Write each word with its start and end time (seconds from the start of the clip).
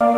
Hola, 0.00 0.12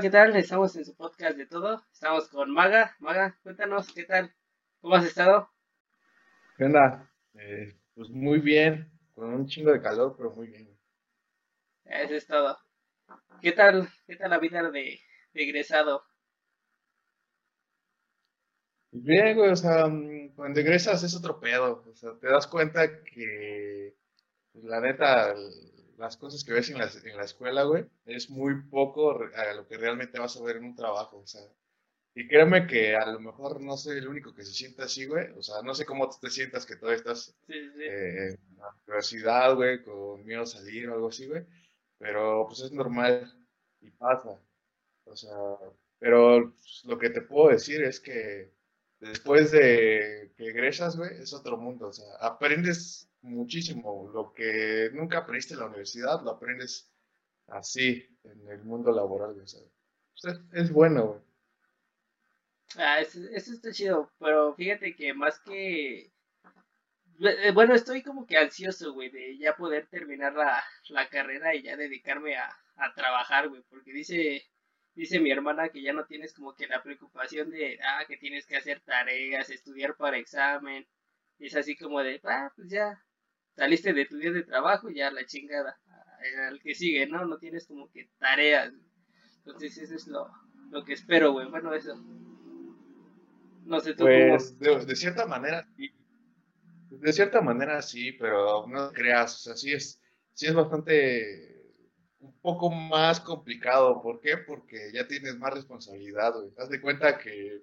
¿qué 0.00 0.10
tal? 0.10 0.34
Estamos 0.34 0.74
en 0.74 0.84
su 0.84 0.96
podcast 0.96 1.36
de 1.36 1.46
todo. 1.46 1.80
Estamos 1.92 2.28
con 2.28 2.50
Maga. 2.50 2.96
Maga, 2.98 3.38
cuéntanos, 3.44 3.92
¿qué 3.92 4.02
tal? 4.02 4.34
¿Cómo 4.80 4.96
has 4.96 5.04
estado? 5.04 5.48
¿Qué 6.58 6.64
onda? 6.64 7.08
Eh, 7.34 7.78
pues 7.94 8.10
muy 8.10 8.40
bien, 8.40 8.90
con 9.14 9.32
un 9.32 9.46
chingo 9.46 9.70
de 9.70 9.80
calor, 9.80 10.16
pero 10.16 10.32
muy 10.32 10.48
bien. 10.48 10.76
Eso 11.84 12.14
es 12.14 12.26
todo. 12.26 12.58
¿Qué 13.40 13.52
tal, 13.52 13.88
qué 14.08 14.16
tal 14.16 14.30
la 14.30 14.38
vida 14.40 14.60
de, 14.72 14.98
de 15.34 15.42
egresado? 15.44 16.04
Bien, 18.96 19.36
güey, 19.36 19.50
o 19.50 19.56
sea, 19.56 19.86
mm, 19.88 20.34
cuando 20.36 20.60
egresas 20.60 21.02
es 21.02 21.14
otro 21.16 21.40
pedo. 21.40 21.82
O 21.90 21.94
sea, 21.96 22.12
te 22.20 22.28
das 22.28 22.46
cuenta 22.46 23.02
que, 23.02 23.96
pues, 24.52 24.64
la 24.64 24.80
neta, 24.80 25.34
las 25.98 26.16
cosas 26.16 26.44
que 26.44 26.52
ves 26.52 26.70
en 26.70 26.78
la, 26.78 26.88
en 27.04 27.16
la 27.16 27.24
escuela, 27.24 27.64
güey, 27.64 27.86
es 28.06 28.30
muy 28.30 28.62
poco 28.64 29.12
a 29.34 29.54
lo 29.54 29.66
que 29.68 29.78
realmente 29.78 30.18
vas 30.20 30.36
a 30.36 30.44
ver 30.44 30.56
en 30.56 30.64
un 30.66 30.76
trabajo. 30.76 31.18
O 31.18 31.26
sea, 31.26 31.42
y 32.14 32.28
créeme 32.28 32.66
que 32.66 32.96
a 32.96 33.06
lo 33.12 33.20
mejor 33.20 33.60
no 33.62 33.76
soy 33.76 33.98
el 33.98 34.08
único 34.08 34.34
que 34.34 34.44
se 34.44 34.52
sienta 34.54 34.84
así, 34.84 35.06
güey. 35.06 35.30
O 35.38 35.42
sea, 35.42 35.62
no 35.62 35.74
sé 35.74 35.86
cómo 35.86 36.08
te 36.10 36.30
sientas 36.30 36.66
que 36.66 36.76
todavía 36.76 36.98
estás 36.98 37.36
sí. 37.46 37.54
eh, 37.54 38.30
en 38.50 38.58
la 38.58 38.68
universidad, 38.88 39.54
güey, 39.56 39.82
con 39.84 40.24
miedo 40.24 40.42
a 40.42 40.46
salir 40.46 40.88
o 40.90 40.94
algo 40.94 41.08
así, 41.08 41.26
güey. 41.28 41.44
Pero 41.98 42.46
pues 42.48 42.60
es 42.62 42.72
normal 42.72 43.32
y 43.82 43.90
pasa. 43.92 44.40
O 45.04 45.16
sea, 45.16 45.30
pero 45.98 46.52
pues, 46.56 46.82
lo 46.86 46.98
que 46.98 47.10
te 47.10 47.22
puedo 47.22 47.50
decir 47.50 47.82
es 47.82 48.00
que 48.00 48.52
después 49.08 49.50
de 49.52 50.32
que 50.36 50.48
egresas, 50.48 50.96
güey, 50.96 51.10
es 51.22 51.32
otro 51.32 51.56
mundo. 51.56 51.88
O 51.88 51.92
sea, 51.92 52.06
aprendes 52.20 53.08
muchísimo. 53.22 54.10
Lo 54.12 54.32
que 54.34 54.90
nunca 54.92 55.18
aprendiste 55.18 55.54
en 55.54 55.60
la 55.60 55.66
universidad, 55.66 56.22
lo 56.22 56.32
aprendes 56.32 56.90
así, 57.48 58.04
en 58.24 58.48
el 58.50 58.64
mundo 58.64 58.92
laboral, 58.92 59.32
güey. 59.34 59.44
O 59.44 59.48
sea, 59.48 59.60
pues, 60.22 60.40
es, 60.52 60.72
bueno, 60.72 61.06
güey. 61.08 61.20
Ah, 62.76 63.00
eso, 63.00 63.18
está 63.32 63.72
chido, 63.72 64.12
pero 64.18 64.54
fíjate 64.54 64.94
que 64.94 65.12
más 65.14 65.40
que... 65.40 66.12
eh, 67.20 67.52
Bueno, 67.52 67.74
estoy 67.74 68.02
como 68.02 68.26
que 68.26 68.36
ansioso, 68.36 68.92
güey, 68.92 69.10
de 69.10 69.38
ya 69.38 69.56
poder 69.56 69.86
terminar 69.88 70.34
la, 70.34 70.62
la 70.88 71.08
carrera 71.08 71.54
y 71.54 71.62
ya 71.62 71.76
dedicarme 71.76 72.36
a, 72.36 72.48
a 72.76 72.94
trabajar, 72.94 73.48
güey, 73.48 73.62
porque 73.70 73.92
dice, 73.92 74.42
dice 74.94 75.20
mi 75.20 75.30
hermana 75.30 75.68
que 75.68 75.82
ya 75.82 75.92
no 75.92 76.04
tienes 76.06 76.32
como 76.34 76.54
que 76.54 76.66
la 76.66 76.82
preocupación 76.82 77.50
de, 77.50 77.78
ah, 77.82 78.04
que 78.06 78.16
tienes 78.16 78.46
que 78.46 78.56
hacer 78.56 78.80
tareas, 78.80 79.50
estudiar 79.50 79.96
para 79.96 80.18
examen, 80.18 80.86
es 81.38 81.56
así 81.56 81.76
como 81.76 82.00
de, 82.00 82.20
ah, 82.24 82.52
pues 82.56 82.68
ya 82.70 83.02
saliste 83.56 83.92
de 83.92 84.06
tu 84.06 84.16
día 84.16 84.32
de 84.32 84.42
trabajo 84.42 84.90
y 84.90 84.96
ya 84.96 85.10
la 85.10 85.26
chingada, 85.26 85.78
ah, 85.88 86.48
al 86.48 86.60
que 86.60 86.74
sigue, 86.74 87.06
¿no? 87.06 87.24
No 87.24 87.38
tienes 87.38 87.66
como 87.66 87.90
que 87.90 88.08
tareas, 88.18 88.72
entonces 89.38 89.76
eso 89.78 89.94
es 89.94 90.06
lo, 90.06 90.30
lo 90.70 90.84
que 90.84 90.94
espero, 90.94 91.32
güey, 91.32 91.48
bueno, 91.48 91.74
eso. 91.74 91.94
No 93.64 93.80
sé 93.80 93.94
tú 93.94 94.04
cómo. 94.04 94.36
Pues 94.36 94.58
de, 94.58 94.84
de 94.84 94.96
cierta 94.96 95.26
manera, 95.26 95.66
sí. 95.76 95.90
De 96.90 97.12
cierta 97.12 97.40
manera 97.40 97.82
sí, 97.82 98.12
pero 98.12 98.66
no 98.68 98.92
creas, 98.92 99.34
o 99.34 99.38
sea, 99.38 99.56
sí 99.56 99.72
es, 99.72 100.00
sí 100.32 100.46
es 100.46 100.54
bastante, 100.54 101.53
un 102.24 102.40
poco 102.40 102.70
más 102.70 103.20
complicado. 103.20 104.00
¿Por 104.02 104.20
qué? 104.20 104.38
Porque 104.38 104.90
ya 104.92 105.06
tienes 105.06 105.36
más 105.38 105.54
responsabilidad, 105.54 106.34
güey. 106.34 106.50
Haz 106.58 106.68
de 106.68 106.80
cuenta 106.80 107.18
que, 107.18 107.62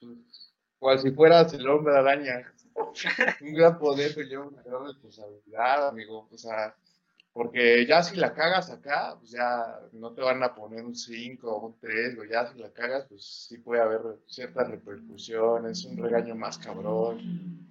pues, 0.00 0.54
cual 0.78 0.98
si 0.98 1.10
fueras 1.10 1.52
el 1.52 1.68
hombre 1.68 1.96
araña, 1.96 2.52
un 3.40 3.54
gran 3.54 3.78
poder 3.78 4.14
conlleva 4.14 4.46
una 4.46 4.62
gran 4.62 4.86
responsabilidad, 4.86 5.88
amigo. 5.88 6.28
O 6.30 6.38
sea, 6.38 6.74
porque 7.32 7.84
ya 7.86 8.02
si 8.02 8.16
la 8.16 8.32
cagas 8.32 8.70
acá, 8.70 9.16
pues 9.18 9.32
ya 9.32 9.80
no 9.92 10.12
te 10.12 10.22
van 10.22 10.42
a 10.42 10.54
poner 10.54 10.84
un 10.84 10.94
5 10.94 11.50
o 11.50 11.66
un 11.66 11.78
3, 11.80 12.16
güey. 12.16 12.30
Ya 12.30 12.50
si 12.50 12.58
la 12.58 12.72
cagas, 12.72 13.06
pues 13.08 13.46
sí 13.48 13.58
puede 13.58 13.82
haber 13.82 14.00
ciertas 14.26 14.68
repercusiones, 14.70 15.84
un 15.84 15.98
regaño 15.98 16.34
más 16.34 16.58
cabrón. 16.58 17.18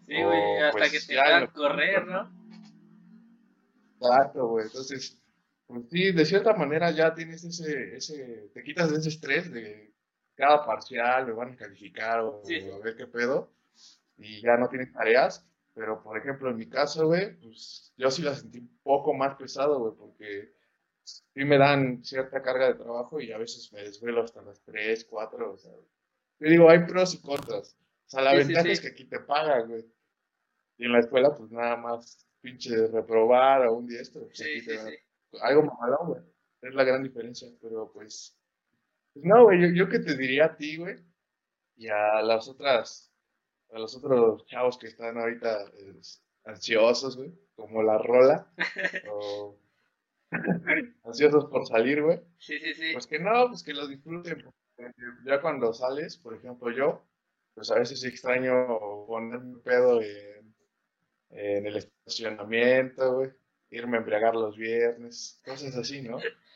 Sí, 0.06 0.22
güey, 0.22 0.58
hasta 0.62 0.84
que 0.84 0.90
pues 0.90 1.08
te 1.08 1.16
ya 1.16 1.24
hagan 1.24 1.48
correr, 1.48 2.06
¿no? 2.06 2.30
Exacto, 4.00 4.48
güey. 4.48 4.66
Entonces, 4.66 5.20
pues 5.68 5.90
sí, 5.90 6.12
de 6.12 6.26
cierta 6.26 6.54
manera 6.54 6.92
ya 6.92 7.14
tienes 7.14 7.44
ese, 7.44 7.96
ese, 7.96 8.50
te 8.54 8.64
quitas 8.64 8.92
de 8.92 8.98
ese 8.98 9.10
estrés 9.10 9.52
de 9.52 9.94
cada 10.36 10.66
parcial, 10.66 11.26
me 11.28 11.34
van 11.34 11.54
a 11.54 11.56
calificar 11.56 12.20
o 12.22 12.42
Sí, 12.44 12.62
sí. 12.62 12.70
a 12.70 12.78
ver 12.80 12.96
qué 12.96 13.08
pedo, 13.08 13.52
y 14.18 14.42
ya 14.42 14.58
no 14.58 14.70
tienes 14.70 14.92
tareas. 14.94 15.46
Pero, 15.74 16.02
por 16.02 16.18
ejemplo, 16.18 16.50
en 16.50 16.56
mi 16.58 16.70
caso, 16.70 17.08
güey, 17.08 17.36
pues 17.42 17.94
yo 17.98 18.10
sí 18.10 18.22
la 18.22 18.34
sentí 18.34 18.60
un 18.60 18.80
poco 18.82 19.14
más 19.14 19.36
pesado, 19.36 19.80
güey, 19.80 19.94
porque 19.98 20.54
sí 21.04 21.44
me 21.46 21.58
dan 21.58 22.04
cierta 22.04 22.42
carga 22.42 22.68
de 22.68 22.76
trabajo 22.76 23.20
y 23.20 23.32
a 23.34 23.38
veces 23.38 23.72
me 23.74 23.82
desvelo 23.84 24.24
hasta 24.24 24.42
las 24.42 24.62
3 24.64 25.06
4 25.06 25.52
o 25.54 25.58
sea. 25.58 25.74
Yo 26.40 26.50
digo, 26.50 26.70
hay 26.70 26.80
pros 26.86 27.14
y 27.16 27.22
contras. 27.22 27.78
O 28.06 28.10
sea, 28.10 28.22
la 28.22 28.32
Sí, 28.32 28.38
ventaja 28.38 28.70
es 28.70 28.82
que 28.82 28.88
aquí 28.88 29.06
te 29.06 29.20
pagan, 29.20 29.68
güey. 29.68 29.86
Y 30.78 30.86
en 30.86 30.92
la 30.94 31.00
escuela, 31.00 31.36
pues 31.36 31.52
nada 31.52 31.76
más 31.76 32.26
pinche 32.42 32.88
reprobar 32.88 33.68
o 33.68 33.74
un 33.76 33.88
día 33.88 34.02
esto, 34.02 34.22
pues 34.22 34.38
Sí, 34.38 34.44
aquí 34.44 34.66
te. 34.66 35.05
Algo 35.42 35.64
mamalón, 35.64 36.08
güey. 36.08 36.22
Es 36.62 36.74
la 36.74 36.84
gran 36.84 37.04
diferencia, 37.04 37.48
pero 37.62 37.92
pues, 37.92 38.38
pues 39.14 39.26
no, 39.26 39.44
güey, 39.44 39.62
yo, 39.62 39.68
yo 39.86 39.90
que 39.90 40.00
te 40.00 40.16
diría 40.18 40.46
a 40.46 40.58
ti, 40.58 40.78
güey, 40.78 40.98
y 41.78 41.88
a 41.90 42.22
las 42.22 42.48
otras, 42.48 43.12
a 43.72 43.80
los 43.80 43.96
otros 43.96 44.46
chavos 44.48 44.78
que 44.78 44.88
están 44.88 45.18
ahorita 45.18 45.66
eh, 45.78 46.00
ansiosos, 46.46 47.18
güey, 47.18 47.34
como 47.56 47.84
la 47.84 47.98
rola, 47.98 48.52
o 49.12 49.58
ansiosos 51.04 51.46
por 51.46 51.66
salir, 51.68 52.02
güey, 52.02 52.20
Sí, 52.38 52.58
sí, 52.60 52.74
sí. 52.74 52.94
pues 52.94 53.08
que 53.08 53.20
no, 53.20 53.48
pues 53.48 53.64
que 53.64 53.74
lo 53.74 53.88
disfruten, 53.88 54.44
ya 55.26 55.42
cuando 55.42 55.74
sales, 55.74 56.18
por 56.18 56.34
ejemplo, 56.36 56.72
yo, 56.72 57.06
pues 57.54 57.72
a 57.72 57.80
veces 57.80 58.04
extraño 58.04 59.06
ponerme 59.08 59.60
pedo 59.60 60.02
en, 60.02 60.56
en 61.30 61.66
el 61.68 61.78
estacionamiento, 61.78 63.14
güey, 63.16 63.32
irme 63.76 63.98
a 63.98 64.00
embriagar 64.00 64.36
los 64.36 64.58
viernes, 64.58 65.42
cosas 65.46 65.76
así, 65.76 66.02
¿no? 66.02 66.18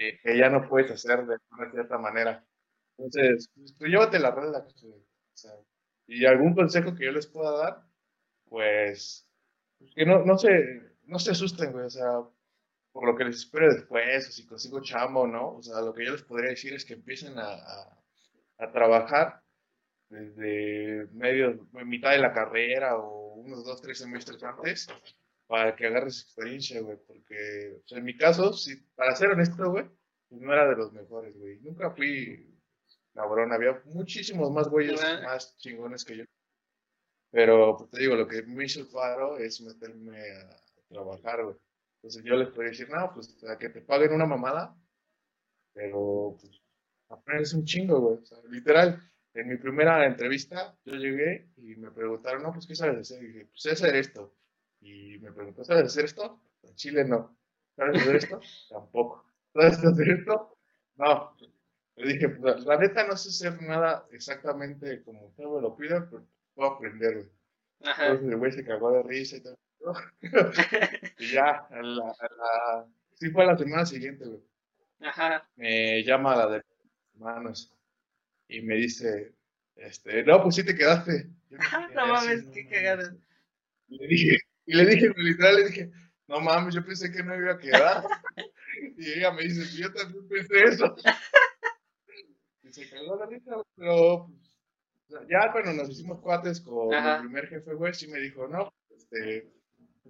Eh, 0.00 0.16
que 0.22 0.38
ya 0.38 0.48
no 0.48 0.68
puedes 0.68 0.92
hacer 0.92 1.26
de 1.26 1.38
una 1.50 1.72
cierta 1.72 1.98
manera. 1.98 2.46
Entonces, 2.96 3.50
pues, 3.52 3.76
tú 3.76 3.86
llévate 3.86 4.20
la 4.20 4.30
relax. 4.30 4.84
O 4.84 5.02
sea, 5.34 5.50
y 6.06 6.24
algún 6.24 6.54
consejo 6.54 6.94
que 6.94 7.06
yo 7.06 7.10
les 7.10 7.26
pueda 7.26 7.50
dar, 7.58 7.82
pues, 8.44 9.28
pues 9.78 9.92
que 9.96 10.06
no, 10.06 10.24
no 10.24 10.38
se, 10.38 10.48
no 11.04 11.18
se 11.18 11.32
asusten, 11.32 11.72
güey, 11.72 11.86
o 11.86 11.90
sea, 11.90 12.22
por 12.92 13.06
lo 13.06 13.16
que 13.16 13.24
les 13.24 13.36
espero 13.36 13.72
después, 13.72 14.28
o 14.28 14.32
si 14.32 14.46
consigo 14.46 14.80
chamba 14.82 15.20
o 15.22 15.26
no, 15.26 15.56
o 15.56 15.62
sea, 15.62 15.80
lo 15.80 15.92
que 15.92 16.04
yo 16.06 16.12
les 16.12 16.22
podría 16.22 16.50
decir 16.50 16.74
es 16.74 16.84
que 16.84 16.94
empiecen 16.94 17.38
a, 17.38 17.54
a, 17.54 17.98
a 18.58 18.72
trabajar 18.72 19.42
desde 20.08 21.06
medio, 21.12 21.68
mitad 21.84 22.12
de 22.12 22.18
la 22.18 22.32
carrera 22.32 22.96
o 22.96 23.34
unos 23.34 23.64
dos, 23.64 23.80
tres 23.80 23.98
semestres 23.98 24.42
antes 24.42 24.88
para 25.48 25.74
que 25.74 25.86
agarres 25.86 26.22
experiencia, 26.22 26.80
güey, 26.80 26.98
porque 27.06 27.80
o 27.84 27.88
sea, 27.88 27.98
en 27.98 28.04
mi 28.04 28.16
caso, 28.16 28.52
si, 28.52 28.76
para 28.94 29.16
ser 29.16 29.30
honesto, 29.30 29.70
güey, 29.70 29.86
no 30.30 30.52
era 30.52 30.68
de 30.68 30.76
los 30.76 30.92
mejores, 30.92 31.36
güey. 31.36 31.58
Nunca 31.60 31.90
fui 31.90 32.54
cabrón, 33.14 33.52
había 33.52 33.82
muchísimos 33.86 34.52
más 34.52 34.68
güeyes 34.68 35.00
más 35.24 35.56
chingones 35.58 36.04
que 36.04 36.18
yo. 36.18 36.24
Pero, 37.32 37.76
pues 37.76 37.90
te 37.90 38.00
digo, 38.00 38.14
lo 38.14 38.28
que 38.28 38.42
me 38.42 38.64
hizo 38.64 38.80
el 38.80 38.86
paro 38.86 39.38
es 39.38 39.60
meterme 39.60 40.20
a 40.20 40.56
trabajar, 40.88 41.44
güey. 41.44 41.56
Entonces 41.96 42.22
yo 42.24 42.36
les 42.36 42.48
podría 42.50 42.70
decir, 42.70 42.88
no, 42.88 43.10
pues 43.12 43.42
a 43.44 43.58
que 43.58 43.70
te 43.70 43.80
paguen 43.80 44.12
una 44.12 44.24
mamada, 44.24 44.76
pero 45.72 46.36
pues 46.40 46.62
aprendes 47.08 47.54
un 47.54 47.64
chingo, 47.64 48.00
güey. 48.00 48.18
O 48.18 48.24
sea, 48.24 48.38
literal, 48.48 49.02
en 49.34 49.48
mi 49.48 49.56
primera 49.56 50.06
entrevista 50.06 50.78
yo 50.84 50.94
llegué 50.94 51.50
y 51.56 51.74
me 51.74 51.90
preguntaron, 51.90 52.42
no, 52.44 52.52
pues 52.52 52.66
¿qué 52.66 52.76
sabes 52.76 52.98
hacer? 52.98 53.24
Y 53.24 53.26
dije, 53.26 53.46
pues 53.46 53.62
sé 53.62 53.70
hacer 53.72 53.96
esto. 53.96 54.32
Y 54.80 55.18
me 55.18 55.32
preguntó, 55.32 55.64
¿sabes 55.64 55.84
hacer 55.84 56.04
esto? 56.06 56.40
En 56.62 56.74
Chile 56.74 57.04
no. 57.04 57.36
¿Sabes 57.76 58.00
hacer 58.02 58.16
esto? 58.16 58.40
Tampoco. 58.70 59.24
¿Sabes 59.54 59.84
hacer 59.84 60.10
esto? 60.10 60.56
No. 60.96 61.36
Le 61.96 62.12
dije, 62.12 62.28
pues, 62.28 62.64
la 62.64 62.76
neta 62.78 63.06
no 63.06 63.16
sé 63.16 63.28
hacer 63.30 63.60
nada 63.62 64.06
exactamente 64.12 65.02
como 65.02 65.26
usted 65.26 65.44
me 65.44 65.60
lo 65.60 65.76
pide, 65.76 66.00
pero 66.02 66.26
puedo 66.54 66.70
aprender. 66.74 67.30
Ajá. 67.82 68.06
Entonces 68.06 68.28
el 68.32 68.38
güey 68.38 68.52
se 68.52 68.64
cagó 68.64 68.92
de 68.92 69.02
risa 69.02 69.36
y 69.36 69.42
todo. 69.42 69.56
Y 71.18 71.32
ya, 71.32 71.66
a 71.70 71.82
la, 71.82 72.10
a 72.10 72.28
la- 72.36 72.86
sí 73.14 73.30
fue 73.30 73.44
a 73.44 73.46
la 73.48 73.58
semana 73.58 73.86
siguiente, 73.86 74.24
güey. 74.24 74.40
Ajá. 75.00 75.48
Me 75.56 76.02
llama 76.04 76.36
la 76.36 76.46
de 76.48 76.62
manos 77.14 77.72
y 78.48 78.62
me 78.62 78.76
dice, 78.76 79.34
este, 79.76 80.24
no, 80.24 80.42
pues 80.42 80.56
sí 80.56 80.64
te 80.64 80.76
quedaste. 80.76 81.30
Yo 81.50 81.58
No 81.58 81.64
así, 82.14 82.26
mames, 82.28 82.46
qué 82.54 82.68
cagada. 82.68 83.16
Le 83.88 84.06
dije, 84.08 84.38
y 84.68 84.74
le 84.74 84.84
dije, 84.84 85.10
literal, 85.16 85.56
le 85.56 85.68
dije, 85.68 85.90
no 86.26 86.40
mames, 86.40 86.74
yo 86.74 86.84
pensé 86.84 87.10
que 87.10 87.22
no 87.22 87.34
iba 87.34 87.52
a 87.52 87.58
quedar. 87.58 88.04
Y 88.98 89.12
ella 89.14 89.32
me 89.32 89.42
dice, 89.42 89.64
yo 89.76 89.92
también 89.92 90.28
pensé 90.28 90.64
eso. 90.64 90.94
Y 92.62 92.70
se 92.70 92.86
cagó 92.90 93.16
la 93.16 93.24
risa, 93.24 93.56
pero 93.76 94.30
pues, 95.08 95.22
ya 95.30 95.50
cuando 95.50 95.72
nos 95.72 95.88
hicimos 95.88 96.20
cuates 96.20 96.60
con 96.60 96.92
el 96.92 97.20
primer 97.20 97.48
jefe, 97.48 97.72
güey, 97.72 97.94
sí 97.94 98.08
me 98.08 98.20
dijo, 98.20 98.46
no, 98.46 98.70
este, 98.90 99.50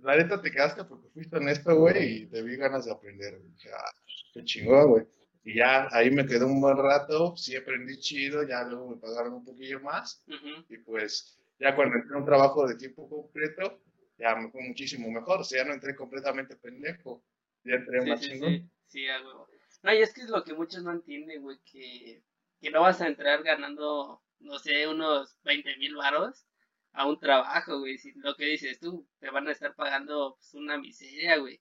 la 0.02 0.16
neta 0.16 0.42
te 0.42 0.50
quedaste 0.50 0.82
porque 0.82 1.08
fuiste 1.10 1.36
honesto, 1.36 1.76
güey, 1.76 2.22
y 2.22 2.26
te 2.26 2.42
vi 2.42 2.56
ganas 2.56 2.84
de 2.84 2.90
aprender. 2.90 3.40
dije, 3.40 3.70
ah, 3.72 3.92
qué 4.34 4.42
chingón, 4.42 4.88
güey. 4.88 5.06
Y 5.44 5.54
ya 5.54 5.86
ahí 5.92 6.10
me 6.10 6.26
quedé 6.26 6.44
un 6.44 6.60
buen 6.60 6.76
rato, 6.76 7.36
sí 7.36 7.54
aprendí 7.54 8.00
chido, 8.00 8.42
ya 8.42 8.64
luego 8.64 8.90
me 8.90 8.96
pagaron 8.96 9.34
un 9.34 9.44
poquillo 9.44 9.78
más. 9.80 10.24
Y 10.68 10.78
pues 10.78 11.38
ya 11.60 11.76
cuando 11.76 11.96
entré 11.96 12.16
a 12.16 12.18
un 12.18 12.24
trabajo 12.24 12.66
de 12.66 12.74
tiempo 12.74 13.08
completo, 13.08 13.80
ya 14.18 14.34
me 14.34 14.50
fue 14.50 14.62
muchísimo 14.62 15.10
mejor. 15.10 15.40
O 15.40 15.44
sea, 15.44 15.62
ya 15.62 15.68
no 15.68 15.74
entré 15.74 15.94
completamente 15.94 16.56
pendejo, 16.56 17.24
ya 17.64 17.74
entré 17.74 18.04
más 18.04 18.20
chingón. 18.20 18.50
Sí, 18.50 18.70
sí, 18.86 19.08
algo. 19.08 19.48
No, 19.82 19.94
y 19.94 19.98
es 19.98 20.12
que 20.12 20.22
es 20.22 20.28
lo 20.28 20.42
que 20.44 20.54
muchos 20.54 20.82
no 20.82 20.92
entienden, 20.92 21.42
güey, 21.42 21.58
que, 21.64 22.22
que 22.60 22.70
no 22.70 22.82
vas 22.82 23.00
a 23.00 23.06
entrar 23.06 23.42
ganando, 23.42 24.22
no 24.40 24.58
sé, 24.58 24.88
unos 24.88 25.36
20 25.44 25.76
mil 25.76 25.94
varos 25.94 26.46
a 26.92 27.06
un 27.06 27.18
trabajo, 27.18 27.78
güey. 27.78 27.96
Si 27.98 28.12
lo 28.14 28.34
que 28.34 28.46
dices 28.46 28.80
tú, 28.80 29.08
te 29.20 29.30
van 29.30 29.46
a 29.46 29.52
estar 29.52 29.74
pagando 29.74 30.34
pues, 30.36 30.54
una 30.54 30.78
miseria, 30.78 31.36
güey. 31.36 31.60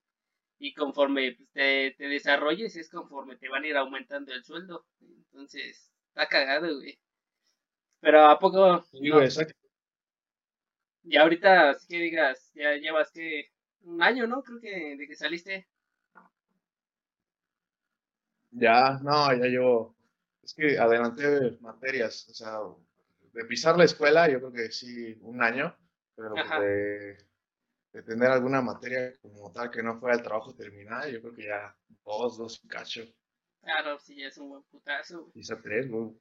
Y 0.60 0.74
conforme 0.74 1.34
pues, 1.34 1.50
te, 1.52 1.92
te, 1.98 2.08
desarrolles, 2.08 2.76
es 2.76 2.90
conforme 2.90 3.36
te 3.36 3.50
van 3.50 3.64
a 3.64 3.68
ir 3.68 3.78
aumentando 3.78 4.34
el 4.34 4.44
sueldo. 4.44 4.88
Entonces, 5.00 5.94
está 6.10 6.28
cagado, 6.28 6.76
güey. 6.76 7.00
Pero 8.00 8.26
¿a 8.26 8.40
poco? 8.40 8.84
Sí, 8.92 9.10
güey, 9.10 9.26
exacto. 9.26 9.57
Y 11.10 11.16
ahorita, 11.16 11.70
así 11.70 11.88
que 11.88 12.00
digas, 12.00 12.52
ya 12.54 12.74
llevas 12.74 13.10
que 13.12 13.50
un 13.84 14.04
año, 14.04 14.28
¿no? 14.28 14.44
Creo 14.44 14.60
que 14.60 14.98
de 14.98 15.08
que 15.08 15.16
saliste. 15.16 15.66
Ya, 18.52 19.00
no, 19.02 19.34
ya 19.34 19.46
llevo. 19.46 19.96
Es 20.44 20.54
que 20.54 20.78
adelanté 20.78 21.58
materias, 21.62 22.28
o 22.30 22.34
sea, 22.34 22.60
de 23.32 23.46
pisar 23.46 23.78
la 23.78 23.86
escuela, 23.86 24.30
yo 24.30 24.40
creo 24.40 24.52
que 24.52 24.72
sí, 24.72 25.18
un 25.22 25.42
año, 25.42 25.74
pero 26.14 26.34
de, 26.34 27.18
tener 28.06 28.30
alguna 28.30 28.62
materia 28.62 29.14
como 29.22 29.52
tal 29.54 29.72
que 29.72 29.82
no 29.82 30.00
fuera 30.00 30.16
el 30.16 30.24
trabajo 30.24 30.56
terminado, 30.56 31.10
yo 31.10 31.22
creo 31.22 31.34
que 31.34 31.46
ya 31.46 31.76
dos, 32.06 32.38
dos 32.38 32.62
y 32.64 32.68
cacho. 32.68 33.04
Claro, 33.62 33.98
sí, 34.00 34.22
es 34.22 34.38
un 34.38 34.50
buen 34.50 34.64
putazo. 34.64 35.32
Quizá 35.34 35.62
tres, 35.62 35.90
güey. 35.90 36.12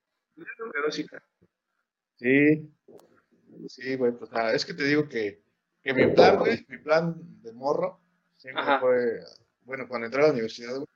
Sí, 2.17 2.73
sí, 3.69 3.97
güey, 3.97 4.13
pues 4.13 4.31
es 4.53 4.65
que 4.65 4.75
te 4.75 4.85
digo 4.85 5.09
que, 5.09 5.43
que 5.83 5.95
mi 5.95 6.13
plan, 6.13 6.39
güey, 6.39 6.65
mi 6.69 6.79
plan 6.79 7.15
de 7.43 7.53
morro, 7.53 8.01
siempre 8.37 8.65
fue, 8.81 9.21
bueno, 9.65 9.87
cuando 9.89 10.07
entré 10.07 10.23
a 10.23 10.27
la 10.27 10.33
universidad, 10.33 10.75
güey, 10.75 10.87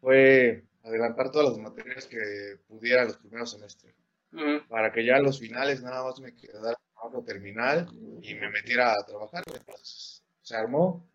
fue 0.00 0.64
adelantar 0.84 1.30
todas 1.30 1.50
las 1.50 1.58
materias 1.58 2.06
que 2.06 2.60
pudiera 2.66 3.04
los 3.04 3.16
primeros 3.16 3.50
semestres 3.50 3.94
para 4.68 4.92
que 4.92 5.04
ya 5.04 5.16
a 5.16 5.20
los 5.20 5.38
finales 5.38 5.82
nada 5.82 6.04
más 6.04 6.20
me 6.20 6.34
quedara 6.34 6.76
trabajo 6.92 7.24
terminal 7.24 7.88
y 8.22 8.34
me 8.34 8.50
metiera 8.50 8.92
a 8.92 9.06
trabajar. 9.06 9.44
se 10.42 10.56
armó, 10.56 11.08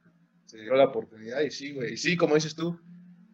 se 0.46 0.60
dio 0.60 0.74
la 0.76 0.86
oportunidad 0.86 1.42
y 1.42 1.52
sí, 1.52 1.74
güey. 1.74 1.94
Y 1.94 1.98
sí, 1.98 2.18
como 2.18 2.36
dices 2.36 2.56
tú, 2.56 2.80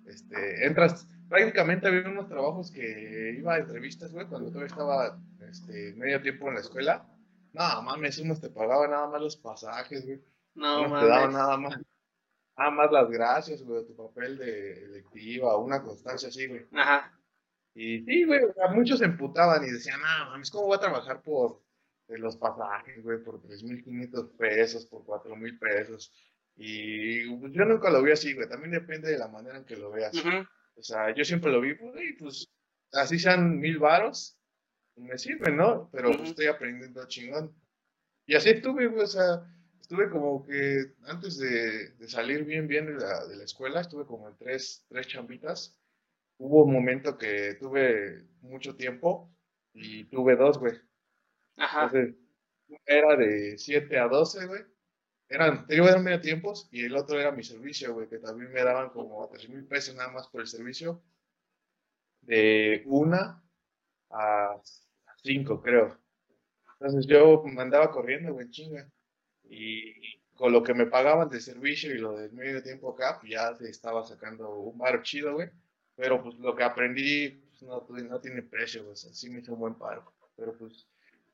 este, 0.06 0.66
entras, 0.66 1.07
prácticamente 1.29 1.87
había 1.87 2.09
unos 2.09 2.27
trabajos 2.27 2.71
que 2.71 3.35
iba 3.37 3.53
a 3.53 3.59
entrevistas, 3.59 4.11
güey, 4.11 4.25
cuando 4.25 4.49
todavía 4.49 4.67
estaba 4.67 5.19
este, 5.47 5.93
medio 5.93 6.21
tiempo 6.21 6.49
en 6.49 6.55
la 6.55 6.61
escuela. 6.61 7.07
No, 7.53 7.81
mames, 7.83 8.17
unos 8.17 8.41
te 8.41 8.49
pagaban 8.49 8.91
nada 8.91 9.07
más 9.07 9.21
los 9.21 9.37
pasajes, 9.37 10.05
güey. 10.05 10.21
No, 10.55 10.87
no 10.87 10.99
te 10.99 11.05
daban 11.07 11.33
nada 11.33 11.57
más. 11.57 11.79
Nada 12.57 12.71
más 12.71 12.91
las 12.91 13.09
gracias, 13.09 13.63
güey, 13.63 13.85
tu 13.85 13.95
papel 13.95 14.37
de 14.37 14.83
electiva, 14.85 15.57
una 15.57 15.81
constancia 15.81 16.27
así, 16.27 16.47
güey. 16.47 16.65
Ajá. 16.73 17.17
Y 17.73 18.03
sí, 18.03 18.25
güey, 18.25 18.41
muchos 18.73 18.99
se 18.99 19.05
emputaban 19.05 19.63
y 19.63 19.71
decían, 19.71 20.01
no, 20.01 20.31
mames, 20.31 20.51
¿cómo 20.51 20.65
voy 20.65 20.77
a 20.77 20.81
trabajar 20.81 21.21
por 21.21 21.61
eh, 22.09 22.17
los 22.17 22.35
pasajes, 22.35 23.01
güey, 23.03 23.23
por 23.23 23.41
3.500 23.41 24.35
pesos, 24.35 24.85
por 24.87 25.05
4.000 25.05 25.59
pesos? 25.59 26.11
Y 26.57 27.33
pues, 27.37 27.53
yo 27.53 27.63
nunca 27.63 27.89
lo 27.89 28.03
vi 28.03 28.11
así, 28.11 28.33
güey, 28.33 28.49
también 28.49 28.71
depende 28.71 29.09
de 29.09 29.17
la 29.17 29.29
manera 29.29 29.57
en 29.57 29.65
que 29.65 29.77
lo 29.77 29.91
veas. 29.91 30.11
O 30.79 30.83
sea, 30.83 31.13
yo 31.13 31.23
siempre 31.25 31.51
lo 31.51 31.61
vi, 31.61 31.75
pues 32.17 32.47
así 32.93 33.19
sean 33.19 33.59
mil 33.59 33.79
varos, 33.79 34.37
me 34.95 35.17
sirve, 35.17 35.51
¿no? 35.51 35.89
Pero 35.91 36.11
pues, 36.11 36.29
estoy 36.29 36.47
aprendiendo 36.47 37.07
chingón. 37.07 37.53
Y 38.25 38.35
así 38.35 38.49
estuve, 38.49 38.87
güey, 38.87 39.03
o 39.03 39.07
sea, 39.07 39.43
estuve 39.79 40.09
como 40.09 40.45
que 40.45 40.93
antes 41.03 41.37
de, 41.37 42.07
salir 42.07 42.43
bien, 42.45 42.67
bien 42.67 42.85
de 42.85 42.93
la, 42.93 43.25
de 43.27 43.35
la, 43.35 43.43
escuela, 43.43 43.81
estuve 43.81 44.05
como 44.05 44.29
en 44.29 44.37
tres, 44.37 44.85
tres 44.89 45.07
chambitas 45.07 45.79
hubo 46.39 46.63
un 46.63 46.73
momento 46.73 47.17
que 47.17 47.55
tuve 47.55 48.25
mucho 48.41 48.75
tiempo 48.75 49.31
y 49.73 50.05
tuve 50.05 50.35
dos, 50.35 50.57
güey. 50.57 50.73
Ajá. 51.57 51.83
Entonces, 51.83 52.15
era 52.85 53.15
de 53.15 53.57
7 53.57 53.99
a 53.99 54.07
12, 54.07 54.47
güey. 54.47 54.61
Eran, 55.29 55.67
te 55.67 55.75
eran 55.75 56.03
medio 56.03 56.19
tiempos 56.19 56.67
y 56.71 56.85
el 56.85 56.95
otro 56.95 57.19
era 57.19 57.31
mi 57.31 57.43
servicio, 57.43 57.93
güey, 57.93 58.09
que 58.09 58.17
también 58.17 58.51
me 58.51 58.63
daban 58.63 58.89
como 58.89 59.29
3 59.29 59.49
mil 59.49 59.63
pesos 59.65 59.95
nada 59.95 60.11
más 60.11 60.27
por 60.27 60.41
el 60.41 60.47
servicio. 60.47 61.03
De 62.21 62.83
una 62.87 63.43
a 64.09 64.59
5, 65.23 65.61
creo. 65.61 65.99
Entonces 66.79 67.05
yo 67.07 67.43
me 67.45 67.61
andaba 67.61 67.91
corriendo, 67.91 68.33
güey, 68.33 68.49
chinga. 68.49 68.89
Y 69.43 69.93
con 70.33 70.51
lo 70.51 70.63
que 70.63 70.73
me 70.73 70.87
pagaban 70.87 71.29
de 71.29 71.41
servicio 71.41 71.93
y 71.93 71.99
lo 71.99 72.17
del 72.17 72.31
medio 72.31 72.63
tiempo 72.63 72.91
acá, 72.91 73.19
pues 73.19 73.31
ya 73.31 73.53
se 73.55 73.69
estaba 73.69 74.03
sacando 74.03 74.49
un 74.55 74.77
bar 74.79 75.03
chido, 75.03 75.33
güey. 75.33 75.49
Pero 75.95 76.23
pues 76.23 76.35
lo 76.39 76.55
que 76.55 76.63
aprendí 76.63 77.29
pues, 77.29 77.61
no, 77.61 77.85
no, 77.87 78.19
tiene 78.19 78.41
precio, 78.41 78.83
güey. 78.83 78.95
sí 78.95 79.29
me 79.29 79.41
hizo 79.41 79.53
un 79.53 79.59
buen 79.59 79.75
paro. 79.75 80.11
Pero 80.35 80.57
pues 80.57 80.87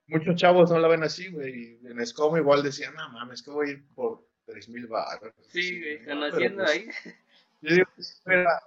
muchos 0.08 0.36
chavos 0.36 0.72
no 0.72 0.80
la 0.80 0.88
ven 0.88 1.04
así, 1.04 1.30
güey. 1.30 1.80
En 1.84 2.00
Escomo 2.00 2.38
igual 2.38 2.64
decían, 2.64 2.94
no 2.96 3.10
mames, 3.10 3.42
que 3.42 3.52
voy 3.52 3.68
a 3.68 3.72
ir 3.72 3.86
por 3.96 4.26
3 4.46 4.70
mil 4.70 4.88
baros. 4.88 5.34
Sí, 5.50 5.80
güey, 5.80 6.06
conociendo 6.06 6.64
pues, 6.64 6.72
ahí. 6.72 6.90
Yo 7.62 7.76
digo, 7.76 7.90
si 7.98 8.22
fuera, 8.22 8.62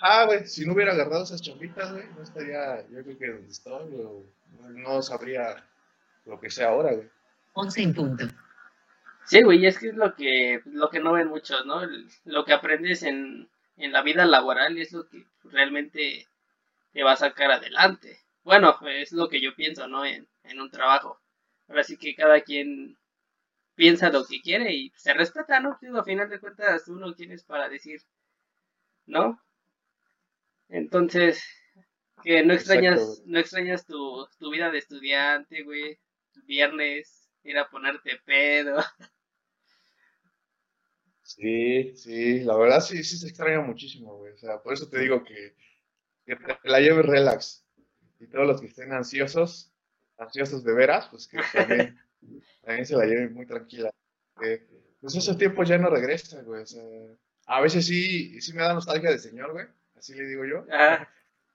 ah, 0.00 0.24
güey, 0.26 0.46
si 0.46 0.64
no 0.64 0.72
hubiera 0.72 0.92
agarrado 0.92 1.24
esas 1.24 1.42
chambitas, 1.42 1.92
güey, 1.92 2.04
no 2.16 2.22
estaría, 2.22 2.86
yo 2.88 3.02
creo 3.02 3.18
que 3.18 3.28
donde 3.28 3.48
estoy, 3.48 3.90
güey, 3.90 4.82
no 4.82 5.02
sabría 5.02 5.64
lo 6.24 6.40
que 6.40 6.50
sea 6.50 6.68
ahora, 6.68 6.94
güey. 6.94 7.08
11 7.54 7.82
en 7.82 7.94
punto. 7.94 8.24
Sí, 9.24 9.42
güey, 9.42 9.66
es 9.66 9.78
que 9.78 9.88
es 9.88 9.94
lo 9.94 10.14
que, 10.14 10.62
lo 10.64 10.88
que 10.88 11.00
no 11.00 11.12
ven 11.12 11.28
muchos, 11.28 11.66
¿no? 11.66 11.82
Lo 12.24 12.44
que 12.44 12.52
aprendes 12.52 13.02
en, 13.02 13.48
en 13.76 13.92
la 13.92 14.02
vida 14.02 14.24
laboral 14.24 14.78
es 14.78 14.92
lo 14.92 15.08
que 15.08 15.26
realmente 15.44 16.26
te 16.92 17.02
va 17.02 17.12
a 17.12 17.16
sacar 17.16 17.50
adelante. 17.50 18.18
Bueno, 18.42 18.76
es 18.88 19.12
lo 19.12 19.28
que 19.28 19.40
yo 19.40 19.54
pienso, 19.54 19.86
¿no? 19.86 20.04
En, 20.04 20.26
un 20.44 20.70
trabajo. 20.70 21.20
Ahora 21.68 21.84
sí 21.84 21.96
que 21.96 22.14
cada 22.14 22.40
quien 22.40 22.96
piensa 23.74 24.10
lo 24.10 24.24
que 24.24 24.40
quiere 24.40 24.74
y 24.74 24.92
se 24.96 25.14
respeta, 25.14 25.60
¿no? 25.60 25.78
Pues, 25.80 25.94
a 25.94 26.04
final 26.04 26.28
de 26.28 26.40
cuentas 26.40 26.88
uno 26.88 27.14
tienes 27.14 27.44
para 27.44 27.68
decir, 27.68 28.02
¿no? 29.06 29.40
Entonces, 30.68 31.42
que 32.22 32.44
no 32.44 32.52
extrañas, 32.52 33.22
no 33.24 33.38
extrañas 33.38 33.86
tu, 33.86 34.26
tu 34.38 34.50
vida 34.50 34.70
de 34.70 34.78
estudiante, 34.78 35.62
güey. 35.62 35.98
Viernes, 36.44 37.28
ir 37.44 37.58
a 37.58 37.68
ponerte 37.68 38.20
pedo. 38.24 38.82
Sí, 41.22 41.94
sí, 41.96 42.40
la 42.40 42.56
verdad 42.56 42.80
sí, 42.80 43.04
sí 43.04 43.16
se 43.16 43.28
extraña 43.28 43.60
muchísimo, 43.60 44.16
güey. 44.16 44.32
O 44.32 44.38
sea, 44.38 44.60
por 44.60 44.74
eso 44.74 44.88
te 44.88 44.98
digo 44.98 45.22
que, 45.22 45.54
que 46.26 46.34
te 46.34 46.68
la 46.68 46.80
lleves 46.80 47.06
relax. 47.06 47.64
Y 48.18 48.26
todos 48.26 48.46
los 48.46 48.60
que 48.60 48.66
estén 48.66 48.92
ansiosos, 48.92 49.72
ansiosos 50.20 50.62
de 50.62 50.72
veras, 50.72 51.08
pues 51.08 51.26
que 51.26 51.38
también, 51.52 51.98
también 52.62 52.86
se 52.86 52.96
la 52.96 53.06
lleven 53.06 53.34
muy 53.34 53.46
tranquila. 53.46 53.90
pues 54.34 55.14
esos 55.14 55.36
tiempos 55.36 55.68
ya 55.68 55.78
no 55.78 55.90
regresan, 55.90 56.44
güey. 56.44 56.62
O 56.62 56.66
sea, 56.66 56.82
a 57.46 57.60
veces 57.60 57.86
sí, 57.86 58.40
sí 58.40 58.52
me 58.52 58.62
da 58.62 58.74
nostalgia 58.74 59.10
de 59.10 59.18
señor, 59.18 59.52
güey. 59.52 59.66
Así 59.96 60.14
le 60.14 60.26
digo 60.26 60.44
yo. 60.44 60.64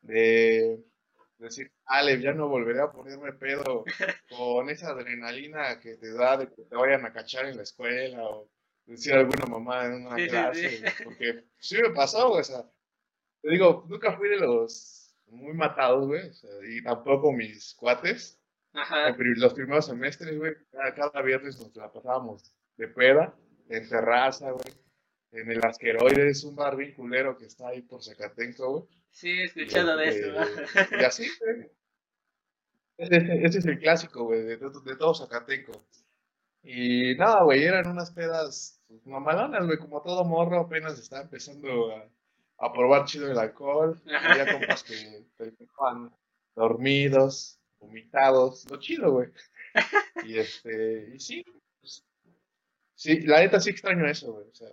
De 0.01 0.83
decir, 1.37 1.71
Ale, 1.85 2.19
ya 2.21 2.33
no 2.33 2.47
volveré 2.47 2.81
a 2.81 2.91
ponerme 2.91 3.33
pedo 3.33 3.83
con 4.29 4.69
esa 4.69 4.89
adrenalina 4.89 5.79
que 5.79 5.95
te 5.95 6.13
da 6.13 6.37
de 6.37 6.47
que 6.47 6.63
te 6.63 6.75
vayan 6.75 7.05
a 7.05 7.13
cachar 7.13 7.45
en 7.45 7.57
la 7.57 7.63
escuela 7.63 8.23
o 8.23 8.49
decir 8.85 9.13
alguna 9.13 9.45
mamá 9.45 9.85
en 9.85 10.05
una 10.05 10.15
clase, 10.15 10.83
porque 11.03 11.43
sí 11.59 11.77
me 11.81 11.89
pasó, 11.89 12.29
güey, 12.29 12.41
o 12.41 12.43
sea, 12.43 12.63
te 13.41 13.49
digo, 13.49 13.85
nunca 13.89 14.15
fui 14.15 14.29
de 14.29 14.37
los 14.37 15.15
muy 15.27 15.53
matados, 15.53 16.07
güey, 16.07 16.29
o 16.29 16.33
sea, 16.33 16.49
y 16.67 16.83
tampoco 16.83 17.31
mis 17.31 17.73
cuates. 17.73 18.39
Ajá. 18.75 19.15
Los 19.17 19.53
primeros 19.53 19.85
semestres, 19.85 20.37
güey, 20.37 20.53
cada, 20.95 21.21
viernes 21.21 21.59
nos 21.59 21.75
la 21.75 21.91
pasábamos 21.91 22.53
de 22.77 22.87
peda, 22.89 23.33
en 23.69 23.87
terraza, 23.87 24.51
güey, 24.51 24.73
en 25.31 25.51
el 25.51 25.65
Asqueroide, 25.65 26.29
es 26.29 26.43
un 26.43 26.55
bar 26.55 26.75
bien 26.75 26.93
culero 26.93 27.37
que 27.37 27.45
está 27.45 27.69
ahí 27.69 27.81
por 27.81 28.03
Zacatenco, 28.03 28.71
güey. 28.71 28.83
Sí, 29.11 29.29
he 29.29 29.45
escuchado 29.45 29.95
de 29.95 30.09
eso, 30.09 30.27
Y 30.99 31.03
así, 31.03 31.27
güey. 31.39 31.71
Ese, 32.97 33.57
es 33.59 33.65
el 33.65 33.79
clásico, 33.79 34.25
güey, 34.25 34.43
de, 34.43 34.57
de 34.57 34.95
todo 34.97 35.15
Zacatenco. 35.15 35.85
Y 36.63 37.15
nada, 37.15 37.43
güey, 37.43 37.63
eran 37.63 37.87
unas 37.87 38.11
pedas 38.11 38.81
pues, 38.87 39.05
mamalonas, 39.05 39.65
güey, 39.65 39.77
como 39.77 40.01
todo 40.01 40.25
morro 40.25 40.59
apenas 40.61 40.99
estaba 40.99 41.23
empezando 41.23 41.95
a, 41.95 42.09
a 42.57 42.73
probar 42.73 43.05
chido 43.05 43.31
el 43.31 43.37
alcohol. 43.37 44.01
Había 44.05 44.51
compas 44.51 44.83
que 44.83 45.25
estaban 45.37 46.11
dormidos, 46.55 47.59
vomitados, 47.85 48.65
lo 48.69 48.77
chido, 48.79 49.11
güey. 49.11 49.29
Y 50.25 50.37
este, 50.39 51.11
y 51.13 51.19
sí, 51.19 51.43
pues, 51.79 52.05
sí, 52.95 53.21
la 53.21 53.39
neta 53.41 53.59
sí 53.59 53.69
extraño 53.71 54.05
eso, 54.07 54.33
güey. 54.33 54.47
O 54.49 54.53
sea, 54.55 54.69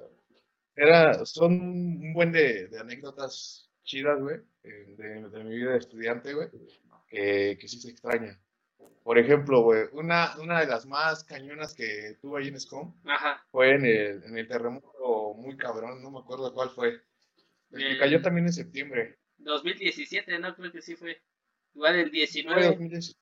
era, 0.77 1.25
son 1.27 1.61
un 1.61 2.15
buen 2.15 2.33
de, 2.33 2.69
de 2.69 2.79
anécdotas 2.79 3.71
chidas, 3.85 4.21
güey, 4.21 4.37
eh, 4.63 4.95
de, 4.97 5.29
de 5.29 5.45
mi 5.45 5.57
vida 5.57 5.73
de 5.73 5.79
estudiante, 5.79 6.33
güey, 6.35 6.49
que, 7.09 7.59
que 7.61 7.69
sí 7.69 7.81
se 7.81 7.91
extraña. 7.91 8.41
Por 9.03 9.19
ejemplo, 9.19 9.63
güey, 9.63 9.87
una, 9.93 10.37
una 10.41 10.61
de 10.61 10.67
las 10.69 10.87
más 10.87 11.25
cañonas 11.25 11.75
que 11.75 12.17
tuve 12.21 12.41
ahí 12.43 12.49
en 12.49 12.61
SCOM 12.61 12.95
Ajá. 13.05 13.45
fue 13.51 13.75
en 13.75 13.85
el, 13.85 14.23
en 14.25 14.39
el 14.39 14.47
terremoto 14.49 15.35
muy 15.35 15.57
cabrón, 15.57 16.01
no 16.03 16.11
me 16.13 16.21
acuerdo 16.21 16.55
cuál 16.55 16.71
fue. 16.71 17.01
El 17.73 17.79
que 17.81 17.91
El- 17.93 17.99
cayó 17.99 18.23
también 18.23 18.47
en 18.47 18.53
septiembre. 18.53 19.19
2017, 19.39 20.39
¿no? 20.39 20.55
Creo 20.55 20.71
que 20.71 20.81
sí 20.83 20.95
fue. 20.95 21.21
Igual 21.75 21.97
el 21.97 22.05
Fue 22.05 22.11
19. 22.11 22.67
2017. 22.67 23.19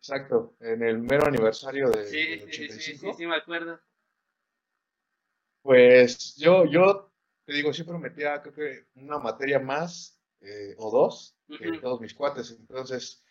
Exacto, 0.00 0.56
en 0.60 0.82
el 0.82 0.98
mero 0.98 1.26
aniversario 1.26 1.90
de, 1.90 2.06
Sí, 2.06 2.16
del 2.16 2.40
sí, 2.40 2.46
sí, 2.46 2.68
sí, 2.68 2.92
85. 2.92 3.12
sí, 3.12 3.18
sí, 3.18 3.26
me 3.26 3.36
acuerdo. 3.36 3.80
Pues 5.62 6.36
yo, 6.36 6.64
yo 6.64 7.12
te 7.44 7.52
digo, 7.52 7.72
siempre 7.72 7.98
metía, 7.98 8.40
creo 8.40 8.54
que 8.54 8.86
una 8.94 9.18
materia 9.18 9.58
más 9.58 10.18
eh, 10.40 10.74
o 10.78 10.90
dos 10.90 11.36
que 11.58 11.68
Ujú. 11.68 11.80
todos 11.80 12.00
mis 12.00 12.14
cuates. 12.14 12.50
Entonces, 12.52 13.22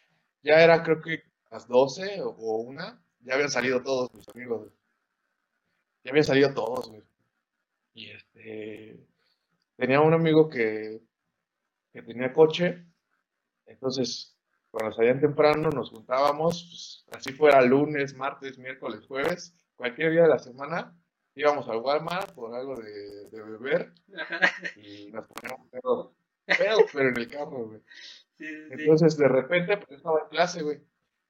ya 0.44 0.62
era 0.64 0.84
creo 0.84 1.02
que 1.02 1.24
las 1.50 1.68
12 1.68 2.22
o, 2.22 2.30
o 2.30 2.58
una, 2.58 3.02
ya 3.22 3.34
habían 3.34 3.50
salido 3.50 3.82
todos 3.82 4.14
mis 4.14 4.28
amigos. 4.30 4.72
Ya 6.04 6.12
habían 6.12 6.26
salido 6.26 6.54
todos, 6.54 6.90
güey. 6.90 7.04
Y 7.94 8.12
este, 8.12 9.08
tenía 9.76 10.02
un 10.02 10.14
amigo 10.14 10.48
que, 10.50 11.02
que 11.92 12.02
tenía 12.04 12.34
coche, 12.34 12.86
entonces 13.68 14.38
cuando 14.72 14.96
salían 14.96 15.20
temprano 15.20 15.70
nos 15.70 15.90
juntábamos, 15.92 17.06
pues, 17.06 17.20
así 17.20 17.34
fuera 17.34 17.62
lunes, 17.62 18.16
martes, 18.16 18.58
miércoles, 18.58 19.06
jueves, 19.08 19.56
cualquier 19.76 20.12
día 20.12 20.24
de 20.24 20.30
la 20.30 20.40
semana, 20.40 20.96
íbamos 21.36 21.68
al 21.70 21.78
Walmart 21.78 22.34
por 22.34 22.54
algo 22.54 22.76
de, 22.76 23.30
de 23.30 23.42
beber 23.44 23.94
Ajá. 24.20 24.40
y 24.76 25.12
nos 25.12 25.26
poníamos 25.28 25.70
pedos, 25.70 26.12
pedos, 26.46 26.84
pero 26.92 27.10
en 27.10 27.18
el 27.18 27.28
carro, 27.28 27.68
güey. 27.68 27.82
Sí, 28.38 28.46
sí, 28.46 28.56
sí. 28.56 28.68
Entonces, 28.72 29.18
de 29.18 29.28
repente, 29.28 29.78
pues 29.78 29.98
estaba 29.98 30.22
en 30.22 30.30
clase, 30.30 30.62
güey. 30.64 30.82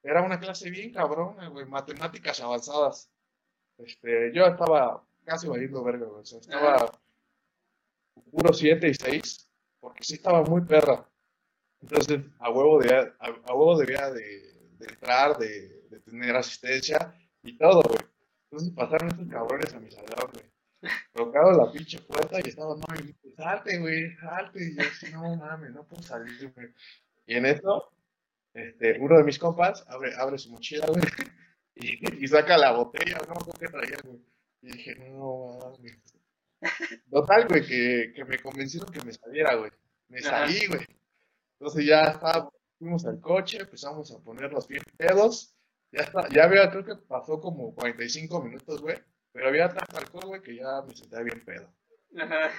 Era 0.03 0.21
una 0.21 0.39
clase 0.39 0.69
bien 0.69 0.93
cabrona, 0.93 1.47
güey, 1.49 1.65
matemáticas 1.65 2.39
avanzadas. 2.41 3.11
Este, 3.77 4.31
yo 4.33 4.45
estaba 4.45 5.05
casi 5.23 5.47
valiendo 5.47 5.83
verga, 5.83 6.05
güey. 6.05 6.21
O 6.21 6.25
sea, 6.25 6.39
estaba 6.39 6.91
puro 8.31 8.53
7 8.53 8.87
y 8.87 8.93
6, 8.93 9.51
porque 9.79 10.03
sí 10.03 10.15
estaba 10.15 10.43
muy 10.43 10.61
perra. 10.61 11.07
Entonces, 11.81 12.21
a 12.39 12.49
huevo 12.49 12.79
debía, 12.79 13.15
a, 13.19 13.27
a 13.27 13.53
huevo 13.53 13.77
debía 13.77 14.09
de, 14.11 14.21
de 14.79 14.85
entrar, 14.87 15.37
de, 15.37 15.81
de 15.89 15.99
tener 16.01 16.35
asistencia 16.35 17.13
y 17.43 17.57
todo, 17.57 17.81
güey. 17.81 17.99
Entonces 18.49 18.73
pasaron 18.75 19.09
estos 19.09 19.27
cabrones 19.27 19.73
a 19.73 19.79
mi 19.79 19.91
salón, 19.91 20.31
güey. 20.33 20.45
Tocaron 21.13 21.57
la 21.57 21.71
pinche 21.71 21.99
puerta 22.01 22.39
y 22.43 22.49
estaban, 22.49 22.79
no, 22.79 22.87
y, 22.95 23.15
salte, 23.35 23.77
güey, 23.79 24.15
salte. 24.17 24.63
Y 24.63 24.75
yo 24.75 24.81
así, 24.83 25.11
no 25.11 25.35
mames, 25.35 25.71
no 25.71 25.83
puedo 25.87 26.01
salir, 26.01 26.53
güey. 26.53 26.67
Y 27.25 27.35
en 27.35 27.45
eso, 27.45 27.91
este, 28.53 28.97
uno 28.99 29.17
de 29.17 29.23
mis 29.23 29.39
compas 29.39 29.83
abre, 29.87 30.15
abre 30.15 30.37
su 30.37 30.51
mochila, 30.51 30.85
güey, 30.87 31.01
y, 31.75 32.23
y 32.23 32.27
saca 32.27 32.57
la 32.57 32.71
botella, 32.71 33.17
no 33.27 33.35
qué 33.59 33.67
traía, 33.67 33.97
güey. 34.03 34.21
Y 34.61 34.71
dije, 34.71 34.95
no 34.95 35.57
mames. 35.59 35.99
Total, 37.09 37.47
güey, 37.47 37.65
que, 37.65 38.13
que 38.15 38.25
me 38.25 38.39
convencieron 38.39 38.91
que 38.91 39.03
me 39.03 39.13
saliera, 39.13 39.55
güey. 39.55 39.71
Me 40.09 40.21
salí, 40.21 40.67
güey. 40.67 40.85
Entonces 41.59 41.85
ya 41.85 42.03
estaba, 42.03 42.49
fuimos 42.77 43.05
al 43.05 43.19
coche, 43.19 43.59
empezamos 43.61 44.11
a 44.11 44.19
poner 44.19 44.51
los 44.51 44.67
bien 44.67 44.83
pedos. 44.97 45.55
Ya 45.91 46.03
está, 46.03 46.27
ya 46.29 46.43
había, 46.43 46.69
creo 46.69 46.83
que 46.83 46.95
pasó 47.07 47.39
como 47.39 47.73
45 47.73 48.43
minutos, 48.43 48.81
güey. 48.81 48.97
Pero 49.31 49.47
había 49.49 49.69
tanto 49.69 49.97
alcohol, 49.97 50.25
güey, 50.27 50.41
que 50.41 50.55
ya 50.55 50.81
me 50.87 50.95
sentía 50.95 51.21
bien 51.21 51.43
pedo. 51.45 51.73
Ajá. 52.17 52.51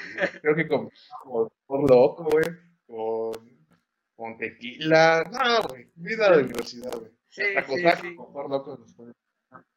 Creo 0.43 0.55
que 0.55 0.69
con, 0.69 0.91
con, 1.23 1.49
por 1.67 1.91
loco, 1.91 2.25
güey, 2.25 2.47
con, 2.87 3.67
con 4.15 4.39
tequila. 4.39 5.25
No, 5.31 5.69
güey, 5.69 5.91
vida 5.95 6.37
de 6.37 6.43
universidad, 6.45 6.93
güey. 6.99 7.13
Sí, 7.29 7.43
Hasta 7.57 7.97
sí, 7.97 8.09
sí. 8.09 8.17
con 8.17 8.51
loco 8.51 8.77
nos. 8.79 8.95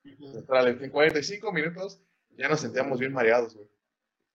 En 0.03 0.89
45 0.89 1.51
minutos 1.51 2.03
ya 2.31 2.49
nos 2.49 2.61
sentíamos 2.61 2.99
bien 2.99 3.13
mareados, 3.13 3.55
güey. 3.55 3.67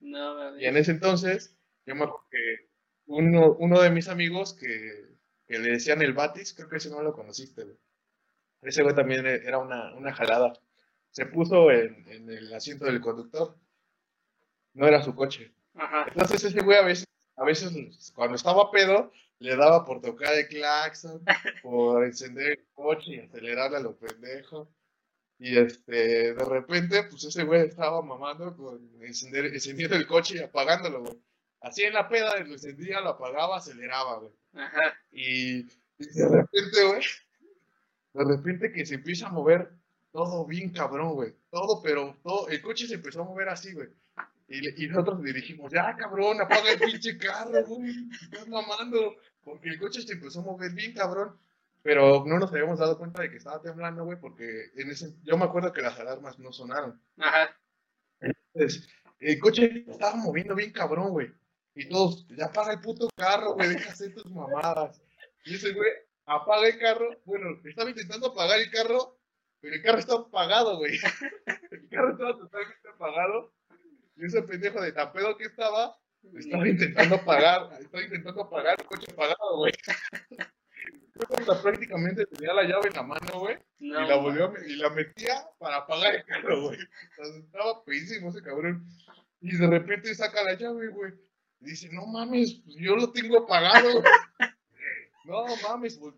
No. 0.01 0.59
Y 0.59 0.67
en 0.67 0.77
ese 0.77 0.93
entonces, 0.93 1.57
yo 1.87 1.95
me 1.95 2.05
acuerdo 2.05 2.27
que 2.31 2.66
uno, 3.07 3.55
uno 3.59 3.81
de 3.81 3.91
mis 3.91 4.09
amigos 4.09 4.55
que, 4.55 5.17
que 5.47 5.59
le 5.59 5.71
decían 5.73 6.03
el 6.03 6.13
Batis, 6.15 6.55
creo 6.55 6.69
que 6.69 6.77
ese 6.79 6.91
no 6.91 7.03
lo 7.03 7.13
conociste, 7.13 7.65
güey. 7.65 7.77
Ese 8.63 8.83
güey 8.83 8.95
también 8.95 9.27
e- 9.27 9.43
era 9.45 9.59
una, 9.59 9.95
una 9.95 10.13
jalada. 10.15 10.53
Se 11.11 11.27
puso 11.27 11.71
en, 11.71 12.07
en 12.09 12.31
el 12.31 12.53
asiento 12.55 12.85
del 12.87 13.01
conductor. 13.01 13.57
No 14.75 14.87
era 14.87 15.03
su 15.03 15.15
coche. 15.15 15.55
Ajá. 15.75 16.07
Entonces 16.09 16.45
ese 16.45 16.63
güey 16.63 16.79
a 16.79 16.83
veces, 16.83 17.07
a 17.37 17.45
veces 17.45 18.13
cuando 18.15 18.37
estaba 18.37 18.71
pedo, 18.71 19.13
le 19.39 19.57
daba 19.57 19.85
por 19.85 20.01
tocar 20.01 20.35
el 20.35 20.49
claxon, 20.49 21.23
por 21.63 22.05
encender 22.05 22.53
el 22.59 22.67
coche 22.75 23.15
y 23.15 23.19
acelerarle 23.21 23.77
a 23.79 23.81
lo 23.81 23.97
pendejo. 23.97 24.71
Y 25.39 25.59
este, 25.59 26.35
de 26.35 26.45
repente, 26.45 27.05
pues 27.05 27.25
ese 27.25 27.45
güey 27.45 27.67
estaba 27.69 28.01
mamando 28.03 28.57
con 28.57 28.81
encender, 29.03 29.47
encendiendo 29.47 29.97
el 29.97 30.07
coche 30.07 30.37
y 30.37 30.43
apagándolo, 30.43 31.03
güey. 31.03 31.23
Así 31.61 31.83
en 31.83 31.95
la 31.95 32.09
peda, 32.09 32.39
lo 32.41 32.53
encendía, 32.53 33.01
lo 33.01 33.11
apagaba, 33.11 33.57
aceleraba, 33.57 34.19
güey. 34.19 34.33
Ajá. 34.55 34.95
Y, 35.11 35.59
y 35.99 36.07
de 36.15 36.29
repente, 36.29 36.85
güey, 36.85 37.03
de 38.15 38.25
repente 38.25 38.73
que 38.73 38.87
se 38.87 38.95
empieza 38.95 39.27
a 39.27 39.33
mover 39.33 39.71
todo 40.13 40.47
bien 40.47 40.71
cabrón, 40.71 41.15
güey. 41.15 41.35
Todo, 41.51 41.83
pero 41.83 42.17
todo, 42.23 42.49
el 42.49 42.63
coche 42.63 42.87
se 42.87 42.95
empezó 42.95 43.23
a 43.23 43.27
mover 43.27 43.49
así, 43.49 43.75
güey. 43.75 43.89
Y 44.49 44.87
nosotros 44.87 45.21
le 45.23 45.33
dijimos, 45.33 45.73
ya 45.73 45.97
cabrón, 45.97 46.41
apaga 46.41 46.71
el 46.71 46.79
pinche 46.79 47.19
carro, 47.19 47.65
güey, 47.67 48.09
estás 48.23 48.49
mamando. 48.49 49.17
Porque 49.43 49.71
el 49.71 49.79
coche 49.79 50.03
se 50.03 50.15
empezó 50.15 50.41
a 50.41 50.45
mover 50.45 50.73
bien 50.73 50.95
cabrón. 50.95 51.37
Pero 51.83 52.25
no 52.27 52.39
nos 52.39 52.51
habíamos 52.51 52.79
dado 52.79 52.99
cuenta 52.99 53.23
de 53.23 53.31
que 53.31 53.37
estaba 53.37 53.61
temblando, 53.61 54.05
güey, 54.05 54.19
porque 54.19 54.71
en 54.75 54.91
ese, 54.91 55.15
yo 55.23 55.37
me 55.37 55.45
acuerdo 55.45 55.73
que 55.73 55.83
las 55.83 55.99
alarmas 56.01 56.39
no 56.39 56.53
sonaron. 56.53 57.01
Ajá. 57.19 57.57
Entonces, 58.21 58.89
el 59.21 59.39
coche 59.39 59.85
estaba 59.87 60.17
moviendo 60.17 60.55
bien 60.55 60.73
cabrón, 60.73 61.11
güey. 61.11 61.33
Y 61.77 61.89
todos, 61.91 62.27
ya 62.29 62.47
apaga 62.47 62.73
el 62.73 62.81
puto 62.81 63.07
carro, 63.15 63.53
güey, 63.53 63.69
deja 63.69 63.93
hacer 63.93 64.15
tus 64.15 64.31
mamadas. 64.31 64.99
Y 65.45 65.57
ese 65.57 65.75
güey 65.75 65.91
apaga 66.25 66.67
el 66.67 66.79
carro. 66.79 67.21
Bueno, 67.27 67.61
estaba 67.67 67.91
intentando 67.91 68.29
apagar 68.29 68.59
el 68.59 68.71
carro, 68.71 69.19
pero 69.61 69.75
el 69.75 69.83
carro 69.83 69.99
estaba 69.99 70.21
apagado, 70.21 70.79
güey. 70.79 70.99
El 71.71 71.89
carro 71.91 72.13
estaba 72.13 72.37
totalmente 72.37 72.89
apagado. 72.89 73.53
Y 74.17 74.25
ese 74.25 74.43
pendejo 74.43 74.81
de 74.81 74.93
tan 74.93 75.13
pedo 75.13 75.37
que 75.37 75.45
estaba, 75.45 75.97
estaba 76.35 76.67
intentando 76.67 77.17
apagar, 77.17 77.71
estaba 77.81 78.03
intentando 78.03 78.43
apagar 78.43 78.77
el 78.79 78.87
coche 78.87 79.13
apagado, 79.13 79.57
güey. 79.59 79.73
Prácticamente 81.63 82.27
tenía 82.27 82.55
la 82.55 82.63
llave 82.63 82.89
en 82.89 82.95
la 82.95 83.03
mano, 83.03 83.41
güey. 83.41 83.59
No, 83.79 84.03
Y 84.03 84.09
la 84.09 84.17
volvió 84.17 84.47
a 84.47 84.67
y 84.67 84.77
la 84.77 84.91
metía 84.91 85.47
para 85.59 85.77
apagar 85.79 86.15
el 86.15 86.25
carro, 86.25 86.63
güey. 86.63 86.79
O 86.79 87.25
sea, 87.25 87.37
estaba 87.39 87.85
pedísimo 87.85 88.31
ese 88.31 88.43
cabrón. 88.43 88.87
Y 89.41 89.57
de 89.57 89.67
repente 89.67 90.15
saca 90.15 90.43
la 90.43 90.55
llave, 90.55 90.89
güey. 90.89 91.13
Y 91.61 91.71
dice, 91.71 91.89
no 91.93 92.07
mames, 92.07 92.61
pues 92.65 92.77
yo 92.77 92.97
lo 92.97 93.13
tengo 93.13 93.39
apagado. 93.39 94.03
no 95.25 95.45
mames, 95.63 95.99
güey. 95.99 96.15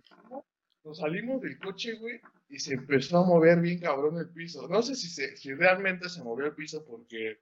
Nos 0.84 0.98
salimos 0.98 1.40
del 1.40 1.58
coche, 1.58 1.94
güey. 1.94 2.20
Y 2.48 2.58
se 2.58 2.74
empezó 2.74 3.18
a 3.18 3.26
mover 3.26 3.60
bien 3.60 3.80
cabrón 3.80 4.18
el 4.18 4.30
piso. 4.30 4.68
No 4.68 4.82
sé 4.82 4.94
si, 4.94 5.08
se, 5.08 5.36
si 5.36 5.52
realmente 5.54 6.08
se 6.08 6.22
movió 6.22 6.46
el 6.46 6.54
piso 6.54 6.84
porque 6.84 7.40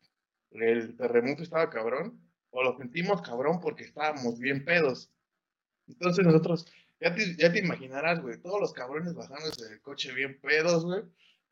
el 0.50 0.96
terremoto 0.96 1.42
estaba 1.42 1.70
cabrón. 1.70 2.20
O 2.50 2.62
lo 2.62 2.76
sentimos 2.76 3.22
cabrón 3.22 3.60
porque 3.60 3.84
estábamos 3.84 4.38
bien 4.38 4.64
pedos. 4.64 5.10
Entonces 5.88 6.24
nosotros, 6.24 6.66
ya 7.00 7.14
te, 7.14 7.36
ya 7.36 7.52
te 7.52 7.60
imaginarás, 7.60 8.20
güey, 8.20 8.40
todos 8.40 8.60
los 8.60 8.72
cabrones 8.72 9.14
bajándose 9.14 9.68
del 9.68 9.80
coche 9.80 10.12
bien 10.12 10.40
pedos, 10.40 10.84
güey, 10.84 11.02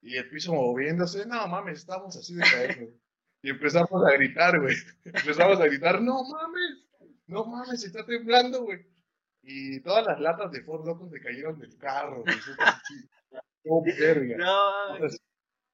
y 0.03 0.17
el 0.17 0.29
piso 0.29 0.55
moviéndose, 0.55 1.27
no 1.27 1.47
mames, 1.47 1.81
estábamos 1.81 2.17
así 2.17 2.35
de 2.35 2.43
caer, 2.43 2.77
güey. 2.79 2.95
Y 3.45 3.51
empezamos 3.51 4.03
a 4.03 4.13
gritar, 4.13 4.59
güey. 4.59 4.75
Empezamos 5.05 5.61
a 5.61 5.67
gritar, 5.67 6.01
no 6.01 6.25
mames, 6.25 6.87
no 7.27 7.45
mames, 7.45 7.85
está 7.85 8.03
temblando, 8.07 8.65
güey. 8.65 8.87
Y 9.43 9.81
todas 9.81 10.07
las 10.07 10.19
latas 10.19 10.51
de 10.51 10.63
Ford 10.63 10.87
Locos 10.87 11.11
se 11.11 11.21
cayeron 11.21 11.59
del 11.59 11.77
carro, 11.77 12.23
güey. 12.23 12.35
Como 13.63 13.85
verga. 13.85 14.39
No, 14.39 14.95
Entonces, 14.95 15.21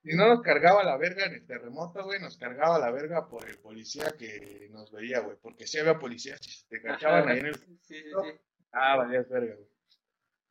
si 0.02 0.16
no 0.16 0.26
nos 0.26 0.42
cargaba 0.42 0.82
la 0.82 0.96
verga 0.96 1.26
en 1.26 1.34
el 1.34 1.46
terremoto, 1.46 2.02
güey, 2.02 2.18
nos 2.18 2.36
cargaba 2.36 2.76
la 2.80 2.90
verga 2.90 3.28
por 3.28 3.48
el 3.48 3.58
policía 3.58 4.16
que 4.18 4.68
nos 4.72 4.90
veía, 4.90 5.20
güey. 5.20 5.36
Porque 5.40 5.68
si 5.68 5.78
había 5.78 5.96
policías, 5.96 6.40
si 6.42 6.66
te 6.66 6.82
cachaban 6.82 7.28
ahí 7.28 7.38
en 7.38 7.46
el 7.46 7.54
Sí, 7.54 7.78
sí, 7.82 8.02
sí. 8.02 8.40
Ah, 8.72 8.96
valías 8.96 9.28
verga, 9.28 9.54
güey. 9.54 9.68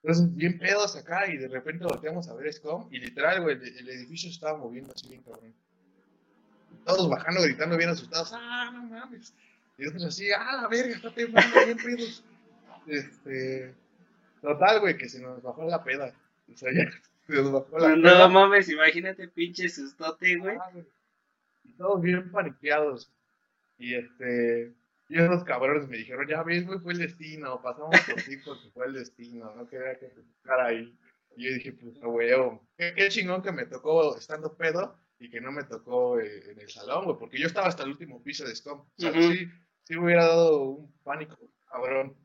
Entonces, 0.03 0.33
bien 0.37 0.57
pedos 0.57 0.95
acá 0.95 1.27
y 1.27 1.35
de 1.35 1.49
repente 1.49 1.83
volteamos 1.83 2.29
a 2.29 2.33
ver 2.35 2.53
SCOM 2.53 2.87
y 2.93 2.99
literal, 2.99 3.41
güey, 3.41 3.57
el, 3.57 3.77
el 3.79 3.89
edificio 3.89 4.29
estaba 4.29 4.57
moviendo 4.57 4.93
así 4.95 5.09
bien 5.09 5.21
cabrón. 5.21 5.53
Todos 6.89 7.09
bajando, 7.09 7.41
gritando 7.43 7.77
bien 7.77 7.89
asustados. 7.89 8.31
Ah, 8.33 8.71
no 8.73 8.83
mames. 8.83 9.33
Y 9.77 9.83
nosotros 9.83 10.05
así, 10.07 10.31
ah, 10.31 10.61
la 10.61 10.67
verga, 10.67 10.95
está 10.95 11.13
temblando 11.13 11.65
bien 11.65 11.77
pedos. 11.77 12.23
Este, 12.87 13.75
Total, 14.41 14.79
güey, 14.79 14.97
que 14.97 15.07
se 15.07 15.21
nos 15.21 15.41
bajó 15.41 15.65
la 15.65 15.83
peda. 15.83 16.13
O 16.51 16.57
sea, 16.57 16.71
ya 16.73 16.89
se 17.27 17.33
nos 17.33 17.51
bajó 17.51 17.77
la 17.77 17.95
No 17.95 18.01
peda. 18.03 18.27
mames, 18.27 18.69
imagínate 18.69 19.27
pinche 19.27 19.69
sustote, 19.69 20.37
güey. 20.37 20.57
Ah, 20.59 20.69
güey. 20.73 20.85
Y 21.63 21.73
todos 21.73 22.01
bien 22.01 22.31
paniqueados. 22.31 23.11
Y 23.77 23.93
este, 23.95 24.73
y 25.09 25.19
esos 25.19 25.43
cabrones 25.43 25.87
me 25.87 25.97
dijeron, 25.97 26.27
ya 26.27 26.43
ves, 26.43 26.65
güey, 26.65 26.79
fue 26.79 26.93
el 26.93 26.99
destino, 26.99 27.61
pasamos 27.61 27.99
por 28.01 28.15
ti 28.21 28.37
porque 28.43 28.69
fue 28.73 28.87
el 28.87 28.93
destino, 28.93 29.53
no 29.55 29.67
quería 29.67 29.97
que 29.97 30.07
tocara 30.07 30.67
ahí. 30.67 30.97
Y 31.37 31.45
yo 31.45 31.53
dije, 31.53 31.71
pues, 31.73 31.99
güey, 31.99 32.31
qué, 32.77 32.93
qué 32.95 33.09
chingón 33.09 33.41
que 33.41 33.51
me 33.51 33.65
tocó 33.65 34.17
estando 34.17 34.53
pedo 34.55 34.97
y 35.19 35.29
que 35.29 35.41
no 35.41 35.51
me 35.51 35.63
tocó 35.63 36.19
eh, 36.19 36.51
en 36.51 36.59
el 36.59 36.69
salón, 36.69 37.05
güey, 37.05 37.17
porque 37.17 37.37
yo 37.37 37.47
estaba 37.47 37.67
hasta 37.67 37.83
el 37.83 37.89
último 37.89 38.23
piso 38.23 38.45
de 38.47 38.55
Scom. 38.55 38.79
O 38.79 38.93
sea, 38.97 39.11
Ujú. 39.11 39.21
sí, 39.33 39.47
sí 39.83 39.95
me 39.95 40.05
hubiera 40.05 40.25
dado 40.27 40.61
un 40.63 40.93
pánico, 41.03 41.37
cabrón. 41.69 42.17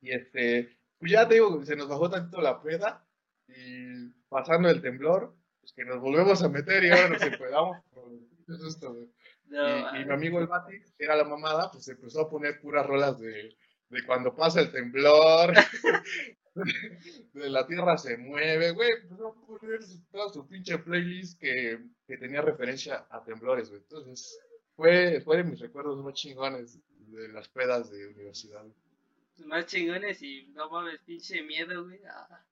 Y 0.00 0.10
este, 0.12 0.78
pues 0.98 1.10
ya 1.12 1.26
te 1.26 1.34
digo, 1.34 1.64
se 1.64 1.74
nos 1.76 1.88
bajó 1.88 2.10
tanto 2.10 2.40
la 2.40 2.60
peda 2.60 3.06
y 3.48 4.08
pasando 4.28 4.68
el 4.68 4.82
temblor, 4.82 5.34
pues 5.60 5.72
que 5.72 5.84
nos 5.84 6.00
volvemos 6.00 6.42
a 6.42 6.48
meter 6.48 6.84
y 6.84 6.90
ahora 6.90 7.08
nos 7.08 7.22
güey. 8.82 9.08
No, 9.46 9.96
Y, 9.98 10.02
y 10.02 10.04
mi 10.04 10.12
amigo 10.12 10.38
el 10.38 10.46
Bati, 10.46 10.80
que 10.96 11.04
era 11.04 11.16
la 11.16 11.24
mamada, 11.24 11.70
pues 11.70 11.88
empezó 11.88 12.22
a 12.22 12.30
poner 12.30 12.60
puras 12.60 12.86
rolas 12.86 13.18
de, 13.18 13.54
de 13.88 14.06
cuando 14.06 14.34
pasa 14.34 14.60
el 14.60 14.72
temblor, 14.72 15.52
la 17.34 17.66
tierra 17.66 17.96
se 17.98 18.16
mueve, 18.18 18.72
güey. 18.72 18.90
Empezó 19.02 19.28
a 19.28 19.46
poner 19.46 19.80
toda 20.10 20.28
su 20.28 20.46
pinche 20.46 20.78
playlist 20.78 21.40
que, 21.40 21.78
que 22.06 22.16
tenía 22.18 22.42
referencia 22.42 23.06
a 23.10 23.22
temblores, 23.24 23.70
güey. 23.70 23.80
Entonces, 23.82 24.38
fue, 24.76 25.20
fue 25.22 25.38
de 25.38 25.44
mis 25.44 25.60
recuerdos 25.60 26.02
más 26.04 26.14
chingones 26.14 26.78
de 27.08 27.28
las 27.28 27.48
pedas 27.48 27.90
de 27.90 28.08
universidad. 28.08 28.60
güey. 28.62 29.46
Más 29.46 29.66
chingones 29.66 30.22
y 30.22 30.46
no 30.48 30.70
mames, 30.70 31.00
pinche 31.00 31.42
miedo, 31.42 31.84
güey. 31.84 32.00
Ah. 32.06 32.44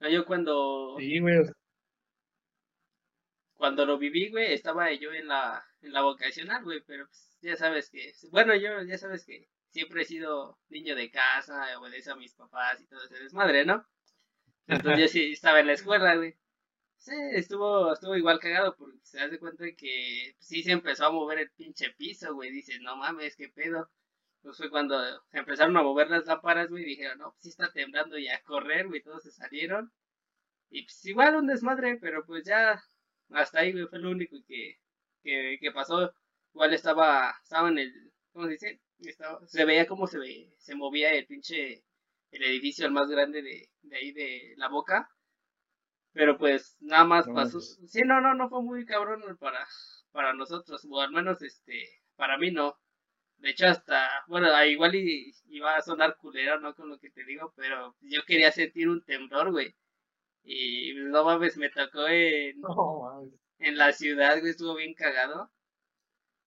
No, 0.00 0.08
yo 0.08 0.24
cuando, 0.24 0.96
Sí, 0.98 1.18
güey. 1.20 1.36
cuando 3.54 3.86
lo 3.86 3.98
viví, 3.98 4.30
güey, 4.30 4.52
estaba 4.52 4.92
yo 4.92 5.12
en 5.12 5.28
la, 5.28 5.64
en 5.82 5.92
la 5.92 6.02
vocacional, 6.02 6.62
güey, 6.64 6.80
pero 6.86 7.06
pues, 7.06 7.38
ya 7.42 7.56
sabes 7.56 7.90
que, 7.90 8.12
bueno, 8.30 8.54
yo 8.54 8.82
ya 8.82 8.98
sabes 8.98 9.24
que 9.24 9.48
siempre 9.74 10.02
he 10.02 10.04
sido 10.04 10.56
niño 10.68 10.94
de 10.94 11.10
casa, 11.10 11.76
obedezco 11.80 12.12
a 12.12 12.16
mis 12.16 12.32
papás 12.32 12.80
y 12.80 12.86
todo 12.86 13.02
ese 13.04 13.18
desmadre, 13.18 13.64
¿no? 13.66 13.84
Entonces 14.68 15.00
yo 15.00 15.08
sí 15.08 15.32
estaba 15.32 15.58
en 15.60 15.66
la 15.66 15.72
escuela, 15.72 16.14
güey. 16.14 16.36
Sí, 16.96 17.12
estuvo, 17.32 17.92
estuvo 17.92 18.16
igual 18.16 18.38
cagado 18.38 18.76
porque 18.76 18.98
se 19.02 19.20
hace 19.20 19.38
cuenta 19.40 19.64
que 19.76 20.36
sí 20.38 20.62
se 20.62 20.72
empezó 20.72 21.06
a 21.06 21.10
mover 21.10 21.40
el 21.40 21.50
pinche 21.50 21.90
piso, 21.90 22.34
güey. 22.34 22.52
Dices, 22.52 22.80
no 22.82 22.96
mames, 22.96 23.36
qué 23.36 23.48
pedo. 23.48 23.90
Pues 24.42 24.56
fue 24.56 24.70
cuando 24.70 24.96
se 25.30 25.38
empezaron 25.38 25.76
a 25.76 25.82
mover 25.82 26.08
las 26.10 26.26
lámparas, 26.26 26.70
güey, 26.70 26.84
dijeron, 26.84 27.18
no, 27.18 27.32
pues 27.32 27.42
sí 27.42 27.48
está 27.48 27.72
temblando 27.72 28.16
y 28.18 28.28
a 28.28 28.42
correr, 28.44 28.86
güey, 28.86 29.02
todos 29.02 29.24
se 29.24 29.32
salieron. 29.32 29.92
Y 30.70 30.84
pues 30.84 31.04
igual 31.06 31.36
un 31.36 31.48
desmadre, 31.48 31.98
pero 32.00 32.24
pues 32.24 32.44
ya 32.44 32.82
hasta 33.30 33.60
ahí, 33.60 33.72
güey, 33.72 33.86
fue 33.86 33.98
lo 33.98 34.10
único 34.10 34.36
que, 34.46 34.78
que, 35.22 35.58
que 35.60 35.72
pasó. 35.72 36.14
Igual 36.54 36.74
estaba, 36.74 37.34
estaba 37.42 37.68
en 37.70 37.78
el, 37.78 38.12
¿cómo 38.32 38.46
se 38.46 38.52
dice? 38.52 38.83
Estaba, 39.00 39.46
se 39.46 39.64
veía 39.64 39.86
cómo 39.86 40.06
se, 40.06 40.18
ve, 40.18 40.54
se 40.58 40.74
movía 40.74 41.12
el 41.12 41.26
pinche, 41.26 41.84
el 42.30 42.42
edificio 42.42 42.86
el 42.86 42.92
más 42.92 43.08
grande 43.08 43.42
de, 43.42 43.68
de 43.82 43.96
ahí 43.96 44.12
de 44.12 44.54
la 44.56 44.68
boca. 44.68 45.08
Pero 46.12 46.38
pues 46.38 46.76
nada 46.80 47.04
más 47.04 47.26
No 47.26 47.34
pasó. 47.34 47.60
Sí, 47.60 48.02
no, 48.06 48.20
no, 48.20 48.34
no 48.34 48.48
fue 48.48 48.62
muy 48.62 48.86
cabrón 48.86 49.22
para, 49.38 49.66
para 50.12 50.32
nosotros, 50.32 50.86
o 50.88 51.00
al 51.00 51.10
menos 51.10 51.42
este, 51.42 52.02
para 52.16 52.38
mí 52.38 52.50
no. 52.52 52.78
De 53.38 53.50
hecho, 53.50 53.66
hasta, 53.66 54.08
bueno, 54.28 54.48
igual 54.64 54.94
y, 54.94 55.32
iba 55.48 55.76
a 55.76 55.82
sonar 55.82 56.16
culero, 56.16 56.60
¿no? 56.60 56.74
Con 56.74 56.88
lo 56.88 56.98
que 56.98 57.10
te 57.10 57.24
digo, 57.24 57.52
pero 57.56 57.96
yo 58.00 58.22
quería 58.24 58.52
sentir 58.52 58.88
un 58.88 59.04
temblor, 59.04 59.50
güey. 59.50 59.74
Y 60.44 60.94
no 60.94 61.24
mames, 61.24 61.56
me 61.56 61.70
tocó 61.70 62.06
en, 62.08 62.60
No, 62.60 63.30
en 63.58 63.76
la 63.76 63.92
ciudad, 63.92 64.38
güey, 64.40 64.52
estuvo 64.52 64.76
bien 64.76 64.94
cagado. 64.94 65.50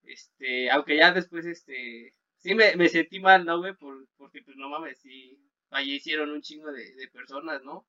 Este, 0.04 0.72
aunque 0.72 0.98
ya 0.98 1.12
después, 1.12 1.46
este, 1.46 2.16
sí 2.48 2.56
me, 2.56 2.76
me 2.78 2.88
sentí 2.88 3.20
mal, 3.20 3.46
¿no, 3.46 3.60
güey? 3.60 3.74
Por, 3.76 4.08
porque, 4.18 4.42
pues, 4.42 4.56
no 4.58 4.70
mames, 4.70 5.00
sí, 5.00 5.38
fallecieron 5.70 6.32
un 6.32 6.42
chingo 6.42 6.72
de, 6.72 6.96
de 6.96 7.08
personas, 7.10 7.62
¿no? 7.64 7.86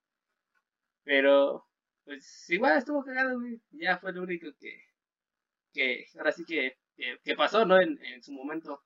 Pero, 1.04 1.64
pues, 2.04 2.50
igual 2.50 2.78
estuvo 2.78 3.04
cagado, 3.04 3.38
güey. 3.38 3.60
Ya 3.70 3.98
fue 3.98 4.12
lo 4.12 4.22
único 4.22 4.48
que, 4.58 4.82
que, 5.72 6.06
ahora 6.16 6.32
sí 6.32 6.44
que, 6.44 6.76
que, 7.24 7.36
pasó, 7.36 7.64
¿no? 7.64 7.80
En, 7.80 8.04
en 8.04 8.22
su 8.22 8.32
momento. 8.32 8.82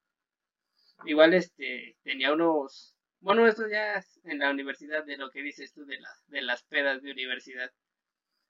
Igual, 1.06 1.32
este, 1.35 1.96
tenía 2.02 2.32
unos, 2.32 2.94
bueno, 3.20 3.46
esto 3.46 3.66
ya 3.68 4.04
en 4.24 4.38
la 4.40 4.50
universidad, 4.50 5.04
de 5.04 5.16
lo 5.16 5.30
que 5.30 5.42
dices 5.42 5.72
tú, 5.72 5.87
de, 5.87 5.98
la, 5.98 6.11
de 6.26 6.42
las 6.42 6.64
pedas 6.64 7.02
de 7.02 7.12
universidad. 7.12 7.70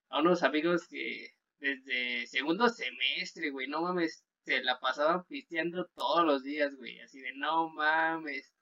A 0.09 0.21
unos 0.21 0.43
amigos 0.43 0.89
que 0.89 1.31
desde 1.61 2.27
segundo 2.27 2.69
semestre, 2.69 3.51
güey, 3.51 3.69
no 3.69 3.83
mames, 3.83 4.25
se 4.45 4.63
la 4.63 4.79
pasaban 4.81 5.25
pisteando 5.25 5.87
todos 5.95 6.25
los 6.25 6.43
días, 6.45 6.75
güey, 6.77 7.01
así 7.01 7.21
de 7.21 7.33
no 7.35 7.69
mames. 7.71 8.53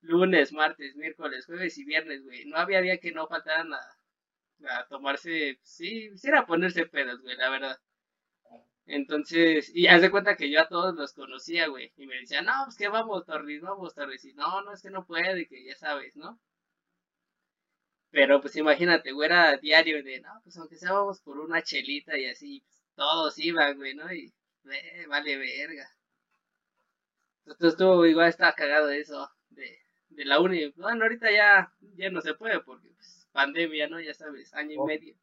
Lunes, 0.00 0.52
martes, 0.52 0.96
miércoles, 0.96 1.46
jueves 1.46 1.76
y 1.78 1.84
viernes, 1.84 2.24
güey. 2.24 2.44
No 2.46 2.56
había 2.56 2.80
día 2.82 2.98
que 2.98 3.12
no 3.12 3.26
faltaran 3.28 3.72
a, 3.74 3.80
a 4.70 4.86
tomarse, 4.88 5.58
sí, 5.62 6.16
sí 6.16 6.28
era 6.28 6.46
ponerse 6.46 6.86
pedos, 6.86 7.20
güey, 7.22 7.36
la 7.36 7.50
verdad. 7.50 7.78
Entonces, 8.86 9.70
y 9.74 9.86
haz 9.86 10.02
de 10.02 10.10
cuenta 10.10 10.36
que 10.36 10.50
yo 10.50 10.60
a 10.60 10.68
todos 10.68 10.94
los 10.94 11.12
conocía, 11.12 11.68
güey. 11.68 11.92
Y 11.96 12.06
me 12.06 12.16
decían, 12.16 12.46
no, 12.46 12.52
pues 12.64 12.76
que 12.76 12.88
vamos, 12.88 13.24
Torres, 13.26 13.60
vamos, 13.60 13.94
Torres. 13.94 14.24
Y 14.24 14.34
no, 14.34 14.62
no, 14.62 14.72
es 14.72 14.82
que 14.82 14.90
no 14.90 15.06
puede, 15.06 15.46
que 15.46 15.64
ya 15.64 15.76
sabes, 15.76 16.16
¿no? 16.16 16.40
Pero 18.10 18.40
pues 18.40 18.54
imagínate, 18.56 19.12
güey, 19.12 19.26
era 19.26 19.56
diario 19.56 20.02
de, 20.02 20.20
no, 20.20 20.28
pues 20.42 20.56
aunque 20.58 20.76
sea 20.76 20.92
vamos 20.92 21.20
por 21.20 21.38
una 21.38 21.62
chelita 21.62 22.18
y 22.18 22.26
así, 22.26 22.62
pues, 22.66 22.82
todos 22.94 23.38
iban, 23.38 23.76
güey, 23.76 23.94
¿no? 23.94 24.12
Y, 24.12 24.32
eh, 24.72 25.06
vale 25.08 25.36
verga. 25.36 25.88
Entonces 27.44 27.72
estuvo, 27.72 28.04
igual 28.06 28.28
estaba 28.28 28.52
cagado 28.54 28.90
eso, 28.90 29.30
de, 29.50 29.78
de 30.10 30.24
la 30.24 30.40
uni. 30.40 30.70
Bueno, 30.76 31.04
ahorita 31.04 31.30
ya, 31.30 31.72
ya 31.96 32.10
no 32.10 32.20
se 32.20 32.34
puede 32.34 32.60
porque, 32.60 32.90
pues, 32.90 33.26
pandemia, 33.32 33.88
¿no? 33.88 34.00
Ya 34.00 34.14
sabes, 34.14 34.52
año 34.54 34.72
y 34.72 34.76
Oh. 34.78 34.86
medio. 34.86 35.14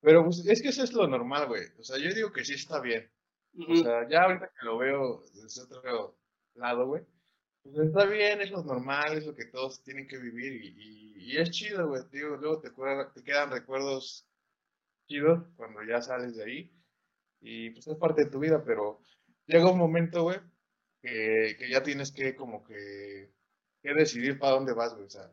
Pero 0.00 0.24
pues, 0.24 0.44
es 0.46 0.60
que 0.60 0.68
eso 0.70 0.82
es 0.82 0.92
lo 0.92 1.06
normal, 1.06 1.46
güey. 1.46 1.62
O 1.78 1.84
sea, 1.84 1.96
yo 1.98 2.12
digo 2.12 2.32
que 2.32 2.44
sí 2.44 2.54
está 2.54 2.80
bien. 2.80 3.08
O 3.68 3.76
sea, 3.76 4.08
ya 4.08 4.22
ahorita 4.22 4.48
que 4.58 4.64
lo 4.64 4.78
veo 4.78 5.22
desde 5.34 5.62
otro 5.62 6.16
lado, 6.54 6.86
güey, 6.86 7.04
pues 7.62 7.76
está 7.86 8.06
bien, 8.06 8.40
es 8.40 8.50
lo 8.50 8.64
normal, 8.64 9.18
es 9.18 9.26
lo 9.26 9.34
que 9.34 9.44
todos 9.44 9.84
tienen 9.84 10.08
que 10.08 10.18
vivir 10.18 10.54
y, 10.64 10.68
y- 10.68 11.12
y 11.32 11.36
es 11.36 11.50
chido, 11.50 11.86
güey. 11.86 12.02
Digo, 12.10 12.36
luego 12.36 12.60
te, 12.60 12.70
te 13.14 13.22
quedan 13.24 13.50
recuerdos 13.52 14.26
chidos 15.06 15.44
cuando 15.56 15.84
ya 15.84 16.00
sales 16.02 16.34
de 16.36 16.44
ahí 16.44 16.81
y 17.42 17.70
pues 17.70 17.86
es 17.88 17.96
parte 17.96 18.24
de 18.24 18.30
tu 18.30 18.38
vida, 18.38 18.62
pero 18.64 19.00
llega 19.46 19.70
un 19.70 19.78
momento, 19.78 20.22
güey, 20.22 20.38
que, 21.00 21.56
que 21.58 21.68
ya 21.68 21.82
tienes 21.82 22.12
que 22.12 22.36
como 22.36 22.64
que, 22.64 23.32
que 23.82 23.94
decidir 23.94 24.38
para 24.38 24.52
dónde 24.52 24.72
vas, 24.72 24.94
güey. 24.94 25.06
O 25.06 25.10
sea, 25.10 25.30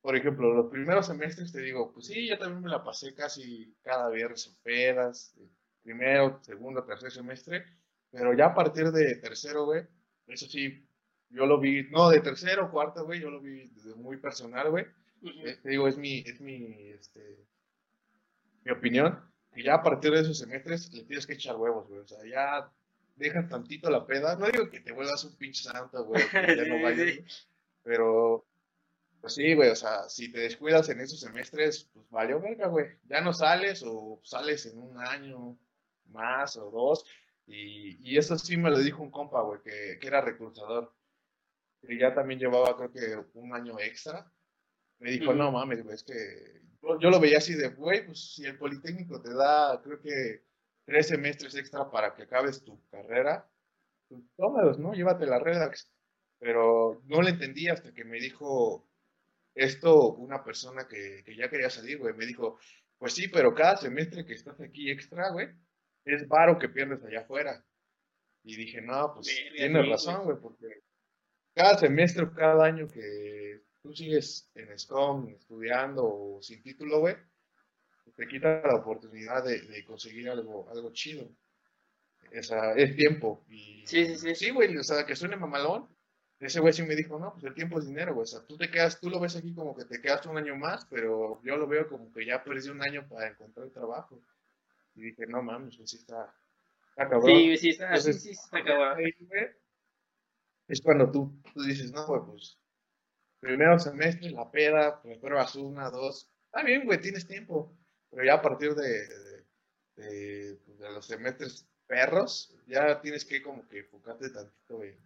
por 0.00 0.16
ejemplo, 0.16 0.52
los 0.52 0.70
primeros 0.70 1.06
semestres 1.06 1.52
te 1.52 1.60
digo, 1.60 1.92
pues 1.92 2.06
sí, 2.06 2.26
yo 2.26 2.38
también 2.38 2.62
me 2.62 2.70
la 2.70 2.82
pasé 2.82 3.14
casi 3.14 3.76
cada 3.82 4.08
viernes 4.08 4.46
en 4.48 4.54
pedas, 4.62 5.34
eh, 5.38 5.48
primero, 5.82 6.40
segundo, 6.42 6.84
tercer 6.84 7.12
semestre, 7.12 7.64
pero 8.10 8.34
ya 8.34 8.46
a 8.46 8.54
partir 8.54 8.90
de 8.90 9.16
tercero, 9.16 9.66
güey, 9.66 9.82
eso 10.26 10.46
sí, 10.46 10.86
yo 11.30 11.46
lo 11.46 11.60
vi, 11.60 11.88
no, 11.90 12.08
de 12.08 12.20
tercero, 12.20 12.70
cuarto, 12.70 13.04
güey, 13.04 13.20
yo 13.20 13.30
lo 13.30 13.40
vi 13.40 13.68
desde 13.68 13.94
muy 13.94 14.16
personal, 14.16 14.70
güey. 14.70 14.86
Ujú. 15.22 15.46
Eh, 15.46 15.58
te 15.62 15.68
digo, 15.68 15.86
es 15.86 15.96
mi, 15.96 16.18
es 16.26 16.40
mi, 16.40 16.90
este, 16.90 17.46
mi 18.64 18.72
opinión, 18.72 19.31
que 19.52 19.62
ya 19.62 19.74
a 19.74 19.82
partir 19.82 20.12
de 20.12 20.20
esos 20.20 20.38
semestres 20.38 20.92
le 20.92 21.04
tienes 21.04 21.26
que 21.26 21.34
echar 21.34 21.56
huevos, 21.56 21.88
güey, 21.88 22.00
o 22.00 22.06
sea, 22.06 22.24
ya 22.26 22.72
dejas 23.16 23.48
tantito 23.48 23.90
la 23.90 24.06
peda, 24.06 24.36
no 24.36 24.46
digo 24.46 24.70
que 24.70 24.80
te 24.80 24.92
vuelvas 24.92 25.24
un 25.24 25.36
pinche 25.36 25.64
santo, 25.64 26.04
güey, 26.04 26.22
que 26.40 26.56
ya 26.56 26.64
no 26.66 26.78
Sí, 26.78 26.82
vayas, 26.82 27.10
sí. 27.10 27.16
güey, 27.16 27.26
pero, 27.82 28.46
pues 29.20 29.34
sí, 29.34 29.54
güey, 29.54 29.70
o 29.70 29.76
sea, 29.76 30.08
si 30.08 30.30
te 30.32 30.40
descuidas 30.40 30.88
en 30.88 31.00
esos 31.00 31.20
semestres, 31.20 31.90
pues 31.92 32.08
valió 32.10 32.40
verga, 32.40 32.68
güey, 32.68 32.86
ya 33.04 33.20
no 33.20 33.32
sales 33.32 33.82
o 33.86 34.20
sales 34.24 34.66
en 34.66 34.78
un 34.78 34.98
año 34.98 35.58
más 36.06 36.56
o 36.56 36.70
dos, 36.70 37.04
y, 37.46 37.98
y 38.10 38.18
eso 38.18 38.38
sí 38.38 38.56
me 38.56 38.70
lo 38.70 38.78
dijo 38.78 39.02
un 39.02 39.10
compa, 39.10 39.42
güey, 39.42 39.60
que, 39.62 39.98
que 40.00 40.06
era 40.06 40.20
reclutador, 40.22 40.94
que 41.80 41.98
ya 41.98 42.14
también 42.14 42.40
llevaba 42.40 42.76
creo 42.76 42.92
que 42.92 43.38
un 43.38 43.54
año 43.54 43.78
extra, 43.78 44.30
me 44.98 45.10
dijo, 45.10 45.34
no 45.34 45.50
mames, 45.52 45.82
güey, 45.82 45.96
es 45.96 46.04
que 46.04 46.62
yo, 47.00 47.10
lo 47.10 47.20
veía 47.20 47.38
así 47.38 47.54
de, 47.54 47.68
güey, 47.68 48.06
pues 48.06 48.34
si 48.34 48.44
el 48.44 48.58
Politécnico 48.58 49.20
te 49.20 49.32
da, 49.32 49.80
creo 49.82 50.00
que 50.00 50.44
tres 50.84 51.08
semestres 51.08 51.54
extra 51.54 51.90
para 51.90 52.14
que 52.14 52.24
acabes 52.24 52.64
tu 52.64 52.80
carrera, 52.90 53.48
pues 54.08 54.22
tómalos, 54.36 54.78
¿no? 54.78 54.92
Llévate 54.92 55.26
la 55.26 55.38
relax. 55.38 55.90
Pero 56.38 57.02
no 57.06 57.22
le 57.22 57.30
entendí 57.30 57.68
hasta 57.68 57.94
que 57.94 58.04
me 58.04 58.18
dijo 58.18 58.88
esto 59.54 60.14
una 60.14 60.42
persona 60.42 60.88
que, 60.88 61.22
que 61.24 61.36
ya 61.36 61.48
quería 61.48 61.70
salir, 61.70 61.98
güey. 61.98 62.14
Me 62.14 62.26
dijo, 62.26 62.58
pues 62.98 63.14
sí, 63.14 63.28
pero 63.28 63.54
cada 63.54 63.76
semestre 63.76 64.24
que 64.24 64.34
estás 64.34 64.60
aquí 64.60 64.90
extra, 64.90 65.30
güey, 65.30 65.48
es 66.04 66.26
varo 66.26 66.58
que 66.58 66.68
pierdes 66.68 67.04
allá 67.04 67.20
afuera. 67.20 67.64
Y 68.44 68.56
dije, 68.56 68.80
no, 68.80 69.14
pues 69.14 69.28
tienes 69.54 69.88
razón, 69.88 70.24
güey, 70.24 70.36
porque 70.40 70.82
cada 71.54 71.78
semestre, 71.78 72.28
cada 72.34 72.64
año 72.64 72.88
que 72.88 73.62
tú 73.82 73.92
sigues 73.92 74.50
en 74.54 74.78
SCOM 74.78 75.28
estudiando 75.28 76.04
o 76.04 76.42
sin 76.42 76.62
título, 76.62 77.00
güey, 77.00 77.16
te 78.16 78.26
quita 78.26 78.62
la 78.64 78.76
oportunidad 78.76 79.44
de, 79.44 79.84
conseguir 79.84 80.30
algo, 80.30 80.68
algo 80.70 80.92
chido. 80.92 81.28
O 82.38 82.42
sea, 82.42 82.72
es 82.74 82.94
tiempo. 82.96 83.44
Y, 83.48 83.84
sí, 83.86 84.06
sí, 84.06 84.16
sí. 84.16 84.34
Sí, 84.34 84.50
güey, 84.50 84.76
o 84.76 84.84
sea, 84.84 85.04
que 85.04 85.16
suene 85.16 85.36
mamalón. 85.36 85.88
Ese 86.38 86.60
güey 86.60 86.72
sí 86.72 86.82
me 86.82 86.96
dijo, 86.96 87.18
no, 87.18 87.32
pues 87.32 87.44
el 87.44 87.54
tiempo 87.54 87.78
es 87.78 87.86
dinero, 87.86 88.14
güey. 88.14 88.24
O 88.24 88.26
sea, 88.26 88.44
tú 88.44 88.56
te 88.56 88.70
quedas, 88.70 89.00
tú 89.00 89.10
lo 89.10 89.20
ves 89.20 89.36
aquí 89.36 89.54
como 89.54 89.76
que 89.76 89.84
te 89.84 90.00
quedas 90.00 90.26
un 90.26 90.36
año 90.36 90.56
más, 90.56 90.86
pero 90.86 91.40
yo 91.42 91.56
lo 91.56 91.66
veo 91.68 91.88
como 91.88 92.12
que 92.12 92.26
ya 92.26 92.42
perdí 92.42 92.68
un 92.68 92.82
año 92.82 93.06
para 93.08 93.28
encontrar 93.28 93.70
trabajo. 93.70 94.20
Y 94.94 95.02
dije, 95.02 95.26
no 95.26 95.42
mames, 95.42 95.76
pues 95.76 95.90
sí 95.90 95.96
está, 95.98 96.34
está 96.90 97.08
cabrón. 97.08 97.30
Sí, 97.30 97.56
sí 97.56 97.68
está, 97.70 97.96
sí, 97.96 98.12
sí 98.12 98.30
está 98.30 98.64
cabrón. 98.64 99.04
Es 100.68 100.80
cuando 100.80 101.10
tú, 101.10 101.40
tú 101.54 101.62
dices, 101.62 101.92
no, 101.92 102.06
güey, 102.06 102.22
pues 102.26 102.61
primero 103.42 103.76
semestre, 103.76 104.30
la 104.30 104.48
peda, 104.50 105.02
pues 105.02 105.18
pruebas 105.18 105.56
una, 105.56 105.90
dos. 105.90 106.30
Está 106.46 106.62
bien, 106.62 106.84
güey, 106.84 107.00
tienes 107.00 107.26
tiempo. 107.26 107.76
Pero 108.08 108.24
ya 108.24 108.34
a 108.34 108.42
partir 108.42 108.74
de, 108.74 109.08
de, 109.96 110.54
de, 110.54 110.90
los 110.94 111.06
semestres 111.06 111.66
perros, 111.86 112.54
ya 112.68 113.00
tienes 113.00 113.24
que 113.24 113.42
como 113.42 113.66
que 113.66 113.80
enfocarte 113.80 114.30
tantito 114.30 114.84
en, 114.84 114.96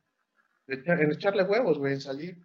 en 0.69 1.13
echarle 1.13 1.45
huevos, 1.45 1.79
güey, 1.79 1.95
en 1.95 2.01
salir. 2.03 2.37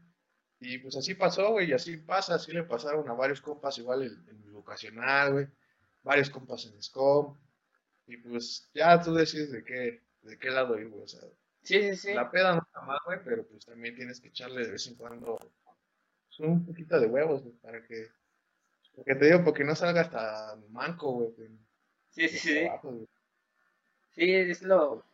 Y 0.62 0.78
pues 0.78 0.96
así 0.96 1.14
pasó, 1.14 1.52
güey, 1.52 1.70
y 1.70 1.74
así 1.74 1.98
pasa, 1.98 2.36
así 2.36 2.54
le 2.54 2.64
pasaron 2.64 3.10
a 3.10 3.14
varios 3.14 3.42
compas 3.42 3.78
igual 3.78 4.04
en, 4.04 4.46
mi 4.46 4.52
vocacional, 4.52 5.34
güey, 5.34 5.48
varios 6.04 6.30
compas 6.30 6.68
en 6.68 6.82
SCOM. 6.82 7.38
Y 8.08 8.16
pues 8.18 8.70
ya 8.74 9.02
tú 9.02 9.14
decides 9.14 9.52
de 9.52 9.64
qué, 9.64 10.02
de 10.22 10.40
qué 10.40 10.50
lado 10.52 10.80
ir, 10.80 10.88
güey, 10.88 11.04
o 11.04 11.08
sea. 11.08 11.22
Sí, 11.64 11.82
sí, 11.82 11.96
sí. 11.96 12.14
La 12.14 12.32
peda 12.32 12.56
no 12.56 12.62
está 12.62 12.82
mal, 12.82 13.00
güey, 13.06 13.20
pero 13.26 13.46
pues 13.46 13.66
también 13.66 13.96
tienes 13.96 14.22
que 14.22 14.30
echarle 14.30 14.66
de 14.66 14.72
vez 14.72 14.88
en 14.88 14.96
cuando 14.96 15.38
pues, 16.38 16.50
un 16.50 16.65
poquito 16.65 17.00
de 17.00 17.08
huevos, 17.08 17.44
güey, 17.44 17.56
para 17.58 17.86
que 17.86 18.08
porque 18.96 19.15
te 19.15 19.26
digo, 19.26 19.44
porque 19.44 19.63
no 19.63 19.76
salga 19.76 20.02
hasta 20.02 20.56
manco, 20.70 21.13
güey. 21.13 21.50
Sí, 22.10 22.28
sí, 22.28 22.38
sí. 22.38 22.67
sí, 24.10 24.36
es 24.36 24.62
lo... 24.63 25.06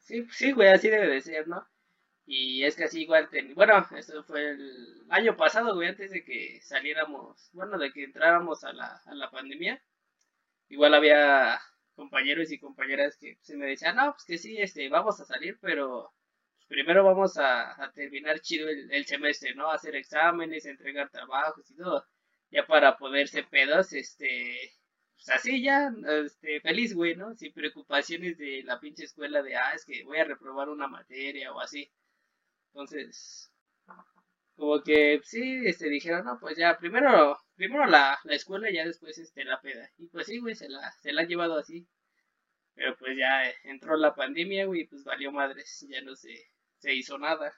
Sí, 0.00 0.26
sí, 0.30 0.52
güey, 0.52 0.68
así 0.68 0.88
debe 0.88 1.06
de 1.06 1.20
ser, 1.20 1.46
¿no? 1.46 1.66
Y 2.24 2.64
es 2.64 2.76
que 2.76 2.84
así 2.84 3.02
igual, 3.02 3.28
bueno, 3.54 3.86
eso 3.96 4.22
fue 4.24 4.50
el 4.50 5.04
año 5.10 5.36
pasado, 5.36 5.74
güey, 5.74 5.88
antes 5.88 6.10
de 6.10 6.24
que 6.24 6.60
saliéramos, 6.62 7.50
bueno, 7.52 7.78
de 7.78 7.92
que 7.92 8.04
entráramos 8.04 8.64
a 8.64 8.72
la, 8.72 9.00
a 9.04 9.14
la 9.14 9.30
pandemia. 9.30 9.82
Igual 10.68 10.94
había 10.94 11.60
compañeros 11.94 12.50
y 12.50 12.58
compañeras 12.58 13.16
que 13.16 13.38
se 13.42 13.56
me 13.56 13.66
decían, 13.66 13.96
no, 13.96 14.12
pues 14.12 14.24
que 14.24 14.38
sí, 14.38 14.56
este, 14.58 14.88
vamos 14.88 15.20
a 15.20 15.24
salir, 15.24 15.58
pero 15.60 16.12
primero 16.72 17.04
vamos 17.04 17.36
a, 17.38 17.92
terminar 17.94 18.40
chido 18.40 18.68
el, 18.68 19.04
semestre, 19.04 19.54
¿no? 19.54 19.70
Hacer 19.70 19.94
exámenes, 19.94 20.64
entregar 20.66 21.10
trabajos 21.10 21.70
y 21.70 21.76
todo 21.76 22.06
ya 22.52 22.66
para 22.66 22.98
poderse 22.98 23.42
pedos, 23.44 23.92
este, 23.94 24.72
pues 25.14 25.28
así 25.30 25.62
ya, 25.62 25.90
este, 26.24 26.60
feliz, 26.60 26.94
güey, 26.94 27.16
¿no? 27.16 27.34
Sin 27.34 27.52
preocupaciones 27.52 28.36
de 28.38 28.62
la 28.64 28.78
pinche 28.78 29.04
escuela 29.04 29.42
de, 29.42 29.56
ah, 29.56 29.72
es 29.74 29.84
que 29.86 30.04
voy 30.04 30.18
a 30.18 30.24
reprobar 30.24 30.68
una 30.68 30.86
materia 30.86 31.52
o 31.52 31.60
así. 31.60 31.90
Entonces, 32.68 33.50
como 34.56 34.82
que 34.82 35.20
sí, 35.24 35.62
este, 35.66 35.88
dijeron, 35.88 36.24
no, 36.26 36.38
pues 36.40 36.56
ya, 36.58 36.78
primero, 36.78 37.38
primero 37.56 37.86
la, 37.86 38.18
la 38.24 38.34
escuela 38.34 38.70
y 38.70 38.74
ya 38.74 38.84
después, 38.84 39.16
este, 39.18 39.44
la 39.44 39.60
peda. 39.60 39.90
Y 39.98 40.08
pues 40.08 40.26
sí, 40.26 40.38
güey, 40.38 40.54
se 40.54 40.68
la, 40.68 40.92
se 41.00 41.12
la 41.12 41.22
han 41.22 41.28
llevado 41.28 41.58
así. 41.58 41.86
Pero 42.74 42.96
pues 42.96 43.16
ya 43.18 43.50
entró 43.64 43.96
la 43.96 44.14
pandemia, 44.14 44.66
güey, 44.66 44.86
pues 44.86 45.04
valió 45.04 45.32
madres, 45.32 45.86
ya 45.88 46.00
no 46.02 46.16
se, 46.16 46.30
se 46.82 46.92
hizo 46.92 47.16
nada. 47.16 47.54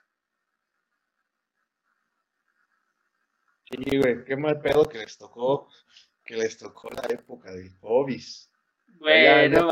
Sí, 3.70 3.96
güey, 3.96 4.22
qué 4.26 4.36
mal 4.36 4.60
pedo 4.60 4.86
que 4.86 4.98
les 4.98 5.16
tocó, 5.16 5.70
que 6.22 6.36
les 6.36 6.58
tocó 6.58 6.90
la 6.90 7.02
época 7.08 7.50
del 7.50 7.74
hobbies. 7.80 8.50
Bueno, 8.98 9.70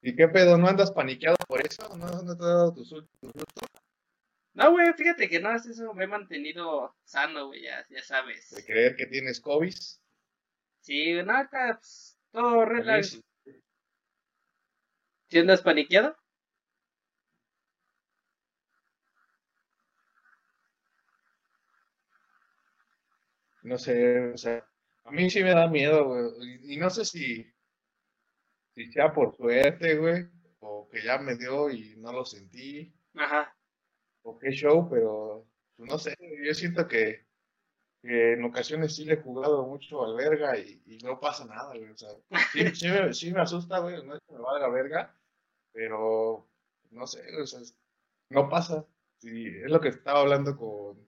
¿Y 0.00 0.14
qué 0.14 0.28
pedo? 0.28 0.56
¿No 0.56 0.68
andas 0.68 0.92
paniqueado 0.92 1.36
por 1.48 1.66
eso? 1.66 1.82
¿No, 1.96 2.22
no 2.22 2.36
te 2.36 2.44
ha 2.44 2.46
dado 2.46 2.72
tu 2.72 2.84
susto? 2.84 3.10
No, 4.54 4.70
güey, 4.70 4.92
fíjate 4.92 5.28
que 5.28 5.40
no, 5.40 5.52
es 5.54 5.66
eso, 5.66 5.92
me 5.92 6.04
he 6.04 6.06
mantenido 6.06 6.94
sano, 7.04 7.48
güey, 7.48 7.64
ya, 7.64 7.84
ya 7.90 8.02
sabes. 8.04 8.50
¿De 8.50 8.64
creer 8.64 8.94
que 8.94 9.06
tienes 9.06 9.40
COVID? 9.40 9.74
Sí, 10.80 11.14
no, 11.14 11.42
está 11.42 11.78
pues, 11.80 12.16
todo 12.30 12.64
relax. 12.64 13.20
¿Sí 15.28 15.38
andas 15.38 15.62
paniqueado? 15.62 16.16
no 23.66 23.78
sé, 23.78 24.32
o 24.32 24.38
sea, 24.38 24.64
a 25.04 25.10
mí 25.10 25.28
sí 25.28 25.42
me 25.42 25.50
da 25.50 25.66
miedo, 25.68 26.04
güey. 26.06 26.72
Y 26.72 26.76
no 26.76 26.88
sé 26.88 27.04
si, 27.04 27.44
si 28.74 28.92
sea 28.92 29.12
por 29.12 29.36
suerte, 29.36 29.96
güey, 29.96 30.28
o 30.60 30.88
que 30.88 31.02
ya 31.02 31.18
me 31.18 31.36
dio 31.36 31.68
y 31.70 31.96
no 31.96 32.12
lo 32.12 32.24
sentí. 32.24 32.94
Ajá. 33.14 33.54
O 34.22 34.38
qué 34.38 34.50
show, 34.52 34.88
pero 34.88 35.46
pues, 35.76 35.90
no 35.90 35.98
sé, 35.98 36.16
yo 36.44 36.54
siento 36.54 36.86
que, 36.86 37.26
en 38.02 38.44
ocasiones 38.44 38.94
sí 38.94 39.04
le 39.04 39.14
he 39.14 39.22
jugado 39.22 39.66
mucho 39.66 40.04
al 40.04 40.14
verga 40.14 40.56
y, 40.56 40.80
no 41.02 41.18
pasa 41.18 41.44
nada, 41.44 41.74
güey. 41.74 41.90
O 41.90 41.96
sea, 41.96 42.10
sí, 43.12 43.32
me, 43.32 43.40
asusta, 43.40 43.80
güey, 43.80 44.04
no 44.06 44.14
es 44.14 44.20
que 44.28 44.32
me 44.32 44.40
valga 44.40 44.68
verga, 44.68 45.15
pero 45.76 46.48
no 46.90 47.06
sé, 47.06 47.20
o 47.36 47.46
sea, 47.46 47.60
no 48.30 48.48
pasa. 48.48 48.86
Sí, 49.18 49.46
es 49.46 49.70
lo 49.70 49.78
que 49.78 49.88
estaba 49.88 50.20
hablando 50.20 50.56
con, 50.56 51.06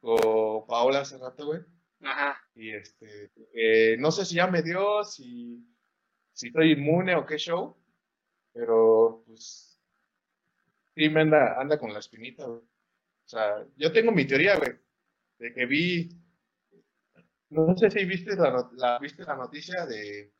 con 0.00 0.66
Paola 0.68 1.00
hace 1.00 1.18
rato, 1.18 1.46
güey. 1.46 1.60
Ajá. 2.00 2.40
Y 2.54 2.70
este, 2.70 3.32
eh, 3.52 3.96
no 3.98 4.12
sé 4.12 4.24
si 4.24 4.36
ya 4.36 4.46
me 4.46 4.62
dio, 4.62 5.02
si, 5.02 5.66
si 6.32 6.46
estoy 6.46 6.72
inmune 6.72 7.16
o 7.16 7.26
qué 7.26 7.38
show, 7.38 7.76
pero 8.52 9.24
pues 9.26 9.80
sí 10.94 11.08
me 11.08 11.22
anda, 11.22 11.60
anda 11.60 11.80
con 11.80 11.92
la 11.92 11.98
espinita, 11.98 12.46
güey. 12.46 12.60
O 12.60 13.28
sea, 13.28 13.66
yo 13.76 13.92
tengo 13.92 14.12
mi 14.12 14.26
teoría, 14.26 14.56
güey, 14.58 14.78
de 15.38 15.52
que 15.52 15.66
vi, 15.66 16.08
no 17.48 17.76
sé 17.76 17.90
si 17.90 18.04
viste 18.04 18.36
la, 18.36 18.70
la 18.74 18.98
viste 19.00 19.24
la 19.24 19.34
noticia 19.34 19.86
de, 19.86 20.32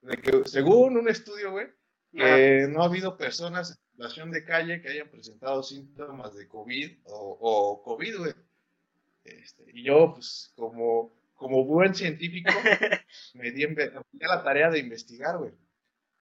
de 0.00 0.16
que 0.16 0.44
según 0.46 0.96
un 0.96 1.08
estudio, 1.08 1.52
güey, 1.52 1.68
que 2.12 2.66
no 2.68 2.82
ha 2.82 2.86
habido 2.86 3.16
personas 3.16 3.70
en 3.70 3.76
situación 3.92 4.30
de 4.30 4.44
calle 4.44 4.80
que 4.80 4.88
hayan 4.88 5.10
presentado 5.10 5.62
síntomas 5.62 6.34
de 6.34 6.48
COVID 6.48 6.98
o, 7.04 7.38
o 7.40 7.82
COVID, 7.82 8.18
güey. 8.18 8.32
Este, 9.24 9.64
y 9.72 9.84
yo, 9.84 10.12
pues, 10.14 10.52
como, 10.56 11.12
como 11.34 11.64
buen 11.64 11.94
científico, 11.94 12.50
me 13.34 13.50
di 13.50 13.66
la 14.12 14.42
tarea 14.42 14.70
de 14.70 14.78
investigar, 14.78 15.38
güey. 15.38 15.52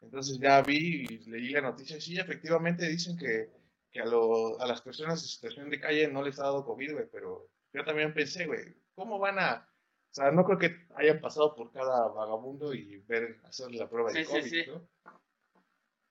Entonces 0.01 0.39
ya 0.39 0.61
vi 0.61 1.05
y 1.09 1.17
leí 1.29 1.49
la 1.49 1.61
noticia. 1.61 1.99
Sí, 1.99 2.17
efectivamente 2.17 2.87
dicen 2.87 3.17
que, 3.17 3.49
que 3.91 3.99
a, 3.99 4.05
lo, 4.05 4.59
a 4.61 4.67
las 4.67 4.81
personas 4.81 5.21
en 5.21 5.27
situación 5.27 5.69
de 5.69 5.79
calle 5.79 6.07
no 6.07 6.21
les 6.21 6.39
ha 6.39 6.43
dado 6.43 6.65
COVID, 6.65 6.93
güey. 6.93 7.05
Pero 7.11 7.49
yo 7.73 7.83
también 7.83 8.13
pensé, 8.13 8.45
güey, 8.45 8.75
¿cómo 8.95 9.19
van 9.19 9.39
a...? 9.39 9.69
O 10.09 10.13
sea, 10.17 10.31
no 10.31 10.45
creo 10.45 10.57
que 10.57 10.87
hayan 10.95 11.19
pasado 11.19 11.53
por 11.55 11.71
cada 11.71 12.07
vagabundo 12.07 12.73
y 12.73 12.97
ver, 13.07 13.39
hacer 13.43 13.71
la 13.71 13.89
prueba 13.89 14.11
de 14.11 14.25
COVID, 14.25 14.67
¿no? 14.67 14.87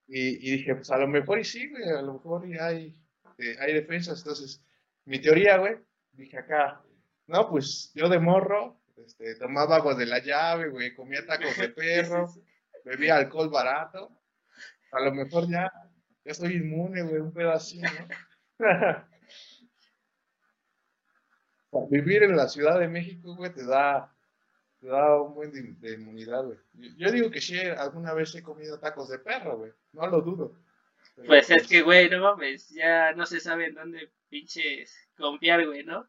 Y, 0.08 0.48
y, 0.48 0.58
dije, 0.58 0.74
pues 0.74 0.90
a 0.90 0.98
lo 0.98 1.08
mejor 1.08 1.38
y 1.38 1.44
sí, 1.44 1.68
güey, 1.68 1.88
a 1.88 2.02
lo 2.02 2.14
mejor 2.14 2.48
y 2.48 2.58
hay, 2.58 2.96
eh, 3.38 3.56
hay 3.58 3.74
defensas. 3.74 4.20
Entonces, 4.20 4.62
mi 5.04 5.20
teoría, 5.20 5.58
güey, 5.58 5.76
dije 6.12 6.38
acá, 6.38 6.82
no, 7.26 7.48
pues 7.48 7.92
yo 7.94 8.08
de 8.08 8.18
morro, 8.18 8.80
este, 8.96 9.34
tomaba 9.36 9.76
agua 9.76 9.94
de 9.94 10.06
la 10.06 10.20
llave, 10.20 10.68
güey, 10.68 10.94
comía 10.94 11.26
tacos 11.26 11.56
de 11.56 11.68
perro, 11.70 12.32
bebía 12.84 13.16
alcohol 13.16 13.50
barato. 13.50 14.10
A 14.92 15.00
lo 15.00 15.12
mejor 15.12 15.48
ya, 15.50 15.70
ya 16.24 16.34
soy 16.34 16.54
inmune, 16.54 17.02
güey, 17.02 17.20
un 17.20 17.36
así, 17.46 17.80
¿no? 17.80 17.90
Vivir 21.90 22.22
en 22.22 22.36
la 22.36 22.48
Ciudad 22.48 22.78
de 22.78 22.88
México, 22.88 23.36
güey, 23.36 23.52
te 23.52 23.66
da, 23.66 24.15
te 24.86 24.92
da 24.92 25.20
un 25.20 25.34
buen 25.34 25.50
de, 25.80 25.94
inmunidad, 25.94 26.44
güey. 26.44 26.58
Yo, 26.96 27.10
digo 27.10 27.28
que 27.28 27.40
sí, 27.40 27.58
alguna 27.58 28.14
vez 28.14 28.32
he 28.36 28.42
comido 28.42 28.78
tacos 28.78 29.08
de 29.08 29.18
perro, 29.18 29.58
güey, 29.58 29.72
no 29.92 30.06
lo 30.06 30.20
dudo. 30.20 30.56
pues 31.26 31.50
es 31.50 31.66
que, 31.66 31.82
güey, 31.82 32.08
no 32.08 32.20
mames, 32.20 32.68
ya 32.68 33.12
no 33.12 33.26
se 33.26 33.40
sabe 33.40 33.66
en 33.66 33.74
dónde 33.74 34.12
pinches 34.28 34.96
confiar, 35.16 35.66
güey, 35.66 35.82
¿no? 35.82 36.08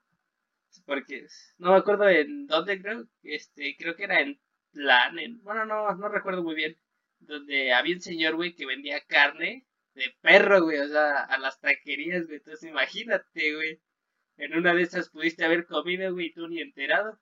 porque 0.86 1.26
no 1.58 1.72
me 1.72 1.78
acuerdo 1.78 2.08
en 2.08 2.46
dónde 2.46 2.80
creo, 2.80 3.08
este, 3.24 3.76
creo 3.80 3.96
que 3.96 4.04
era 4.04 4.22
en 4.22 4.40
Plan, 4.72 5.18
en, 5.18 5.42
bueno, 5.42 5.66
no, 5.66 5.96
no 5.96 6.08
recuerdo 6.08 6.44
muy 6.44 6.54
bien, 6.54 6.78
donde 7.20 7.74
había 7.74 7.96
un 7.96 8.02
señor, 8.02 8.36
güey, 8.36 8.54
que 8.54 8.68
vendía 8.68 9.04
carne 9.08 9.66
de 9.96 10.16
perro, 10.22 10.62
güey, 10.62 10.78
o 10.78 10.88
sea, 10.88 11.24
a 11.24 11.40
las 11.40 11.60
taquerías, 11.60 12.28
güey, 12.28 12.38
entonces 12.38 12.70
imagínate, 12.70 13.56
güey, 13.56 13.82
en 14.38 14.56
una 14.56 14.76
de 14.76 14.84
esas 14.84 15.10
pudiste 15.10 15.44
haber 15.44 15.66
comido, 15.66 16.14
güey, 16.14 16.32
tú 16.32 16.48
ni 16.48 16.62
enterado. 16.62 17.20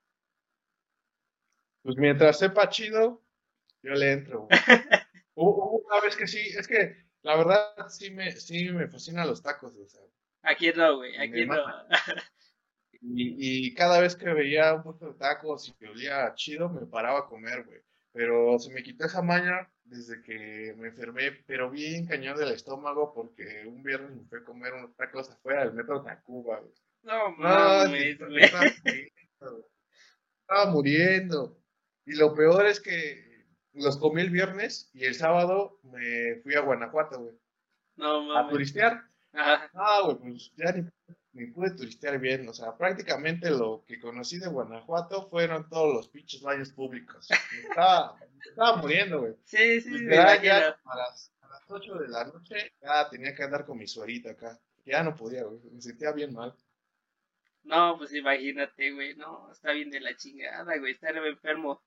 Pues 1.86 1.98
mientras 1.98 2.40
sepa 2.40 2.68
chido, 2.68 3.24
yo 3.84 3.94
le 3.94 4.12
entro, 4.14 4.48
güey. 4.48 4.50
una 5.36 6.02
vez 6.02 6.16
que 6.16 6.26
sí, 6.26 6.40
es 6.58 6.68
que 6.68 6.98
la 7.22 7.38
verdad 7.38 7.76
sí 7.90 8.10
me, 8.10 8.32
sí 8.32 8.72
me 8.72 8.88
fascinan 8.88 9.28
los 9.28 9.44
tacos, 9.44 9.78
o 9.78 9.88
sea. 9.88 10.02
Aquí 10.42 10.72
no, 10.76 10.98
güey, 10.98 11.16
aquí 11.16 11.46
no. 11.46 11.58
Y, 13.02 13.68
y, 13.68 13.74
cada 13.76 14.00
vez 14.00 14.16
que 14.16 14.34
veía 14.34 14.74
un 14.74 14.82
puesto 14.82 15.12
de 15.12 15.20
tacos 15.20 15.70
y 15.70 15.74
que 15.74 15.88
olía 15.88 16.34
chido, 16.34 16.70
me 16.70 16.88
paraba 16.88 17.20
a 17.20 17.26
comer, 17.28 17.64
güey. 17.64 17.82
Pero 18.12 18.58
se 18.58 18.74
me 18.74 18.82
quitó 18.82 19.06
esa 19.06 19.22
maña 19.22 19.72
desde 19.84 20.24
que 20.24 20.74
me 20.80 20.88
enfermé, 20.88 21.34
pero 21.46 21.70
bien 21.70 22.08
cañón 22.08 22.36
del 22.36 22.52
estómago 22.52 23.14
porque 23.14 23.64
un 23.68 23.84
viernes 23.84 24.10
me 24.10 24.24
fui 24.24 24.40
a 24.40 24.44
comer 24.44 24.74
unos 24.74 24.96
tacos 24.96 25.30
afuera 25.30 25.66
del 25.66 25.74
metro 25.74 26.02
Tacuba, 26.02 26.62
güey. 26.62 26.74
No, 27.04 27.30
mames, 27.38 28.18
güey. 28.18 28.50
Estaba 30.48 30.72
muriendo. 30.72 31.62
Y 32.06 32.16
lo 32.16 32.34
peor 32.34 32.66
es 32.66 32.80
que 32.80 33.46
los 33.74 33.98
comí 33.98 34.22
el 34.22 34.30
viernes 34.30 34.90
y 34.94 35.06
el 35.06 35.16
sábado 35.16 35.80
me 35.84 36.36
fui 36.44 36.56
a 36.56 36.62
Guanajuato, 36.62 37.20
güey. 37.20 37.36
No, 37.98 38.24
mames. 38.24 38.46
A 38.46 38.50
turistear. 38.50 39.04
Ajá. 39.34 39.70
Ah, 39.74 40.02
güey, 40.04 40.18
pues 40.18 40.52
ya 40.56 40.72
ni, 40.72 40.88
ni, 41.34 41.48
pude 41.48 41.72
turistear 41.72 42.20
bien. 42.20 42.48
O 42.48 42.54
sea, 42.54 42.78
prácticamente 42.78 43.50
lo 43.50 43.84
que 43.86 44.00
conocí 44.00 44.40
de 44.40 44.48
Guanajuato 44.48 45.28
fueron 45.30 45.68
todos 45.70 45.94
los 45.94 46.08
pinches 46.10 46.42
baños 46.42 46.72
públicos. 46.72 47.28
estaba, 47.70 48.18
estaba 48.48 48.78
muriendo, 48.78 49.20
güey. 49.20 49.34
Sí, 49.44 49.82
sí, 49.82 49.98
sí. 49.98 50.06
Ya, 50.10 50.42
ya 50.42 50.80
a, 50.86 50.96
las, 50.96 51.34
a 51.42 51.48
las 51.48 51.70
8 51.70 51.96
de 51.96 52.08
la 52.08 52.26
noche 52.26 52.74
ya 52.82 53.10
tenía 53.10 53.36
que 53.36 53.44
andar 53.44 53.66
con 53.66 53.78
mi 53.78 53.88
suerita 53.88 54.32
acá. 54.32 54.60
Ya 54.86 55.04
no 55.04 55.16
podía, 55.16 55.44
güey. 55.44 55.60
Me 55.72 55.82
sentía 55.82 56.12
bien 56.12 56.34
mal. 56.34 56.56
No, 57.64 57.98
pues 57.98 58.14
imagínate, 58.14 58.92
güey. 58.94 59.16
No, 59.16 59.52
está 59.52 59.72
bien 59.72 59.90
de 59.90 60.00
la 60.00 60.16
chingada, 60.16 60.78
güey. 60.78 60.94
Estar 60.94 61.18
enfermo 61.18 61.82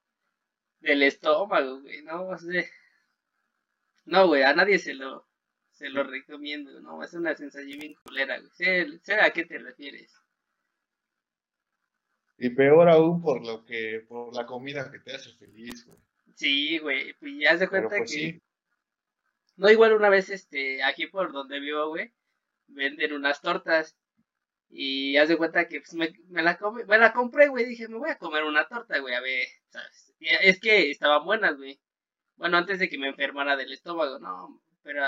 del 0.80 1.02
estómago, 1.02 1.80
güey. 1.80 2.02
No, 2.02 2.36
sé. 2.38 2.70
No, 4.04 4.26
güey, 4.26 4.42
a 4.42 4.54
nadie 4.54 4.78
se 4.78 4.94
lo 4.94 5.28
se 5.78 5.88
lo 5.90 6.02
recomiendo, 6.02 6.80
¿no? 6.80 7.04
Es 7.04 7.14
una 7.14 7.36
sensación 7.36 7.78
bien 7.78 7.94
culera, 8.02 8.38
güey. 8.40 8.50
Sé, 8.52 9.14
a 9.14 9.30
qué 9.30 9.44
te 9.44 9.58
refieres. 9.58 10.12
Y 12.36 12.50
peor 12.50 12.88
aún 12.88 13.22
por 13.22 13.46
lo 13.46 13.64
que, 13.64 14.04
por 14.08 14.34
la 14.34 14.44
comida 14.44 14.90
que 14.90 14.98
te 14.98 15.14
hace 15.14 15.32
feliz, 15.34 15.86
güey. 15.86 15.98
Sí, 16.34 16.78
güey, 16.78 17.14
pues 17.14 17.32
ya 17.40 17.56
se 17.56 17.68
cuenta 17.68 17.96
pues, 17.96 18.12
que... 18.12 18.40
No, 19.56 19.70
igual 19.70 19.92
una 19.92 20.08
vez, 20.08 20.30
este, 20.30 20.82
aquí 20.82 21.06
por 21.06 21.32
donde 21.32 21.60
vivo, 21.60 21.88
güey, 21.88 22.12
venden 22.66 23.12
unas 23.12 23.40
tortas. 23.40 23.96
Y 24.70 25.16
haz 25.16 25.28
de 25.28 25.36
cuenta 25.36 25.68
que 25.68 25.80
pues, 25.80 25.94
me, 25.94 26.12
me, 26.28 26.42
la 26.42 26.58
me 26.86 26.98
la 26.98 27.12
compré, 27.12 27.48
güey. 27.48 27.64
Dije, 27.64 27.88
me 27.88 27.98
voy 27.98 28.10
a 28.10 28.18
comer 28.18 28.44
una 28.44 28.66
torta, 28.66 28.98
güey, 28.98 29.14
a 29.14 29.20
ver, 29.20 29.46
¿sabes? 29.68 30.07
Es 30.20 30.60
que 30.60 30.90
estaban 30.90 31.24
buenas, 31.24 31.56
güey. 31.56 31.80
Bueno, 32.36 32.56
antes 32.56 32.78
de 32.78 32.88
que 32.88 32.98
me 32.98 33.08
enfermara 33.08 33.56
del 33.56 33.72
estómago, 33.72 34.18
no, 34.18 34.62
pero 34.82 35.02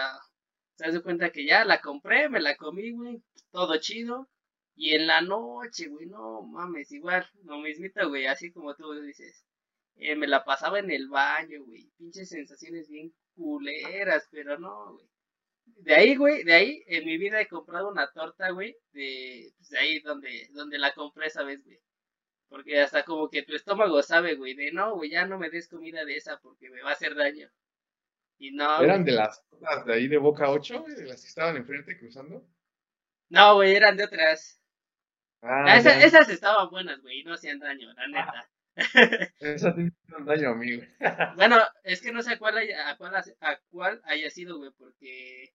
se 0.75 0.87
hace 0.87 1.03
cuenta 1.03 1.31
que 1.31 1.45
ya 1.45 1.65
la 1.65 1.81
compré, 1.81 2.29
me 2.29 2.41
la 2.41 2.57
comí, 2.57 2.93
güey, 2.93 3.23
todo 3.51 3.77
chido. 3.79 4.29
Y 4.75 4.95
en 4.95 5.07
la 5.07 5.21
noche, 5.21 5.89
güey, 5.89 6.07
no 6.07 6.43
mames, 6.43 6.91
igual, 6.93 7.29
lo 7.45 7.59
mismito, 7.59 8.09
güey, 8.09 8.27
así 8.27 8.51
como 8.53 8.75
tú 8.75 8.93
dices. 9.03 9.45
Eh, 9.97 10.17
me 10.17 10.27
la 10.27 10.45
pasaba 10.45 10.79
en 10.79 10.91
el 10.91 11.09
baño, 11.09 11.65
güey, 11.65 11.91
pinches 11.99 12.31
sensaciones 12.31 12.89
bien 12.89 13.13
culeras, 13.37 14.29
pero 14.31 14.59
no, 14.59 14.95
güey. 14.95 15.07
De 15.67 15.95
ahí, 15.95 16.17
güey, 16.17 16.45
de 16.45 16.55
ahí 16.55 16.83
en 16.87 17.05
mi 17.07 17.19
vida 17.19 17.41
he 17.41 17.49
comprado 17.49 17.89
una 17.91 18.11
torta, 18.13 18.51
güey, 18.51 18.77
de, 18.93 19.53
pues 19.57 19.69
de 19.71 19.79
ahí 19.79 20.01
donde, 20.01 20.49
donde 20.53 20.79
la 20.79 20.93
compré 20.95 21.27
esa 21.27 21.43
vez, 21.45 21.63
güey. 21.65 21.79
Porque 22.51 22.81
hasta 22.81 23.05
como 23.05 23.31
que 23.31 23.45
tu 23.45 23.55
estómago 23.55 24.03
sabe, 24.03 24.35
güey, 24.35 24.55
de 24.55 24.73
no, 24.73 24.97
güey, 24.97 25.11
ya 25.11 25.25
no 25.25 25.39
me 25.39 25.49
des 25.49 25.69
comida 25.69 26.05
de 26.05 26.17
esa 26.17 26.39
porque 26.41 26.69
me 26.69 26.83
va 26.83 26.91
a 26.91 26.93
hacer 26.93 27.15
daño. 27.15 27.49
¿Eran 28.41 29.05
de 29.05 29.13
las 29.13 29.45
de 29.87 29.95
ahí 29.95 30.09
de 30.09 30.19
Boca 30.19 30.51
8, 30.51 30.85
de 30.97 31.07
las 31.07 31.23
que 31.23 31.29
estaban 31.29 31.57
enfrente 31.57 31.99
cruzando? 31.99 32.45
No, 33.29 33.55
güey, 33.55 33.75
eran 33.75 33.97
de 33.97 34.05
otras. 34.05 34.61
Ah, 35.43 35.77
esas, 35.77 36.29
estaban 36.29 36.71
buenas, 36.71 37.01
güey, 37.03 37.23
no 37.23 37.35
hacían 37.35 37.61
daño, 37.61 37.93
la 37.93 38.09
neta. 38.09 38.51
esas 39.41 39.75
sí 39.77 39.89
hacían 40.05 40.25
daño 40.27 40.51
amigo. 40.51 40.83
bueno, 41.37 41.59
es 41.85 42.03
que 42.03 42.13
no 42.13 42.23
sé 42.23 42.33
a 42.33 42.39
cuál, 42.39 42.59
haya, 42.59 42.91
a 42.91 42.97
cuál, 42.97 43.15
a 43.15 43.61
cuál 43.71 44.01
haya 44.05 44.29
sido, 44.31 44.59
güey, 44.59 44.71
porque 44.77 45.53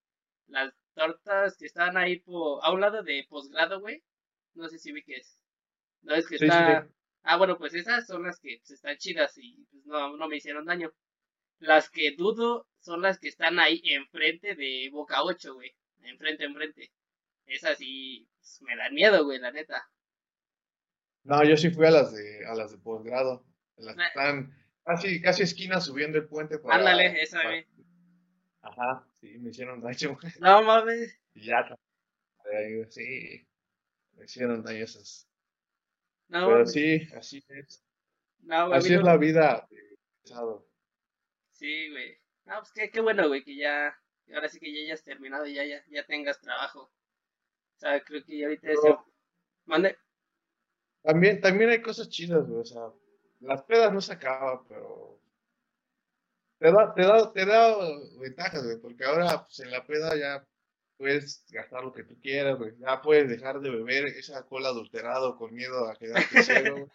las 0.48 0.74
tortas 0.94 1.58
que 1.58 1.66
estaban 1.66 1.98
ahí 1.98 2.24
a 2.62 2.72
un 2.72 2.82
lado 2.82 3.04
de 3.04 3.26
posgrado, 3.28 3.82
güey, 3.82 4.02
no 4.54 4.70
sé 4.70 4.78
si 4.78 4.92
vi 4.92 5.04
que 5.04 5.18
es. 5.18 5.40
No 6.06 6.14
es 6.14 6.28
que 6.28 6.36
está... 6.36 6.88
Ah, 7.24 7.38
bueno, 7.38 7.58
pues 7.58 7.74
esas 7.74 8.06
son 8.06 8.24
las 8.24 8.40
que 8.40 8.60
pues, 8.60 8.72
están 8.72 8.98
chidas 8.98 9.36
y 9.38 9.66
pues, 9.72 9.86
no, 9.86 10.16
no 10.16 10.28
me 10.28 10.38
hicieron 10.38 10.66
daño. 10.66 10.94
Las 11.58 11.90
que 11.90 12.16
dudo 12.16 12.68
son 12.80 13.02
las 13.02 13.20
que 13.20 13.28
están 13.28 13.58
ahí 13.60 13.82
enfrente 13.84 14.56
de 14.56 14.90
Boca 14.92 15.24
8, 15.24 15.56
güey. 15.56 15.76
Enfrente, 16.04 16.46
enfrente. 16.46 16.92
Esas 17.48 17.80
sí 17.80 18.28
pues, 18.38 18.62
me 18.62 18.76
dan 18.76 18.94
miedo, 18.94 19.26
güey, 19.26 19.40
la 19.40 19.52
neta. 19.52 19.90
No, 21.24 21.44
yo 21.44 21.58
sí 21.58 21.72
fui 21.72 21.88
a 21.88 21.92
las 21.92 22.14
de, 22.14 22.46
a 22.46 22.54
las 22.54 22.72
de 22.72 22.78
posgrado. 22.78 23.44
Las 23.78 23.96
que 23.96 24.04
eh. 24.04 24.08
están 24.08 24.56
casi, 24.84 25.20
casi 25.20 25.42
esquina 25.42 25.82
subiendo 25.82 26.20
el 26.20 26.28
puente 26.28 26.60
para. 26.60 26.76
Ándale, 26.76 27.20
esa, 27.22 27.42
güey. 27.42 27.66
Ajá, 28.62 29.08
sí, 29.20 29.40
me 29.40 29.50
hicieron 29.50 29.82
daño. 29.82 30.18
No 30.40 30.62
mames. 30.62 31.20
Y 31.34 31.46
ya, 31.46 31.76
sí, 32.90 33.48
me 34.14 34.26
hicieron 34.26 34.64
daño 34.64 34.84
esas. 34.84 35.28
No, 36.28 36.48
Pero 36.48 36.66
sí, 36.66 37.08
así 37.16 37.44
es. 37.50 37.84
No, 38.40 38.68
güey, 38.68 38.80
así 38.80 38.94
es 38.94 39.04
la 39.04 39.18
vida 39.18 39.68
Sí, 41.52 41.90
güey. 41.90 42.18
No, 42.46 42.60
pues 42.60 42.72
qué, 42.74 42.92
qué 42.92 43.02
bueno, 43.02 43.28
güey, 43.28 43.44
que 43.44 43.56
ya, 43.56 43.96
ahora 44.34 44.50
sí 44.50 44.60
que 44.60 44.74
ya 44.74 44.82
hayas 44.82 45.04
terminado 45.04 45.46
y 45.46 45.56
ya, 45.56 45.66
ya, 45.66 45.84
ya 45.90 46.06
tengas 46.06 46.40
trabajo. 46.42 46.82
O 46.82 47.80
sea, 47.80 48.04
creo 48.04 48.24
que 48.24 48.38
ya 48.38 48.48
ahorita 48.48 48.72
eso. 48.72 49.06
Mande. 49.66 49.98
También, 51.02 51.40
también 51.42 51.70
hay 51.70 51.82
cosas 51.82 52.10
chidas, 52.10 52.48
güey, 52.48 52.62
o 52.62 52.66
sea, 52.66 52.92
las 53.42 53.64
pedas 53.64 53.94
no 53.94 54.02
se 54.02 54.14
acaban, 54.14 54.66
pero 54.68 55.20
te 56.60 56.72
da, 56.72 56.94
te 56.94 57.02
da, 57.04 57.32
te 57.32 57.46
da 57.46 57.78
ventajas, 58.20 58.64
güey, 58.64 58.78
porque 58.80 59.06
ahora, 59.06 59.46
pues 59.46 59.60
en 59.60 59.72
la 59.72 59.86
peda 59.86 60.18
ya 60.18 60.48
puedes 60.98 61.46
gastar 61.50 61.84
lo 61.84 61.94
que 61.94 62.04
tú 62.04 62.20
quieras, 62.22 62.58
güey, 62.58 62.74
ya 62.78 63.02
puedes 63.02 63.30
dejar 63.30 63.60
de 63.60 63.70
beber 63.70 64.06
esa 64.08 64.46
cola 64.46 64.70
adulterado 64.70 65.38
con 65.38 65.54
miedo 65.54 65.88
a 65.88 65.96
quedarte 65.96 66.44
ciego, 66.44 66.90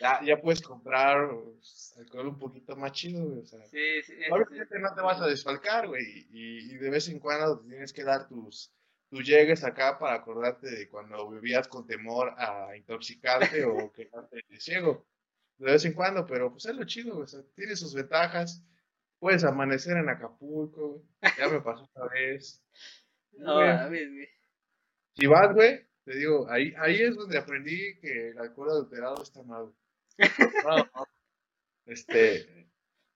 ya, 0.00 0.20
ya 0.24 0.40
puedes 0.40 0.60
comprar 0.60 1.30
pues, 1.30 1.94
alcohol 1.98 2.28
un 2.28 2.38
poquito 2.38 2.74
más 2.76 2.92
chido, 2.92 3.24
güey. 3.24 3.40
O 3.40 3.46
sea, 3.46 3.64
sí, 3.66 4.02
sí, 4.02 4.14
obviamente 4.30 4.78
no 4.78 4.94
te 4.94 5.00
vas 5.00 5.20
a 5.20 5.26
desfalcar, 5.26 5.86
güey. 5.86 6.26
Y, 6.30 6.72
y, 6.72 6.76
de 6.76 6.90
vez 6.90 7.08
en 7.08 7.20
cuando 7.20 7.60
tienes 7.60 7.92
que 7.92 8.02
dar 8.02 8.26
tus, 8.26 8.72
tus 9.08 9.24
llegues 9.24 9.62
acá 9.62 9.98
para 9.98 10.16
acordarte 10.16 10.68
de 10.68 10.88
cuando 10.88 11.30
bebías 11.30 11.68
con 11.68 11.86
temor 11.86 12.34
a 12.36 12.76
intoxicarte 12.76 13.64
o 13.64 13.92
quedarte 13.94 14.44
ciego. 14.58 15.06
De 15.58 15.70
vez 15.70 15.84
en 15.84 15.92
cuando, 15.92 16.26
pero 16.26 16.50
pues 16.50 16.66
es 16.66 16.74
lo 16.74 16.84
chido, 16.84 17.14
güey. 17.14 17.24
O 17.24 17.28
sea, 17.28 17.40
tiene 17.54 17.76
sus 17.76 17.94
ventajas. 17.94 18.64
Puedes 19.20 19.44
amanecer 19.44 19.96
en 19.96 20.08
Acapulco, 20.08 20.88
güey. 20.88 21.02
Ya 21.38 21.48
me 21.48 21.60
pasó 21.60 21.84
esta 21.84 22.08
vez. 22.08 22.60
No, 23.38 23.54
güey. 23.88 24.28
Si 25.14 25.26
vas, 25.26 25.54
güey, 25.54 25.86
te 26.04 26.16
digo, 26.16 26.48
ahí, 26.50 26.74
ahí 26.78 27.00
es 27.00 27.16
donde 27.16 27.38
aprendí 27.38 27.98
que 28.00 28.30
el 28.30 28.38
alcohol 28.38 28.70
adulterado 28.70 29.22
está 29.22 29.42
mal. 29.42 29.72
Este, 31.86 32.66